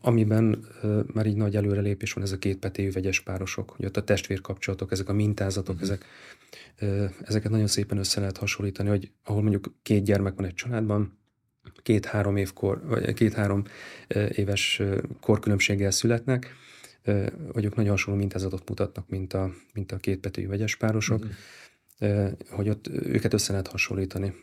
[0.00, 0.64] amiben
[1.12, 4.92] már így nagy előrelépés van ez a két petéjű vegyes párosok, hogy ott a testvérkapcsolatok,
[4.92, 5.90] ezek a mintázatok, uh-huh.
[5.90, 6.04] ezek,
[7.24, 11.18] ezeket nagyon szépen össze lehet hasonlítani, hogy ahol mondjuk két gyermek van egy családban,
[11.82, 13.64] két-három évkor, vagy két-három
[14.34, 14.82] éves
[15.20, 16.54] korkülönbséggel születnek,
[17.52, 21.26] hogy ők nagyon hasonló mintázatot mutatnak, mint a, mint a két petéjű vegyes párosok,
[21.98, 22.32] uh-huh.
[22.50, 24.34] hogy ott őket össze lehet hasonlítani.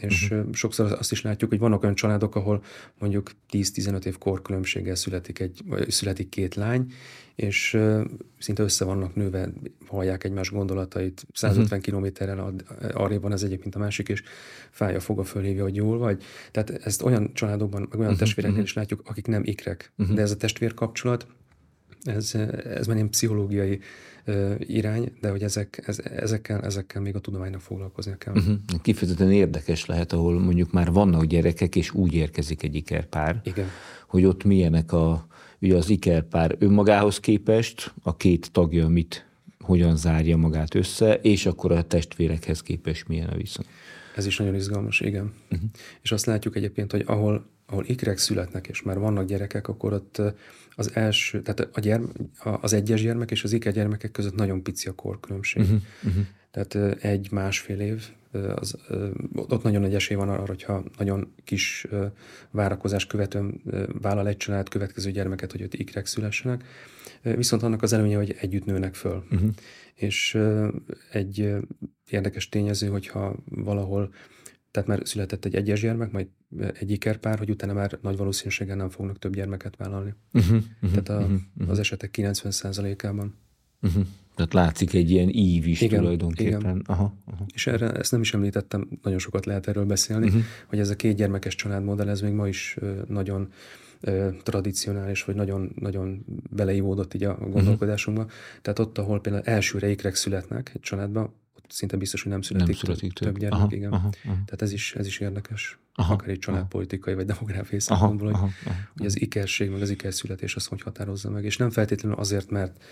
[0.00, 0.52] És uh-huh.
[0.52, 2.62] sokszor azt is látjuk, hogy vannak olyan családok, ahol
[2.98, 6.92] mondjuk 10-15 év korkülönbséggel születik, egy, vagy születik két lány,
[7.34, 7.78] és
[8.38, 9.52] szinte össze vannak nőve,
[9.86, 11.80] hallják egymás gondolatait, 150 uh-huh.
[11.80, 12.54] kilométerrel
[12.92, 14.22] arrébb van az egyik, mint a másik, és
[14.70, 16.22] fája foga fölhívja, hogy jól vagy.
[16.50, 18.18] Tehát ezt olyan családokban, meg olyan uh-huh.
[18.18, 19.92] testvéreknél is látjuk, akik nem ikrek.
[19.96, 20.16] Uh-huh.
[20.16, 21.26] De ez a testvér kapcsolat,
[22.02, 22.34] ez,
[22.64, 23.80] ez már ilyen pszichológiai
[24.58, 28.34] irány, de hogy ezek, ez, ezekkel, ezekkel még a tudománynak foglalkoznia kell.
[28.34, 28.56] Uh-huh.
[28.82, 33.66] Kifejezetten érdekes lehet, ahol mondjuk már vannak gyerekek, és úgy érkezik egy ikerpár, Igen.
[34.06, 35.26] hogy ott milyenek a,
[35.60, 39.26] ugye az ikerpár önmagához képest, a két tagja mit,
[39.60, 43.64] hogyan zárja magát össze, és akkor a testvérekhez képest milyen a viszony.
[44.16, 45.32] Ez is nagyon izgalmas, igen.
[45.50, 45.68] Uh-huh.
[46.02, 50.22] És azt látjuk egyébként, hogy ahol, ahol ikrek születnek, és már vannak gyerekek, akkor ott
[50.70, 52.04] az első, tehát a gyerm,
[52.42, 55.62] az egyes gyermek és az iker gyermekek között nagyon pici a korkülönbség.
[55.62, 56.22] Uh-huh, uh-huh.
[56.50, 58.04] Tehát egy-másfél év,
[58.54, 58.76] az,
[59.32, 61.86] ott nagyon nagy esély van arra, hogyha nagyon kis
[62.50, 63.62] várakozás követően
[64.00, 66.64] vállal egy család következő gyermeket, hogy ott ikrek szülessenek.
[67.22, 69.24] Viszont annak az előnye, hogy együtt nőnek föl.
[69.30, 69.50] Uh-huh.
[69.94, 70.38] És
[71.10, 71.54] egy
[72.10, 74.12] érdekes tényező, hogyha valahol
[74.78, 76.26] tehát már született egy egyes gyermek, majd
[76.72, 80.14] egy ikerpár, hogy utána már nagy valószínűséggel nem fognak több gyermeket vállalni.
[80.32, 81.70] Uh-huh, uh-huh, Tehát a, uh-huh.
[81.70, 83.34] az esetek 90%-ában.
[83.82, 84.06] Uh-huh.
[84.34, 86.60] Tehát látszik egy ilyen ív is igen, tulajdonképpen.
[86.60, 86.82] Igen.
[86.86, 87.46] Aha, aha.
[87.54, 90.42] És erre, ezt nem is említettem, nagyon sokat lehet erről beszélni, uh-huh.
[90.66, 92.76] hogy ez a két gyermekes családmodell, ez még ma is
[93.08, 93.52] nagyon
[94.42, 98.22] tradicionális, vagy nagyon, nagyon beleívódott így a gondolkodásunkba.
[98.22, 98.36] Uh-huh.
[98.62, 101.34] Tehát ott, ahol például elsőre ikrek születnek egy családban,
[101.68, 103.92] szinte biztos, hogy nem születik, nem születik több, több gyermek, aha, igen.
[103.92, 104.34] Aha, aha.
[104.44, 108.50] Tehát ez is, ez is érdekes, aha, akár egy családpolitikai vagy demográfiai szempontból, hogy,
[108.96, 111.44] hogy az ikerség, meg az ikerszületés azt hogy határozza meg.
[111.44, 112.84] És nem feltétlenül azért, mert,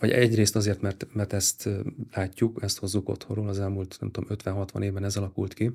[0.00, 1.68] vagy egyrészt azért, mert, mert ezt
[2.12, 5.72] látjuk, ezt hozzuk otthonról, az elmúlt, nem tudom, 50-60 évben ez alakult ki,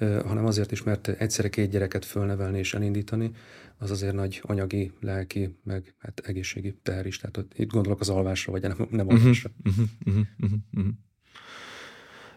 [0.00, 3.30] hanem azért is, mert egyszerre két gyereket fölnevelni és elindítani,
[3.78, 7.18] az azért nagy anyagi, lelki, meg hát egészségi teher is.
[7.18, 9.50] Tehát ott, itt gondolok az alvásra, vagy nem, nem alvásra.
[9.64, 10.92] Uh-huh, uh-huh, uh-huh, uh-huh.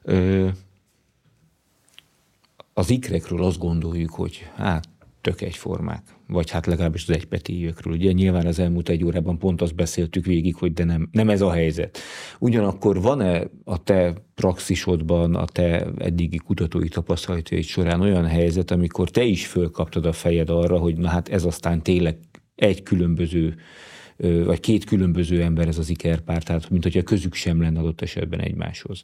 [0.03, 0.49] Ö,
[2.73, 4.87] az ikrekről azt gondoljuk, hogy hát
[5.23, 7.93] tök egyformák, vagy hát legalábbis az egypetéjükről.
[7.93, 11.41] Ugye nyilván az elmúlt egy órában pont azt beszéltük végig, hogy de nem, nem ez
[11.41, 11.97] a helyzet.
[12.39, 19.23] Ugyanakkor van-e a te praxisodban, a te eddigi kutatói tapasztalataid során olyan helyzet, amikor te
[19.23, 22.17] is fölkaptad a fejed arra, hogy na hát ez aztán tényleg
[22.55, 23.55] egy különböző
[24.45, 28.39] vagy két különböző ember ez az ikerpár, tehát mint hogyha közük sem lenne adott esetben
[28.39, 29.01] egymáshoz.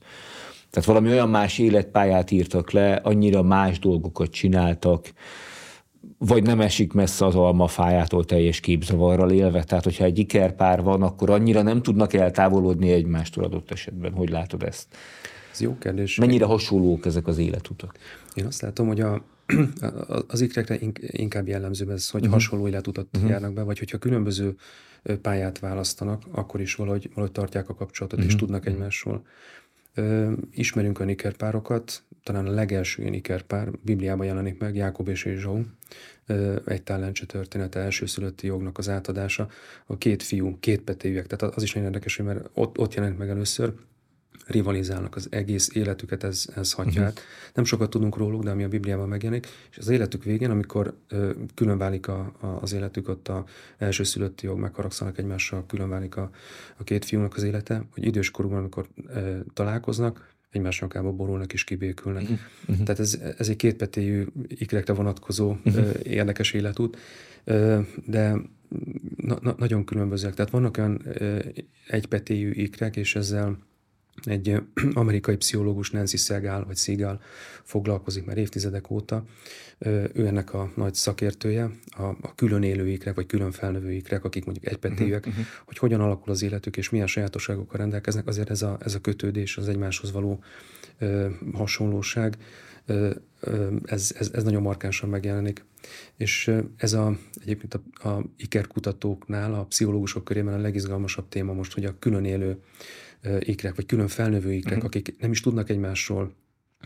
[0.70, 5.14] Tehát valami olyan más életpályát írtak le, annyira más dolgokat csináltak,
[6.18, 9.64] vagy nem esik messze az almafájától teljes képzavarral élve.
[9.64, 14.14] Tehát, hogyha egy ikerpár van, akkor annyira nem tudnak eltávolodni egymástól adott esetben.
[14.14, 14.88] Hogy látod ezt?
[15.52, 16.16] Ez jó kérdés.
[16.16, 17.98] Mennyire hasonlók ezek az életutak?
[18.34, 19.24] Én azt látom, hogy a,
[20.28, 22.36] az ikrekre inkább jellemző ez, hogy uh-huh.
[22.36, 23.30] hasonló életutat uh-huh.
[23.32, 24.56] járnak be, vagy hogyha különböző
[25.22, 28.34] pályát választanak, akkor is valahogy, valahogy tartják a kapcsolatot, uh-huh.
[28.34, 29.26] és tudnak egymásról.
[30.52, 35.62] Ismerünk olyan ikerpárokat, talán a legelső ilyen ikerpár, Bibliában jelenik meg, Jákob és Ézsau,
[36.66, 39.48] egy tálencse története, elsőszülötti jognak az átadása,
[39.86, 43.30] a két fiú, két petéjűek, tehát az is nagyon érdekes, mert ott, ott jelent meg
[43.30, 43.74] először,
[44.50, 47.18] rivalizálnak, az egész életüket ez, ez hatja uh-huh.
[47.54, 51.32] Nem sokat tudunk róluk, de ami a Bibliában megjelenik, és az életük végén, amikor ö,
[51.56, 53.46] különválik a, a, az életük, ott a
[53.78, 56.30] elsőszülötti jog megharagszanak egymással, különválik a,
[56.78, 62.22] a két fiúnak az élete, hogy időskorúban, amikor ö, találkoznak, egymás nyakába borulnak és kibékülnek.
[62.22, 62.84] Uh-huh.
[62.84, 65.90] Tehát ez, ez egy kétpetéjű ikrekre vonatkozó uh-huh.
[66.04, 66.98] érdekes életút,
[68.06, 68.36] de
[69.16, 70.34] na, na, nagyon különbözőek.
[70.34, 71.06] Tehát vannak olyan
[71.88, 73.58] egypetéjű ikrek, és ezzel
[74.24, 74.62] egy
[74.94, 77.22] amerikai pszichológus Nancy Segal, vagy Segal
[77.64, 79.24] foglalkozik már évtizedek óta.
[80.14, 85.26] Ő ennek a nagy szakértője, a, a külön élőikrek, vagy külön felnövőikrek, akik mondjuk egypetéjűek,
[85.26, 85.46] uh-huh.
[85.66, 88.28] hogy hogyan alakul az életük, és milyen sajátosságokkal rendelkeznek.
[88.28, 90.44] Azért ez a, ez a kötődés, az egymáshoz való
[90.98, 92.38] ö, hasonlóság,
[92.86, 93.10] ö,
[93.40, 95.66] ö, ez, ez, ez nagyon markánsan megjelenik.
[96.18, 101.86] És ez a, egyébként a, a ikerkutatóknál, a pszichológusok körében a legizgalmasabb téma most, hogy
[101.86, 102.58] a külön élő
[103.40, 104.86] ikrek, vagy külön felnövő ikrek, uh-huh.
[104.86, 106.34] akik nem is tudnak egymásról,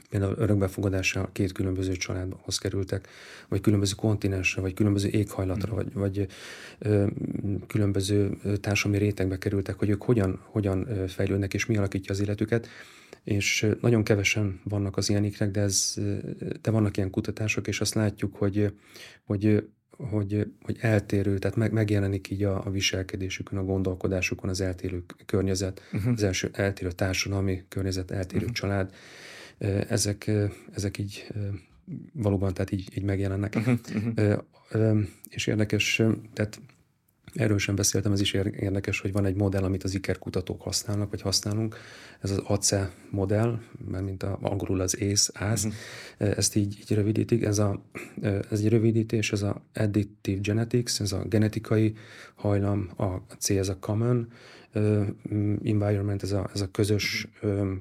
[0.09, 3.07] például örökbefogadásra két különböző családhoz kerültek,
[3.49, 5.93] vagy különböző kontinensre, vagy különböző éghajlatra, uh-huh.
[5.93, 6.27] vagy, vagy
[6.79, 7.07] ö,
[7.67, 12.67] különböző társadalmi rétegbe kerültek, hogy ők hogyan, hogyan fejlődnek, és mi alakítja az életüket.
[13.23, 15.93] És nagyon kevesen vannak az ilyen ikrek, de, ez,
[16.61, 18.73] de vannak ilyen kutatások, és azt látjuk, hogy,
[19.23, 19.63] hogy
[20.09, 25.81] hogy, hogy eltérő, tehát meg, megjelenik így a, a viselkedésükön, a gondolkodásukon az eltérő környezet,
[25.93, 26.13] uh-huh.
[26.13, 28.55] az első eltérő társadalmi környezet, eltérő uh-huh.
[28.55, 28.93] család.
[29.87, 30.31] Ezek,
[30.73, 31.27] ezek így
[32.13, 33.55] valóban tehát így, így megjelennek.
[33.55, 34.99] Uh-huh.
[35.29, 36.01] És érdekes,
[36.33, 36.59] tehát
[37.33, 41.21] Erről sem beszéltem, ez is érdekes, hogy van egy modell, amit az ikerkutatók használnak, vagy
[41.21, 41.75] használunk.
[42.21, 45.67] Ez az ACE modell, mert mint a, angolul az ACE, ACE.
[45.67, 46.37] Uh-huh.
[46.37, 47.43] ezt így, így rövidítik.
[47.43, 47.81] Ez, a,
[48.21, 51.93] ez egy rövidítés, ez a Additive Genetics, ez a genetikai
[52.35, 54.27] hajlam, a C ez a Common,
[55.63, 57.27] environment, ez a, ez a közös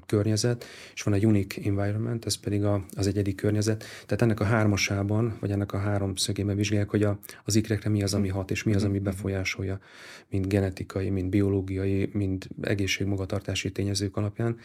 [0.05, 3.83] környezet, és van egy unique environment, ez pedig a, az egyedi környezet.
[4.05, 8.03] Tehát ennek a hármasában, vagy ennek a három szögében vizsgálják, hogy a, az ikrekre mi
[8.03, 9.79] az, ami hat, és mi az, ami befolyásolja,
[10.29, 14.57] mind genetikai, mind biológiai, mind egészségmagatartási tényezők alapján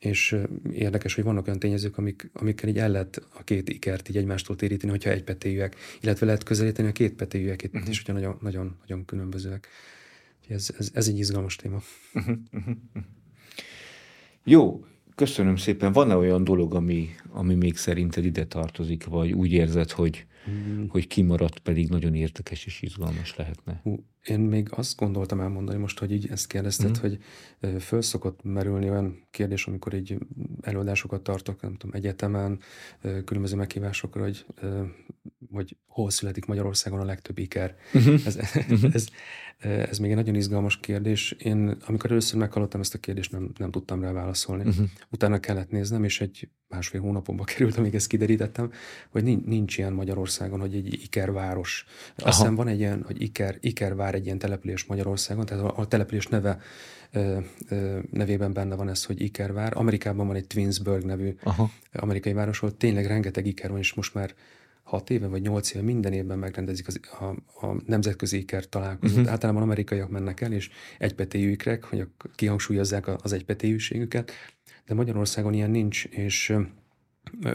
[0.00, 0.36] és
[0.72, 4.56] érdekes, hogy vannak olyan tényezők, amik, amikkel így el lehet a két ikert így egymástól
[4.56, 7.88] téríteni, hogyha egypetéjűek, illetve lehet közelíteni a két petéjűek, uh-huh.
[7.88, 9.68] és hogyha nagyon, nagyon, nagyon különbözőek
[10.50, 11.82] ez, ez, ez egy izgalmas téma.
[14.44, 15.92] Jó, köszönöm szépen.
[15.92, 20.84] Van-e olyan dolog, ami, ami még szerinted ide tartozik, vagy úgy érzed, hogy, mm.
[20.88, 23.82] hogy kimaradt, pedig nagyon érdekes és izgalmas lehetne?
[24.24, 27.00] Én még azt gondoltam elmondani most, hogy így ezt kérdezted, mm.
[27.00, 27.18] hogy
[27.80, 30.18] föl szokott merülni olyan kérdés, amikor így
[30.60, 32.60] előadásokat tartok, nem tudom, egyetemen,
[33.24, 34.46] különböző meghívásokra, hogy,
[35.50, 37.76] hogy hol születik Magyarországon a legtöbb iker.
[37.94, 38.20] Uh-huh.
[38.24, 38.94] Ez, uh-huh.
[38.94, 39.06] ez,
[39.60, 41.30] ez még egy nagyon izgalmas kérdés.
[41.30, 44.68] Én, amikor először meghallottam ezt a kérdést, nem, nem tudtam rá válaszolni.
[44.68, 44.88] Uh-huh.
[45.10, 48.72] Utána kellett néznem, és egy másfél hónapomba került, amíg ezt kiderítettem,
[49.10, 51.84] hogy nincs, nincs ilyen Magyarországon, hogy egy ikerváros.
[52.16, 53.58] Azt hiszem van egy ilyen, hogy iker,
[54.10, 56.58] ikervár egy ilyen település Magyarországon, tehát a, a település neve
[57.12, 57.38] ö,
[57.68, 59.72] ö, nevében benne van ez, hogy Ikervár.
[59.76, 61.70] Amerikában van egy Twinsburg nevű Aha.
[61.92, 64.34] amerikai város, ahol tényleg rengeteg iker van, és most már
[64.82, 67.24] hat éve vagy nyolc éve minden évben megrendezik az, a,
[67.66, 69.16] a nemzetközi iker találkozót.
[69.16, 69.32] Uh-huh.
[69.32, 74.32] Általában amerikaiak mennek el, és egypetéjű ikrek, hogy kihangsúlyozzák az egypetéjűségüket,
[74.86, 76.52] de Magyarországon ilyen nincs, és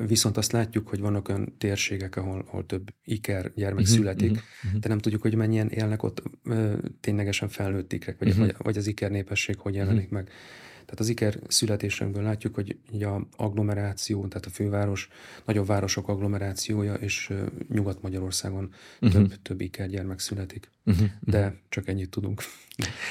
[0.07, 4.79] Viszont azt látjuk, hogy vannak olyan térségek, ahol, ahol több iker gyermek uh-huh, születik, uh-huh,
[4.79, 8.45] de nem tudjuk, hogy mennyien élnek ott ö, ténylegesen felnőtt ikrek, vagy, uh-huh.
[8.45, 10.11] vagy, vagy az iker népesség hogy jelenik uh-huh.
[10.11, 10.29] meg.
[10.85, 15.09] Tehát az iker születésünkből látjuk, hogy a agglomeráció, tehát a főváros,
[15.45, 17.33] nagyobb városok agglomerációja, és
[17.73, 19.21] Nyugat-Magyarországon uh-huh.
[19.21, 20.69] több, több iker gyermek születik.
[20.85, 21.07] Uh-huh.
[21.19, 22.41] De csak ennyit tudunk.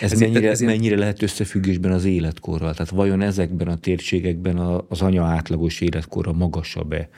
[0.00, 2.72] Ez, ez mennyire, ez mennyire lehet összefüggésben az életkorral?
[2.74, 7.08] Tehát vajon ezekben a térségekben az anya átlagos életkora magasabb-e?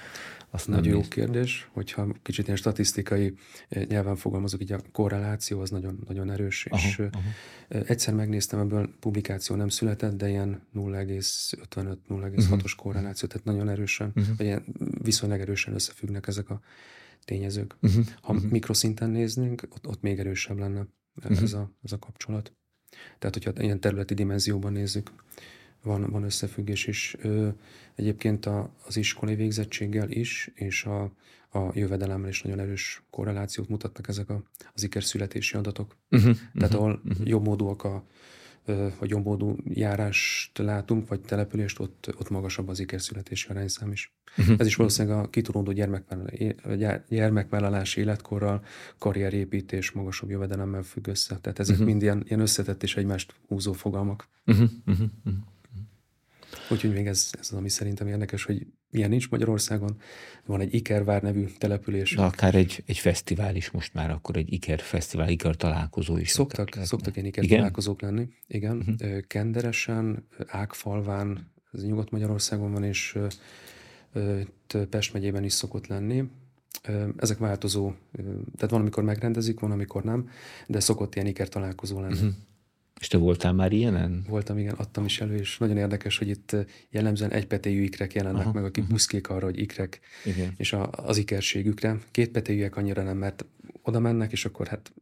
[0.56, 3.34] Azt nagyon jó kérdés, hogyha kicsit ilyen statisztikai
[3.68, 7.22] eh, nyelven fogalmazok, így a korreláció az nagyon, nagyon erős, aha, és aha.
[7.68, 12.56] Eh, egyszer megnéztem, ebből publikáció nem született, de ilyen 0,55-0,6-os uh-huh.
[12.56, 12.66] Mhm.
[12.76, 14.36] korreláció, tehát nagyon erősen, uh-huh.
[14.36, 14.64] vagy ilyen
[15.02, 16.60] viszonylag erősen összefüggnek ezek a
[17.24, 17.76] tényezők.
[17.80, 18.04] Uh-huh.
[18.20, 18.50] Ha uh-huh.
[18.50, 20.86] mikroszinten néznénk, ott, ott még erősebb lenne
[21.24, 21.42] uh-huh.
[21.42, 22.52] ez, a, ez a kapcsolat.
[23.18, 25.10] Tehát, hogyha ilyen területi dimenzióban nézzük,
[25.86, 27.16] van, van összefüggés is.
[27.20, 27.48] Ö,
[27.94, 31.02] egyébként a, az iskolai végzettséggel is, és a,
[31.58, 34.42] a jövedelemmel is nagyon erős korrelációt mutatnak ezek a,
[34.74, 35.96] az ikerszületési adatok.
[36.10, 37.28] Uh-huh, Tehát uh-huh, ahol uh-huh.
[37.28, 38.04] jobb módúak a,
[38.98, 44.14] vagy jobbódú járást látunk, vagy települést, ott, ott magasabb az ikerszületési arányszám is.
[44.38, 44.54] Uh-huh.
[44.58, 45.72] Ez is valószínűleg a kitudódó
[47.08, 48.64] gyermekvállalási életkorral,
[48.98, 51.38] karrierépítés, magasabb jövedelemmel függ össze.
[51.40, 51.90] Tehát ezek uh-huh.
[51.90, 54.28] mind ilyen, ilyen összetett és egymást húzó fogalmak.
[54.46, 54.70] Uh-huh.
[54.86, 55.06] Uh-huh.
[56.70, 60.00] Úgyhogy még ez, ez az, ami szerintem érdekes, hogy ilyen nincs Magyarországon.
[60.46, 62.14] Van egy Ikervár nevű település.
[62.14, 66.30] De akár egy, egy fesztivál is most már, akkor egy Iker fesztivál, Iker találkozó is.
[66.30, 67.56] Szoktak, szoktak ilyen Iker Igen?
[67.56, 68.28] találkozók lenni.
[68.46, 68.76] Igen.
[68.76, 69.20] Uh-huh.
[69.26, 73.18] Kenderesen, Ágfalván, ez Nyugat-Magyarországon van, és
[74.90, 76.24] Pest megyében is szokott lenni.
[77.16, 77.92] Ezek változó,
[78.56, 80.28] tehát van, amikor megrendezik, van, amikor nem,
[80.66, 82.14] de szokott ilyen iker találkozó lenni.
[82.14, 82.32] Uh-huh.
[83.00, 84.24] És te voltál már ilyenen?
[84.28, 86.56] Voltam, igen, adtam is elő, és nagyon érdekes, hogy itt
[86.90, 88.92] jellemzően egypetéjű ikrek jelennek Aha, meg, akik uh-huh.
[88.92, 90.52] buszkék arra, hogy ikrek, igen.
[90.56, 91.98] és a, az ikerségükre.
[92.10, 93.44] Kétpetéjűek annyira nem, mert
[93.82, 94.92] oda mennek, és akkor hát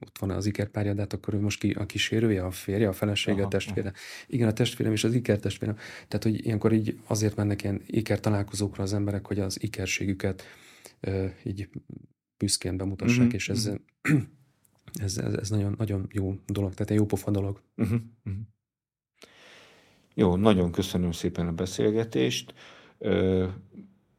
[0.00, 2.92] ott van az ikerpárja, de hát akkor ő most ki a kísérője, a férje, a
[2.92, 3.88] felesége, aha, a testvére.
[3.88, 3.96] Aha.
[4.26, 5.76] Igen, a testvérem és az iker testvérem.
[6.08, 10.42] Tehát, hogy ilyenkor így azért mennek ilyen iker találkozókra az emberek, hogy az ikerségüket
[11.06, 11.68] uh, így
[12.36, 14.22] büszkén bemutassák, uh-huh, és ez, uh-huh.
[15.00, 17.60] ez, ez, ez nagyon, nagyon jó dolog, tehát egy jó pofa dolog.
[17.76, 18.42] Uh-huh, uh-huh.
[20.14, 22.54] Jó, nagyon köszönöm szépen a beszélgetést.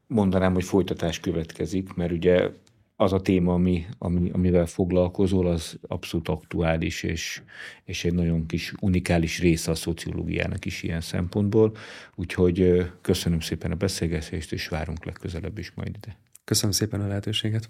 [0.08, 2.50] Mondanám, hogy folytatás következik, mert ugye
[2.96, 7.42] az a téma, ami, ami, amivel foglalkozol, az abszolút aktuális, és,
[7.84, 11.76] és egy nagyon kis unikális része a szociológiának is ilyen szempontból.
[12.16, 16.18] Úgyhogy köszönöm szépen a beszélgetést, és várunk legközelebb is majd ide.
[16.44, 17.70] Köszönöm szépen a lehetőséget.